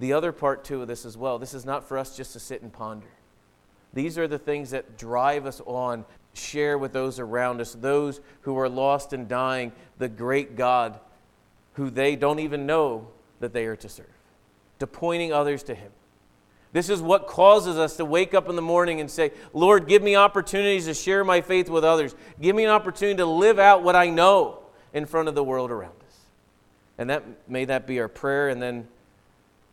The 0.00 0.14
other 0.14 0.32
part, 0.32 0.64
too, 0.64 0.80
of 0.80 0.88
this 0.88 1.04
as 1.04 1.18
well, 1.18 1.38
this 1.38 1.52
is 1.52 1.66
not 1.66 1.86
for 1.86 1.98
us 1.98 2.16
just 2.16 2.32
to 2.32 2.40
sit 2.40 2.62
and 2.62 2.72
ponder. 2.72 3.10
These 3.92 4.16
are 4.16 4.26
the 4.26 4.38
things 4.38 4.70
that 4.70 4.96
drive 4.96 5.44
us 5.44 5.60
on, 5.66 6.06
share 6.38 6.78
with 6.78 6.92
those 6.92 7.18
around 7.18 7.60
us, 7.60 7.74
those 7.74 8.20
who 8.42 8.56
are 8.58 8.68
lost 8.68 9.12
and 9.12 9.28
dying, 9.28 9.72
the 9.98 10.08
great 10.08 10.56
God 10.56 10.98
who 11.74 11.90
they 11.90 12.16
don't 12.16 12.40
even 12.40 12.66
know 12.66 13.06
that 13.38 13.52
they 13.52 13.66
are 13.66 13.76
to 13.76 13.88
serve, 13.88 14.06
to 14.80 14.86
pointing 14.86 15.32
others 15.32 15.62
to 15.64 15.74
Him. 15.74 15.92
This 16.72 16.90
is 16.90 17.00
what 17.00 17.26
causes 17.26 17.78
us 17.78 17.96
to 17.96 18.04
wake 18.04 18.34
up 18.34 18.48
in 18.48 18.56
the 18.56 18.62
morning 18.62 19.00
and 19.00 19.10
say, 19.10 19.32
Lord, 19.54 19.86
give 19.86 20.02
me 20.02 20.16
opportunities 20.16 20.84
to 20.86 20.94
share 20.94 21.24
my 21.24 21.40
faith 21.40 21.70
with 21.70 21.84
others. 21.84 22.14
Give 22.40 22.54
me 22.54 22.64
an 22.64 22.70
opportunity 22.70 23.16
to 23.18 23.26
live 23.26 23.58
out 23.58 23.82
what 23.82 23.96
I 23.96 24.10
know 24.10 24.58
in 24.92 25.06
front 25.06 25.28
of 25.28 25.34
the 25.34 25.44
world 25.44 25.70
around 25.70 25.94
us. 26.06 26.16
And 26.98 27.08
that 27.10 27.22
may 27.48 27.64
that 27.64 27.86
be 27.86 28.00
our 28.00 28.08
prayer, 28.08 28.48
and 28.48 28.60
then 28.60 28.88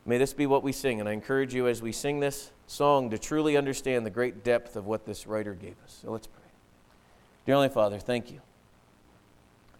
may 0.06 0.18
this 0.18 0.32
be 0.32 0.46
what 0.46 0.64
we 0.64 0.72
sing. 0.72 1.00
And 1.00 1.10
I 1.10 1.12
encourage 1.12 1.54
you 1.54 1.68
as 1.68 1.82
we 1.82 1.92
sing 1.92 2.20
this 2.20 2.52
song 2.68 3.10
to 3.10 3.18
truly 3.18 3.58
understand 3.58 4.06
the 4.06 4.12
great 4.12 4.44
depth 4.44 4.76
of 4.76 4.86
what 4.86 5.06
this 5.06 5.28
writer 5.28 5.54
gave 5.54 5.76
us. 5.84 6.00
So 6.02 6.12
let's 6.12 6.28
pray. 6.28 6.45
Dear 7.46 7.56
Heavenly 7.56 7.74
Father, 7.74 8.00
thank 8.00 8.32
you 8.32 8.42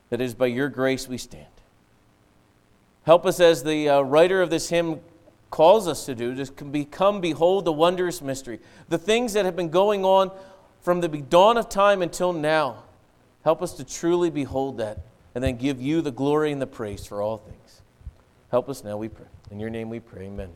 that 0.10 0.22
it 0.22 0.24
is 0.24 0.36
by 0.36 0.48
your 0.48 0.70
grace 0.70 1.08
we 1.08 1.18
stand. 1.18 1.48
Help 3.04 3.26
us 3.26 3.40
as 3.40 3.64
the 3.64 3.90
uh, 3.90 4.02
writer 4.02 4.42
of 4.42 4.50
this 4.50 4.70
hymn 4.70 5.00
calls 5.50 5.88
us 5.88 6.06
to 6.06 6.16
do, 6.16 6.36
to 6.46 6.66
become, 6.66 7.22
behold 7.22 7.66
the 7.66 7.72
wondrous 7.72 8.22
mystery. 8.22 8.60
The 8.90 8.98
things 8.98 9.34
that 9.34 9.46
have 9.46 9.56
been 9.56 9.70
going 9.70 10.04
on 10.04 10.32
from 10.82 11.02
the 11.02 11.08
dawn 11.08 11.58
of 11.58 11.70
time 11.70 12.02
until 12.02 12.34
now. 12.34 12.84
Help 13.44 13.62
us 13.62 13.74
to 13.74 13.84
truly 13.84 14.30
behold 14.30 14.78
that 14.78 15.00
and 15.34 15.44
then 15.44 15.58
give 15.58 15.82
you 15.82 16.02
the 16.02 16.12
glory 16.12 16.52
and 16.52 16.62
the 16.62 16.68
praise 16.68 17.06
for 17.06 17.22
all 17.22 17.38
things. 17.38 17.82
Help 18.52 18.70
us 18.70 18.84
now, 18.84 18.98
we 18.98 19.08
pray. 19.08 19.26
In 19.52 19.60
your 19.60 19.70
name 19.70 19.90
we 19.90 20.00
pray, 20.00 20.26
amen. 20.26 20.50